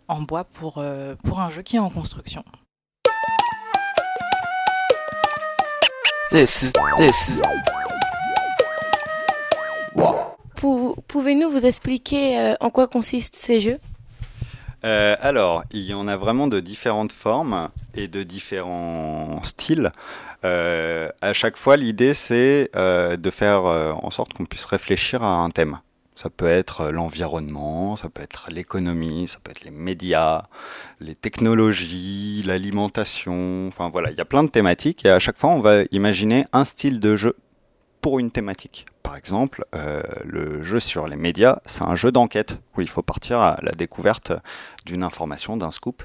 en 0.08 0.22
bois 0.22 0.44
pour, 0.44 0.78
euh, 0.78 1.16
pour 1.24 1.40
un 1.40 1.50
jeu 1.50 1.64
qui 1.64 1.78
est 1.78 1.80
en 1.80 1.90
construction. 1.90 2.44
This 6.32 6.64
is, 6.64 6.74
this 6.98 7.28
is. 7.30 7.42
Pou- 10.56 10.96
Pouvez-nous 11.08 11.50
vous 11.50 11.66
expliquer 11.66 12.40
euh, 12.40 12.54
en 12.60 12.70
quoi 12.70 12.88
consistent 12.88 13.36
ces 13.36 13.60
jeux? 13.60 13.80
Euh, 14.84 15.16
alors, 15.22 15.64
il 15.72 15.82
y 15.84 15.94
en 15.94 16.08
a 16.08 16.16
vraiment 16.18 16.48
de 16.48 16.60
différentes 16.60 17.12
formes 17.14 17.70
et 17.96 18.08
de 18.08 18.24
différents 18.24 19.44
styles. 19.44 19.92
Euh, 20.46 21.10
à 21.22 21.34
chaque 21.34 21.58
fois, 21.58 21.78
l'idée, 21.78 22.14
c'est 22.14 22.70
euh, 22.76 23.18
de 23.18 23.30
faire 23.30 23.66
euh, 23.66 23.94
en 24.02 24.10
sorte 24.10 24.34
qu'on 24.34 24.46
puisse 24.46 24.66
réfléchir 24.66 25.22
à 25.24 25.28
un 25.28 25.50
thème. 25.50 25.80
Ça 26.22 26.30
peut 26.30 26.46
être 26.46 26.82
euh, 26.82 26.92
l'environnement, 26.92 27.96
ça 27.96 28.08
peut 28.08 28.22
être 28.22 28.52
l'économie, 28.52 29.28
ça 29.28 29.40
peut 29.44 29.50
être 29.50 29.64
les 29.64 29.72
médias, 29.72 30.44
les 31.00 31.16
technologies, 31.16 32.44
l'alimentation. 32.46 33.68
Enfin 33.68 33.90
voilà, 33.90 34.12
il 34.12 34.18
y 34.20 34.22
a 34.22 34.26
plein 34.26 34.44
de 34.44 34.50
thématiques 34.50 35.04
et 35.04 35.10
à 35.10 35.18
chaque 35.18 35.40
fois, 35.40 35.50
on 35.50 35.62
va 35.62 35.82
imaginer 35.90 36.46
un 36.54 36.64
style 36.64 37.00
de 37.00 37.18
jeu 37.18 37.36
pour 38.02 38.20
une 38.20 38.30
thématique. 38.30 38.86
Par 39.02 39.16
exemple, 39.16 39.64
euh, 39.74 40.04
le 40.24 40.62
jeu 40.62 40.80
sur 40.80 41.08
les 41.08 41.16
médias, 41.16 41.58
c'est 41.66 41.86
un 41.86 41.96
jeu 41.96 42.12
d'enquête 42.12 42.60
où 42.78 42.82
il 42.82 42.90
faut 42.90 43.02
partir 43.02 43.40
à 43.40 43.58
la 43.64 43.72
découverte 43.72 44.32
d'une 44.86 45.02
information, 45.02 45.58
d'un 45.58 45.72
scoop. 45.72 46.04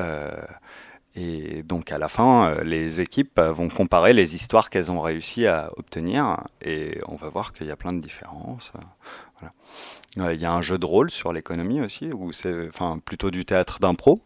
Euh, 0.00 0.32
Et 1.16 1.62
donc 1.62 1.92
à 1.92 1.98
la 1.98 2.08
fin, 2.08 2.56
les 2.64 3.00
équipes 3.00 3.38
vont 3.38 3.68
comparer 3.68 4.12
les 4.14 4.34
histoires 4.34 4.68
qu'elles 4.68 4.90
ont 4.90 5.00
réussi 5.00 5.46
à 5.46 5.70
obtenir 5.76 6.42
et 6.60 6.98
on 7.06 7.14
va 7.14 7.28
voir 7.28 7.52
qu'il 7.52 7.68
y 7.68 7.70
a 7.70 7.76
plein 7.76 7.92
de 7.92 8.02
différences. 8.02 8.72
Voilà. 10.16 10.30
Euh, 10.30 10.34
Il 10.34 10.40
y 10.40 10.44
a 10.44 10.52
un 10.52 10.62
jeu 10.62 10.78
de 10.78 10.86
rôle 10.86 11.10
sur 11.10 11.32
l'économie 11.32 11.80
aussi, 11.80 12.10
où 12.12 12.32
c'est 12.32 12.68
enfin, 12.68 12.98
plutôt 13.04 13.30
du 13.30 13.44
théâtre 13.44 13.78
d'impro, 13.80 14.18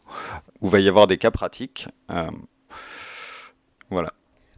où 0.61 0.66
il 0.66 0.71
va 0.71 0.81
y 0.81 0.89
avoir 0.89 1.07
des 1.07 1.19
cas 1.19 1.31
pratiques. 1.31 1.89
Euh, 2.11 2.31
voilà. 3.91 4.12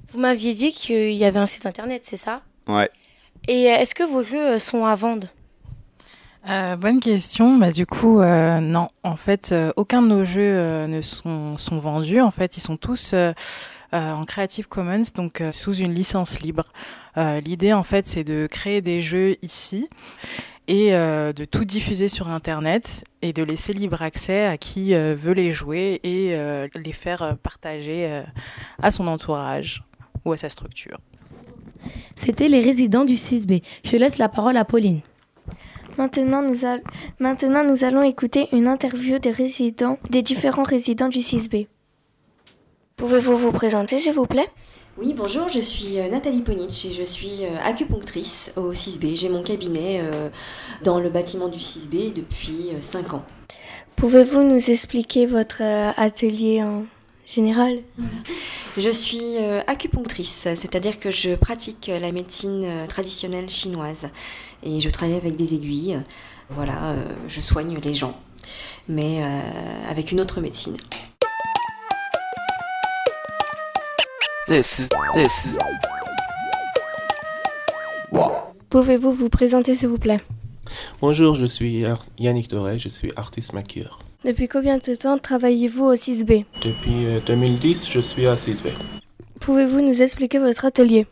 Vous 0.09 0.19
m'aviez 0.19 0.55
dit 0.55 0.73
qu'il 0.73 1.13
y 1.13 1.25
avait 1.25 1.39
un 1.39 1.47
site 1.47 1.67
internet, 1.67 2.03
c'est 2.05 2.17
ça? 2.17 2.43
Ouais. 2.67 2.91
Et 3.49 3.65
est-ce 3.65 3.95
que 3.95 4.03
vos 4.03 4.23
jeux 4.23 4.55
euh, 4.55 4.59
sont 4.59 4.85
à 4.85 4.95
vendre? 4.95 5.29
Euh, 6.49 6.75
bonne 6.77 7.01
question. 7.01 7.59
Bah, 7.59 7.71
du 7.71 7.87
coup, 7.87 8.21
euh, 8.21 8.61
non. 8.61 8.89
En 9.03 9.17
fait, 9.17 9.53
euh, 9.53 9.73
aucun 9.77 10.03
de 10.03 10.09
nos 10.09 10.25
jeux 10.25 10.41
euh, 10.41 10.87
ne 10.87 11.03
sont, 11.03 11.57
sont 11.59 11.79
vendus. 11.79 12.21
En 12.21 12.31
fait, 12.31 12.57
ils 12.57 12.61
sont 12.61 12.77
tous 12.77 13.15
en 13.93 14.25
Creative 14.25 14.69
Commons, 14.69 15.03
donc 15.15 15.41
euh, 15.41 15.53
sous 15.53 15.75
une 15.75 15.93
licence 15.95 16.41
libre. 16.41 16.65
Euh, 17.17 17.41
L'idée, 17.41 17.73
en 17.73 17.83
fait, 17.83 18.07
c'est 18.07 18.25
de 18.25 18.47
créer 18.51 18.81
des 18.83 19.01
jeux 19.01 19.37
ici 19.43 19.89
et 20.69 20.95
euh, 20.95 21.33
de 21.33 21.45
tout 21.45 21.65
diffuser 21.65 22.09
sur 22.09 22.29
Internet 22.29 23.05
et 23.23 23.33
de 23.33 23.43
laisser 23.43 23.73
libre 23.73 24.03
accès 24.03 24.47
à 24.47 24.57
qui 24.57 24.95
euh, 24.95 25.17
veut 25.19 25.33
les 25.33 25.53
jouer 25.53 26.01
et 26.05 26.37
euh, 26.37 26.69
les 26.85 26.93
faire 26.93 27.23
euh, 27.23 27.33
partager 27.35 28.07
euh, 28.09 28.23
à 28.81 28.91
son 28.93 29.07
entourage 29.09 29.83
ou 30.25 30.33
à 30.33 30.37
sa 30.37 30.49
structure. 30.51 30.99
C'était 32.15 32.49
les 32.49 32.61
résidents 32.61 33.05
du 33.05 33.15
6B. 33.15 33.63
Je 33.85 33.97
laisse 33.97 34.19
la 34.19 34.29
parole 34.29 34.57
à 34.57 34.65
Pauline. 34.65 35.01
Maintenant 35.99 36.43
nous, 36.43 36.65
all- 36.65 36.83
Maintenant, 37.19 37.65
nous 37.65 37.85
allons 37.85 38.03
écouter 38.03 38.49
une 38.53 38.69
interview 38.69 39.19
des 39.19 39.31
résidents, 39.33 39.99
des 40.11 40.23
différents 40.23 40.63
résidents 40.63 41.09
du 41.09 41.19
6B. 41.19 41.67
Pouvez-vous 43.01 43.35
vous 43.35 43.51
présenter, 43.51 43.97
s'il 43.97 44.13
vous 44.13 44.27
plaît? 44.27 44.51
Oui, 44.99 45.15
bonjour, 45.17 45.49
je 45.49 45.61
suis 45.61 45.99
euh, 45.99 46.11
Nathalie 46.11 46.43
Ponich 46.43 46.85
et 46.85 46.93
je 46.93 47.03
suis 47.03 47.47
euh, 47.47 47.57
acupunctrice 47.65 48.53
au 48.57 48.75
6B. 48.75 49.17
J'ai 49.17 49.31
mon 49.31 49.43
cabinet 49.43 50.03
euh, 50.03 50.29
dans 50.83 51.01
le 51.01 51.09
bâtiment 51.09 51.49
du 51.49 51.59
6B 51.59 52.13
depuis 52.13 52.73
5 52.79 53.15
ans. 53.15 53.25
Pouvez-vous 53.97 54.43
nous 54.43 54.69
expliquer 54.69 55.25
votre 55.25 55.63
atelier 55.97 56.63
en 56.63 56.85
général? 57.25 57.79
Je 58.77 58.91
suis 58.91 59.39
acupunctrice, 59.67 60.49
c'est-à-dire 60.55 60.99
que 60.99 61.11
je 61.11 61.35
pratique 61.37 61.91
la 61.99 62.13
médecine 62.13 62.67
traditionnelle 62.87 63.49
chinoise 63.49 64.11
et 64.63 64.79
je 64.79 64.91
travaille 64.91 65.17
avec 65.17 65.37
des 65.37 65.55
aiguilles. 65.55 65.99
Voilà, 66.51 66.97
je 67.29 67.41
soigne 67.41 67.79
les 67.83 67.95
gens, 67.95 68.15
mais 68.89 69.23
avec 69.89 70.13
une 70.13 70.21
autre 70.21 70.41
médecine. 70.43 70.77
This 74.51 74.81
is 74.81 74.89
this 75.15 75.45
is 75.47 75.59
Pouvez-vous 78.69 79.13
vous 79.13 79.29
présenter, 79.29 79.77
s'il 79.77 79.87
vous 79.89 79.99
plaît? 79.99 80.19
Bonjour, 81.01 81.37
je 81.37 81.47
suis 81.47 81.85
Ar- 81.87 82.05
Yannick 82.19 82.49
Doré, 82.51 82.77
je 82.79 82.89
suis 82.89 83.13
artiste 83.15 83.53
maquilleur. 83.53 84.01
Depuis 84.25 84.49
combien 84.49 84.79
de 84.79 84.95
temps 84.97 85.19
travaillez-vous 85.19 85.85
au 85.85 85.95
6B 85.95 86.45
Depuis 86.63 87.07
euh, 87.07 87.21
2010, 87.25 87.89
je 87.91 88.01
suis 88.01 88.27
à 88.27 88.35
6B. 88.35 88.71
Pouvez-vous 89.39 89.83
nous 89.83 90.03
expliquer 90.03 90.41
votre 90.41 90.65
atelier? 90.65 91.07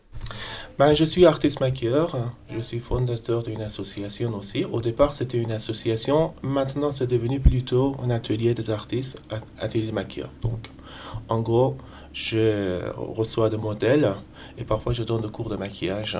Ben, 0.77 0.93
je 0.93 1.05
suis 1.05 1.25
artiste 1.25 1.61
maquilleur, 1.61 2.33
je 2.53 2.59
suis 2.59 2.79
fondateur 2.79 3.43
d'une 3.43 3.61
association 3.61 4.33
aussi. 4.35 4.65
Au 4.65 4.81
départ, 4.81 5.13
c'était 5.13 5.37
une 5.37 5.51
association, 5.51 6.33
maintenant 6.41 6.91
c'est 6.91 7.07
devenu 7.07 7.39
plutôt 7.39 7.95
un 8.03 8.09
atelier 8.09 8.53
des 8.53 8.69
artistes, 8.69 9.21
atelier 9.59 9.87
de 9.87 9.91
maquilleur. 9.93 10.29
Donc, 10.41 10.67
en 11.29 11.39
gros, 11.41 11.77
je 12.19 12.81
reçois 12.97 13.49
des 13.49 13.55
modèles 13.55 14.13
et 14.57 14.65
parfois 14.65 14.91
je 14.91 15.03
donne 15.03 15.21
des 15.21 15.29
cours 15.29 15.49
de 15.49 15.55
maquillage. 15.55 16.17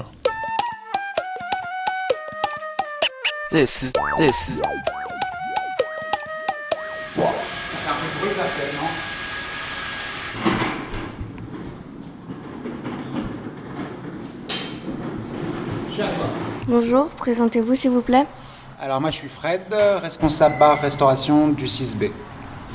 this 3.52 3.84
is 3.84 3.92
this 4.18 4.50
is 4.50 4.62
Bonjour, 16.68 17.10
présentez-vous, 17.10 17.74
s'il 17.76 17.90
vous 17.90 18.04
plaît. 18.04 18.26
Alors 18.80 19.02
moi 19.02 19.10
je 19.10 19.18
suis 19.18 19.28
Fred, 19.28 19.64
responsable 20.02 20.58
bar 20.60 20.80
restauration 20.80 21.50
du 21.50 21.66
6B. 21.66 22.12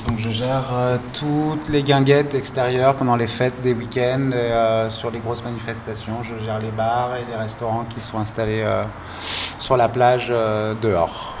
Donc 0.07 0.19
je 0.19 0.29
gère 0.29 0.69
euh, 0.73 0.97
toutes 1.13 1.69
les 1.69 1.81
guinguettes 1.81 2.35
extérieures 2.35 2.95
pendant 2.95 3.15
les 3.15 3.27
fêtes 3.27 3.59
des 3.61 3.73
week-ends 3.73 4.31
et 4.31 4.35
euh, 4.35 4.89
sur 4.89 5.09
les 5.09 5.19
grosses 5.19 5.43
manifestations. 5.43 6.21
Je 6.21 6.35
gère 6.45 6.59
les 6.59 6.71
bars 6.71 7.15
et 7.15 7.25
les 7.29 7.35
restaurants 7.35 7.85
qui 7.85 8.01
sont 8.01 8.19
installés 8.19 8.61
euh, 8.63 8.83
sur 9.59 9.77
la 9.77 9.89
plage 9.89 10.29
dehors. 10.29 11.35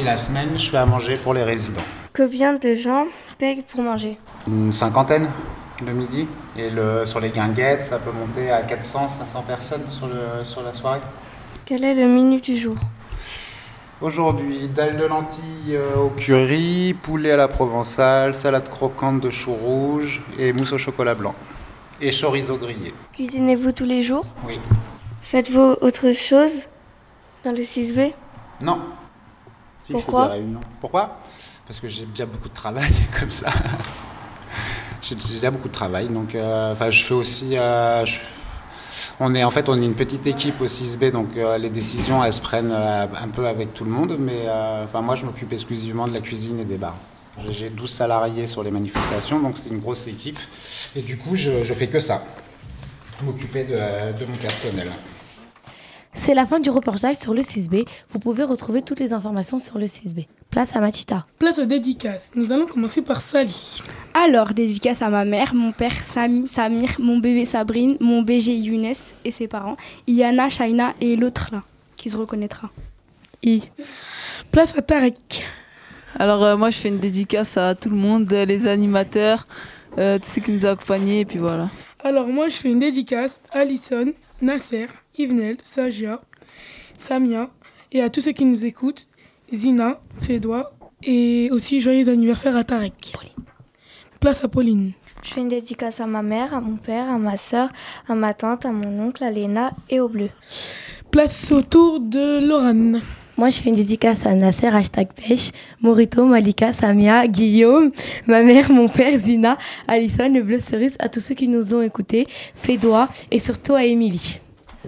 Et 0.00 0.04
la 0.04 0.16
semaine, 0.16 0.58
je 0.58 0.70
fais 0.70 0.76
à 0.76 0.86
manger 0.86 1.16
pour 1.16 1.34
les 1.34 1.42
résidents. 1.42 1.82
Combien 2.14 2.54
de 2.54 2.74
gens 2.74 3.06
payent 3.38 3.62
pour 3.62 3.82
manger? 3.82 4.18
Une 4.46 4.72
cinquantaine 4.72 5.28
le 5.84 5.92
midi. 5.92 6.26
Et 6.56 6.70
le, 6.70 7.04
sur 7.04 7.20
les 7.20 7.30
guinguettes, 7.30 7.82
ça 7.82 7.98
peut 7.98 8.12
monter 8.12 8.50
à 8.50 8.62
400, 8.62 9.08
500 9.08 9.42
personnes 9.42 9.88
sur, 9.88 10.06
le, 10.06 10.44
sur 10.44 10.62
la 10.62 10.72
soirée. 10.72 11.00
Quel 11.64 11.84
est 11.84 11.94
le 11.94 12.06
menu 12.06 12.40
du 12.40 12.56
jour? 12.56 12.76
Aujourd'hui, 14.02 14.68
dalle 14.68 14.96
de 14.98 15.04
lentilles 15.06 15.42
euh, 15.74 15.96
au 15.96 16.10
curry, 16.10 16.94
poulet 17.00 17.30
à 17.32 17.36
la 17.36 17.48
provençale, 17.48 18.34
salade 18.34 18.68
croquante 18.68 19.20
de 19.20 19.30
choux 19.30 19.54
rouges 19.54 20.22
et 20.38 20.52
mousse 20.52 20.72
au 20.72 20.78
chocolat 20.78 21.14
blanc. 21.14 21.34
Et 22.00 22.10
chorizo 22.12 22.58
grillé. 22.58 22.92
Cuisinez-vous 23.14 23.72
tous 23.72 23.86
les 23.86 24.02
jours? 24.02 24.26
Oui. 24.46 24.60
Faites-vous 25.22 25.76
autre 25.80 26.12
chose 26.12 26.52
dans 27.42 27.52
le 27.52 27.62
6B 27.62 28.12
Non. 28.60 28.80
Si, 29.86 29.92
Pourquoi? 29.92 30.26
des 30.26 30.32
réunions. 30.34 30.60
Pourquoi? 30.80 31.14
Parce 31.66 31.80
que 31.80 31.88
j'ai 31.88 32.04
déjà 32.04 32.26
beaucoup 32.26 32.50
de 32.50 32.54
travail 32.54 32.92
comme 33.18 33.30
ça. 33.30 33.50
j'ai 35.00 35.16
j'ai 35.18 35.34
déjà 35.36 35.50
beaucoup 35.50 35.68
de 35.68 35.72
travail, 35.72 36.08
donc 36.08 36.34
euh, 36.34 36.72
enfin 36.72 36.90
je 36.90 37.02
fais 37.02 37.14
aussi. 37.14 37.56
euh, 37.56 38.04
je- 38.04 38.18
on 39.20 39.34
est 39.34 39.44
en 39.44 39.50
fait 39.50 39.68
on 39.68 39.80
est 39.80 39.84
une 39.84 39.94
petite 39.94 40.26
équipe 40.26 40.60
au 40.60 40.66
6B, 40.66 41.10
donc 41.10 41.36
euh, 41.36 41.58
les 41.58 41.70
décisions 41.70 42.22
elles 42.24 42.32
se 42.32 42.40
prennent 42.40 42.72
euh, 42.72 43.06
un 43.06 43.28
peu 43.28 43.46
avec 43.46 43.72
tout 43.74 43.84
le 43.84 43.90
monde, 43.90 44.16
mais 44.18 44.42
euh, 44.46 44.84
enfin 44.84 45.00
moi 45.00 45.14
je 45.14 45.24
m'occupe 45.24 45.52
exclusivement 45.52 46.06
de 46.06 46.12
la 46.12 46.20
cuisine 46.20 46.58
et 46.58 46.64
des 46.64 46.76
bars. 46.76 46.96
J'ai- 47.46 47.52
J'ai 47.52 47.70
12 47.70 47.90
salariés 47.90 48.46
sur 48.46 48.62
les 48.62 48.70
manifestations, 48.70 49.40
donc 49.40 49.56
c'est 49.58 49.70
une 49.70 49.80
grosse 49.80 50.06
équipe, 50.06 50.38
et 50.94 51.02
du 51.02 51.16
coup 51.18 51.34
je, 51.36 51.62
je 51.62 51.72
fais 51.74 51.86
que 51.86 52.00
ça, 52.00 52.22
m'occuper 53.22 53.64
de 53.64 54.24
mon 54.26 54.36
personnel. 54.36 54.88
C'est 56.16 56.34
la 56.34 56.46
fin 56.46 56.58
du 56.58 56.70
reportage 56.70 57.16
sur 57.16 57.34
le 57.34 57.42
6B. 57.42 57.86
Vous 58.08 58.18
pouvez 58.18 58.42
retrouver 58.42 58.82
toutes 58.82 58.98
les 58.98 59.12
informations 59.12 59.58
sur 59.60 59.78
le 59.78 59.86
6B. 59.86 60.26
Place 60.50 60.74
à 60.74 60.80
Machita. 60.80 61.26
Place 61.38 61.58
aux 61.58 61.66
dédicaces. 61.66 62.32
Nous 62.34 62.50
allons 62.50 62.66
commencer 62.66 63.02
par 63.02 63.20
Sally. 63.20 63.80
Alors, 64.14 64.54
dédicace 64.54 65.02
à 65.02 65.10
ma 65.10 65.24
mère, 65.24 65.54
mon 65.54 65.70
père 65.70 65.92
Sami, 66.04 66.48
Samir, 66.48 66.96
mon 66.98 67.18
bébé 67.18 67.44
Sabrine, 67.44 67.96
mon 68.00 68.22
BG 68.22 68.56
Younes 68.56 68.94
et 69.24 69.30
ses 69.30 69.46
parents, 69.46 69.76
Iliana, 70.08 70.48
Shaina 70.48 70.94
et 71.00 71.14
l'autre 71.14 71.50
là, 71.52 71.62
qui 71.96 72.10
se 72.10 72.16
reconnaîtra. 72.16 72.70
I. 73.44 73.62
Place 74.50 74.74
à 74.76 74.82
Tarek. 74.82 75.44
Alors 76.18 76.42
euh, 76.42 76.56
moi 76.56 76.70
je 76.70 76.78
fais 76.78 76.88
une 76.88 76.98
dédicace 76.98 77.58
à 77.58 77.74
tout 77.74 77.90
le 77.90 77.96
monde, 77.96 78.32
euh, 78.32 78.46
les 78.46 78.66
animateurs, 78.66 79.46
euh, 79.98 80.18
tous 80.18 80.30
ceux 80.30 80.40
qui 80.40 80.52
nous 80.52 80.64
ont 80.64 80.70
accompagnés 80.70 81.20
et 81.20 81.24
puis 81.26 81.38
voilà. 81.38 81.68
Alors 82.02 82.26
moi 82.28 82.48
je 82.48 82.56
fais 82.56 82.70
une 82.70 82.78
dédicace 82.78 83.40
à 83.52 83.58
Alison, 83.58 84.12
Nasser, 84.40 84.86
Yvenel, 85.18 85.56
Sajia, 85.62 86.20
Samia 86.96 87.50
et 87.92 88.02
à 88.02 88.10
tous 88.10 88.20
ceux 88.20 88.32
qui 88.32 88.44
nous 88.44 88.64
écoutent, 88.64 89.08
Zina, 89.52 90.00
Fédois 90.20 90.72
et 91.02 91.48
aussi 91.52 91.80
joyeux 91.80 92.08
anniversaire 92.08 92.56
à 92.56 92.64
Tarek. 92.64 93.12
Place 94.20 94.44
à 94.44 94.48
Pauline. 94.48 94.92
Je 95.22 95.34
fais 95.34 95.40
une 95.40 95.48
dédicace 95.48 96.00
à 96.00 96.06
ma 96.06 96.22
mère, 96.22 96.54
à 96.54 96.60
mon 96.60 96.76
père, 96.76 97.10
à 97.10 97.18
ma 97.18 97.36
soeur, 97.36 97.70
à 98.08 98.14
ma 98.14 98.34
tante, 98.34 98.66
à 98.66 98.72
mon 98.72 99.06
oncle, 99.06 99.24
à 99.24 99.30
Léna 99.30 99.72
et 99.88 100.00
au 100.00 100.08
bleu. 100.08 100.28
Place 101.10 101.50
au 101.50 101.62
tour 101.62 102.00
de 102.00 102.46
Lorane. 102.46 103.00
Moi, 103.36 103.50
je 103.50 103.60
fais 103.60 103.68
une 103.68 103.76
dédicace 103.76 104.24
à 104.24 104.34
Nasser, 104.34 104.68
hashtag 104.68 105.08
pêche, 105.12 105.50
Morito, 105.80 106.24
Malika, 106.24 106.72
Samia, 106.72 107.26
Guillaume, 107.26 107.90
ma 108.26 108.42
mère, 108.42 108.70
mon 108.70 108.88
père, 108.88 109.18
Zina, 109.18 109.58
Alison, 109.88 110.32
le 110.32 110.42
bleu 110.42 110.58
cerise, 110.58 110.96
à 110.98 111.08
tous 111.08 111.20
ceux 111.20 111.34
qui 111.34 111.48
nous 111.48 111.74
ont 111.74 111.82
écoutés, 111.82 112.26
Fédois 112.54 113.08
et 113.30 113.40
surtout 113.40 113.74
à 113.74 113.84
Émilie. 113.84 114.40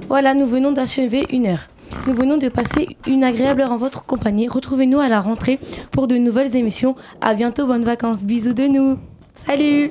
Voilà, 0.08 0.34
nous 0.34 0.46
venons 0.46 0.72
d'achever 0.72 1.26
une 1.30 1.46
heure. 1.46 1.68
Nous 2.06 2.12
venons 2.12 2.36
de 2.36 2.48
passer 2.48 2.96
une 3.06 3.24
agréable 3.24 3.62
heure 3.62 3.72
en 3.72 3.76
votre 3.76 4.04
compagnie. 4.04 4.48
Retrouvez-nous 4.48 5.00
à 5.00 5.08
la 5.08 5.20
rentrée 5.20 5.58
pour 5.90 6.06
de 6.06 6.16
nouvelles 6.16 6.54
émissions. 6.56 6.96
À 7.20 7.34
bientôt, 7.34 7.66
bonnes 7.66 7.84
vacances. 7.84 8.24
Bisous 8.24 8.52
de 8.52 8.66
nous. 8.66 8.98
Salut 9.34 9.90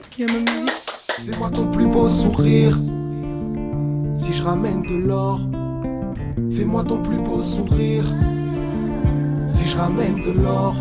Fais-moi 1.25 1.49
ton 1.49 1.67
plus 1.67 1.87
beau 1.87 2.07
sourire. 2.07 2.77
Si 4.15 4.33
je 4.33 4.43
ramène 4.43 4.83
de 4.83 4.95
l'or, 4.95 5.39
fais-moi 6.51 6.83
ton 6.83 7.01
plus 7.01 7.19
beau 7.19 7.41
sourire. 7.41 8.05
Si 9.47 9.67
je 9.67 9.77
ramène 9.77 10.15
de 10.15 10.31
l'or, 10.31 10.75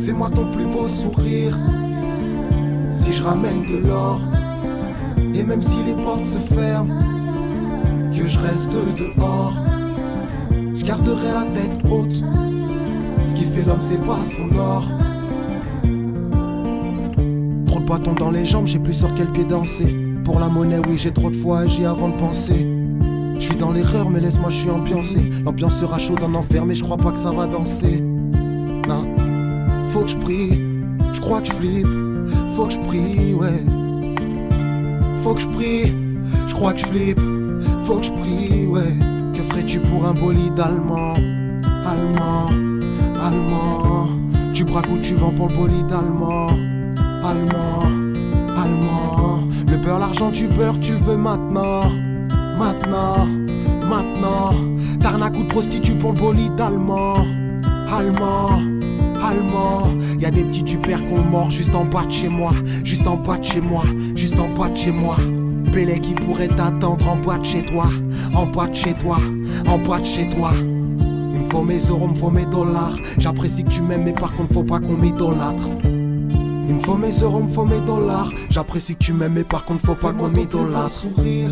fais-moi 0.00 0.30
ton 0.30 0.50
plus 0.50 0.66
beau 0.66 0.88
sourire. 0.88 1.56
Si 2.92 3.12
je 3.12 3.22
ramène 3.22 3.66
de 3.66 3.76
l'or, 3.86 4.20
et 5.34 5.42
même 5.42 5.62
si 5.62 5.82
les 5.84 5.94
portes 5.94 6.24
se 6.24 6.38
ferment, 6.38 6.94
que 8.18 8.26
je 8.26 8.38
reste 8.38 8.72
dehors, 8.72 9.54
je 10.74 10.84
garderai 10.84 11.32
la 11.32 11.44
tête 11.52 11.80
haute. 11.90 12.22
Ce 13.26 13.34
qui 13.34 13.44
fait 13.44 13.62
l'homme, 13.62 13.80
c'est 13.80 14.04
pas 14.04 14.22
son 14.22 14.48
or. 14.58 14.88
Trop 17.66 17.80
de 17.80 17.86
bâtons 17.86 18.14
dans 18.14 18.30
les 18.30 18.44
jambes, 18.44 18.66
je 18.66 18.72
sais 18.72 18.78
plus 18.78 18.94
sur 18.94 19.14
quel 19.14 19.28
pied 19.28 19.44
danser. 19.44 19.96
Pour 20.24 20.38
la 20.38 20.48
monnaie, 20.48 20.80
oui, 20.88 20.96
j'ai 20.96 21.12
trop 21.12 21.30
de 21.30 21.36
fois 21.36 21.60
agi 21.60 21.84
avant 21.84 22.08
de 22.08 22.16
penser. 22.16 22.66
Je 23.36 23.40
suis 23.40 23.56
dans 23.56 23.72
l'erreur, 23.72 24.10
mais 24.10 24.20
laisse-moi, 24.20 24.50
je 24.50 24.56
suis 24.56 24.70
ambiancé. 24.70 25.18
L'ambiance 25.44 25.78
sera 25.78 25.98
chaude 25.98 26.22
en 26.22 26.34
enfer, 26.34 26.66
mais 26.66 26.74
je 26.74 26.82
crois 26.82 26.98
pas 26.98 27.12
que 27.12 27.18
ça 27.18 27.30
va 27.30 27.46
danser. 27.46 28.00
Non, 28.00 29.06
faut 29.88 30.00
que 30.00 30.08
je 30.08 30.16
prie, 30.16 30.60
je 31.12 31.20
crois 31.20 31.40
que 31.40 31.48
je 31.48 31.52
flippe. 31.52 31.86
Faut 32.54 32.66
que 32.66 32.72
je 32.72 32.80
prie, 32.80 33.34
ouais. 33.34 33.64
Faut 35.22 35.34
que 35.34 35.40
je 35.40 35.48
prie, 35.48 35.94
je 36.48 36.54
crois 36.54 36.72
que 36.72 36.80
je 36.80 36.86
flippe. 36.86 37.39
Faut 37.90 37.98
que 37.98 38.66
ouais. 38.68 38.94
Que 39.34 39.42
ferais-tu 39.42 39.80
pour 39.80 40.06
un 40.06 40.14
bolide 40.14 40.60
allemand? 40.60 41.14
Allemand, 41.84 42.46
allemand. 43.20 44.06
Tu 44.54 44.64
braques 44.64 44.88
ou 44.92 44.98
tu 44.98 45.14
vends 45.14 45.32
pour 45.32 45.48
le 45.48 45.56
bolide 45.56 45.92
allemand? 45.92 46.50
Allemand, 47.24 47.82
allemand. 48.56 49.40
Le 49.68 49.76
beurre, 49.76 49.98
l'argent, 49.98 50.30
tu 50.30 50.46
beurre, 50.46 50.78
tu 50.78 50.92
le 50.92 50.98
veux 50.98 51.16
maintenant. 51.16 51.90
Maintenant, 52.60 53.26
maintenant. 53.88 54.54
T'arnaques 55.00 55.36
ou 55.36 55.42
de 55.42 55.48
prostitue 55.48 55.96
pour 55.96 56.12
le 56.12 56.20
bolide 56.20 56.60
allemand? 56.60 57.24
Allemand, 57.92 58.60
allemand. 59.20 59.88
Y 60.20 60.26
a 60.26 60.30
des 60.30 60.44
petits 60.44 60.62
du 60.62 60.78
père 60.78 61.04
qu'on 61.06 61.22
mort 61.22 61.50
juste 61.50 61.74
en 61.74 61.86
bas 61.86 62.04
de 62.06 62.12
chez 62.12 62.28
moi. 62.28 62.52
Juste 62.84 63.08
en 63.08 63.16
bas 63.16 63.38
de 63.38 63.44
chez 63.44 63.60
moi. 63.60 63.82
Juste 64.14 64.38
en 64.38 64.48
bas 64.56 64.68
de 64.68 64.76
chez 64.76 64.92
moi. 64.92 65.16
Qui 65.72 66.14
pourrait 66.14 66.48
t'attendre 66.48 67.08
en 67.08 67.16
boîte 67.16 67.44
chez 67.44 67.62
toi. 67.64 67.86
En 68.34 68.44
boîte 68.44 68.74
chez 68.74 68.92
toi. 68.92 69.18
En 69.68 69.78
boîte 69.78 70.04
chez 70.04 70.28
toi. 70.28 70.50
Il 70.58 71.40
me 71.40 71.44
faut 71.48 71.62
mes 71.62 71.78
euros, 71.78 72.08
me 72.08 72.14
faut 72.14 72.30
mes 72.30 72.44
dollars. 72.44 72.96
J'apprécie 73.18 73.64
que 73.64 73.70
tu 73.70 73.82
m'aimes, 73.82 74.02
mais 74.04 74.12
par 74.12 74.34
contre, 74.34 74.52
faut 74.52 74.64
pas 74.64 74.80
qu'on 74.80 74.94
m'idolâtre. 74.96 75.68
Il 75.84 76.74
me 76.74 76.80
faut 76.80 76.96
mes 76.96 77.12
euros, 77.22 77.42
me 77.42 77.48
faut 77.48 77.64
mes 77.64 77.80
dollars. 77.80 78.30
J'apprécie 78.50 78.94
que 78.94 79.04
tu 79.04 79.12
m'aimes, 79.12 79.32
mais 79.34 79.44
par 79.44 79.64
contre, 79.64 79.86
faut 79.86 79.94
pas 79.94 80.12
qu'on 80.12 80.28
m'idolâtre. 80.28 80.90
sourire. 80.90 81.50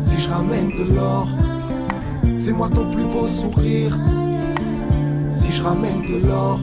Si 0.00 0.20
je 0.20 0.28
ramène 0.28 0.68
de 0.68 0.94
l'or, 0.94 1.28
fais-moi 2.40 2.68
ton 2.68 2.90
plus 2.90 3.04
beau 3.04 3.26
sourire. 3.26 3.96
Si 5.32 5.50
je 5.50 5.62
ramène 5.62 6.02
de 6.02 6.26
l'or, 6.26 6.60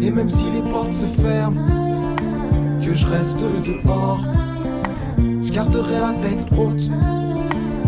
et 0.00 0.10
même 0.10 0.30
si 0.30 0.46
les 0.50 0.62
portes 0.62 0.92
se 0.92 1.04
ferment, 1.04 1.60
que 2.82 2.94
je 2.94 3.06
reste 3.06 3.38
dehors, 3.38 4.24
garderai 5.54 6.00
la 6.00 6.12
tête 6.14 6.46
haute. 6.58 6.90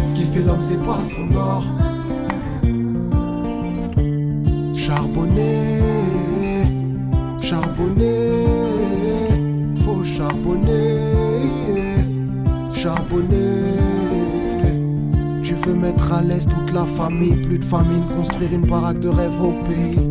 Ce 0.06 0.14
qui 0.14 0.22
fait 0.22 0.42
l'homme, 0.42 0.60
c'est 0.60 0.80
pas 0.84 1.02
son 1.02 1.34
or. 1.34 1.64
Charbonner, 4.72 5.80
charbonner, 7.40 8.44
faut 9.84 10.04
charbonner, 10.04 11.00
charbonner. 12.72 13.34
Tu 15.42 15.54
veux 15.54 15.74
mettre 15.74 16.12
à 16.12 16.22
l'aise 16.22 16.46
toute 16.46 16.72
la 16.72 16.84
famille, 16.84 17.34
plus 17.34 17.58
de 17.58 17.64
famine, 17.64 18.04
construire 18.14 18.52
une 18.52 18.66
baraque 18.66 19.00
de 19.00 19.08
rêve 19.08 19.40
au 19.42 19.50
pays. 19.64 20.08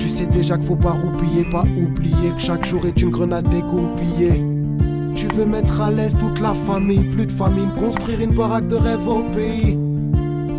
Tu 0.00 0.08
sais 0.08 0.26
déjà 0.26 0.56
qu'il 0.56 0.66
faut 0.66 0.74
pas 0.74 0.92
roupiller, 0.92 1.44
pas 1.44 1.64
oublier 1.78 2.30
que 2.36 2.40
chaque 2.40 2.66
jour 2.66 2.84
est 2.86 3.00
une 3.00 3.10
grenade 3.10 3.48
dégoupillée. 3.50 4.55
Tu 5.16 5.28
veux 5.28 5.46
mettre 5.46 5.80
à 5.80 5.90
l'aise 5.90 6.14
toute 6.20 6.40
la 6.40 6.52
famille, 6.52 7.04
plus 7.04 7.24
de 7.24 7.32
famine, 7.32 7.70
construire 7.78 8.20
une 8.20 8.34
baraque 8.34 8.68
de 8.68 8.76
rêve 8.76 9.08
au 9.08 9.22
pays. 9.34 9.78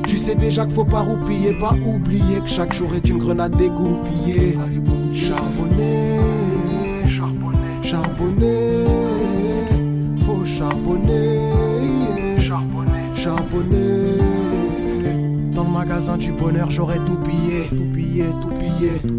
Tu 0.08 0.18
sais 0.18 0.34
déjà 0.34 0.66
qu'il 0.66 0.74
faut 0.74 0.84
pas 0.84 1.02
roupiller, 1.02 1.54
pas 1.54 1.76
oublier 1.86 2.42
que 2.42 2.50
chaque 2.50 2.74
jour 2.74 2.94
est 2.96 3.08
une 3.08 3.20
grenade 3.20 3.56
dégoupillée. 3.56 4.58
Charbonner, 5.14 6.18
charbonner, 7.84 8.86
faut 10.26 10.44
charbonner, 10.44 11.40
charbonner. 13.14 14.18
Dans 15.54 15.64
le 15.66 15.70
magasin 15.70 16.18
du 16.18 16.32
bonheur, 16.32 16.72
j'aurais 16.72 17.00
tout 17.00 17.20
pillé, 17.20 17.68
tout 17.70 17.92
pillé, 17.94 18.26
tout 18.42 18.52
pillé. 18.60 19.17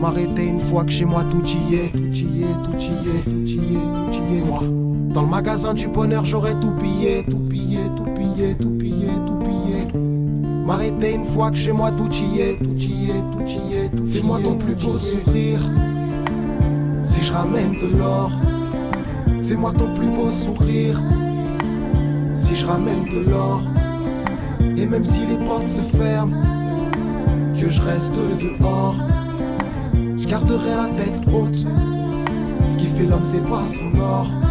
M'arrêter 0.00 0.46
une 0.46 0.60
fois 0.60 0.84
que 0.84 0.90
chez 0.90 1.04
moi 1.04 1.24
tout 1.24 1.42
y 1.44 1.74
est, 1.76 1.90
tout 1.90 1.98
y 1.98 2.42
est, 2.42 2.56
tout 2.64 2.78
y 2.78 3.08
est, 3.08 3.24
tout 3.24 3.46
y 3.46 3.54
est, 3.54 4.12
tout 4.12 4.32
y 4.32 4.36
est, 4.36 4.42
moi. 4.42 4.62
Dans 5.12 5.22
le 5.22 5.28
magasin 5.28 5.72
du 5.72 5.88
bonheur, 5.88 6.24
j'aurais 6.24 6.54
tout 6.60 6.72
pillé, 6.72 7.24
tout 7.28 7.38
pillé, 7.38 7.78
tout 7.96 8.04
pillé, 8.14 8.54
tout 8.56 8.70
pillé, 8.70 9.08
tout 9.24 9.36
pillé. 9.36 10.00
M'arrêter 10.66 11.14
une 11.14 11.24
fois 11.24 11.50
que 11.50 11.56
chez 11.56 11.72
moi 11.72 11.90
tout 11.92 12.12
y 12.12 12.40
est, 12.40 12.58
tout 12.58 12.76
y 12.76 13.10
est, 13.10 13.22
tout 13.32 13.48
y 13.48 13.74
est, 13.74 13.88
tout 13.96 14.06
Fais-moi 14.06 14.40
ton 14.42 14.56
plus 14.56 14.74
beau 14.74 14.98
sourire. 14.98 15.60
Si 17.04 17.24
je 17.24 17.32
ramène 17.32 17.72
de 17.80 17.96
l'or, 17.96 18.32
fais-moi 19.42 19.72
ton 19.72 19.94
plus 19.94 20.08
beau 20.08 20.30
sourire. 20.30 21.00
Si 22.34 22.54
je 22.54 22.66
ramène 22.66 23.04
de 23.04 23.30
l'or, 23.30 23.62
et 24.76 24.86
même 24.86 25.04
si 25.04 25.24
les 25.24 25.36
portes 25.36 25.68
se 25.68 25.80
ferment, 25.80 26.36
que 27.58 27.70
je 27.70 27.80
reste 27.80 28.14
dehors, 28.14 28.96
garderai 30.26 30.74
la 30.76 30.88
tête 30.96 31.20
haute. 31.32 31.66
Ce 32.68 32.78
qui 32.78 32.86
fait 32.86 33.04
l'homme, 33.04 33.24
c'est 33.24 33.44
pas 33.48 33.64
son 33.66 33.98
or. 33.98 34.45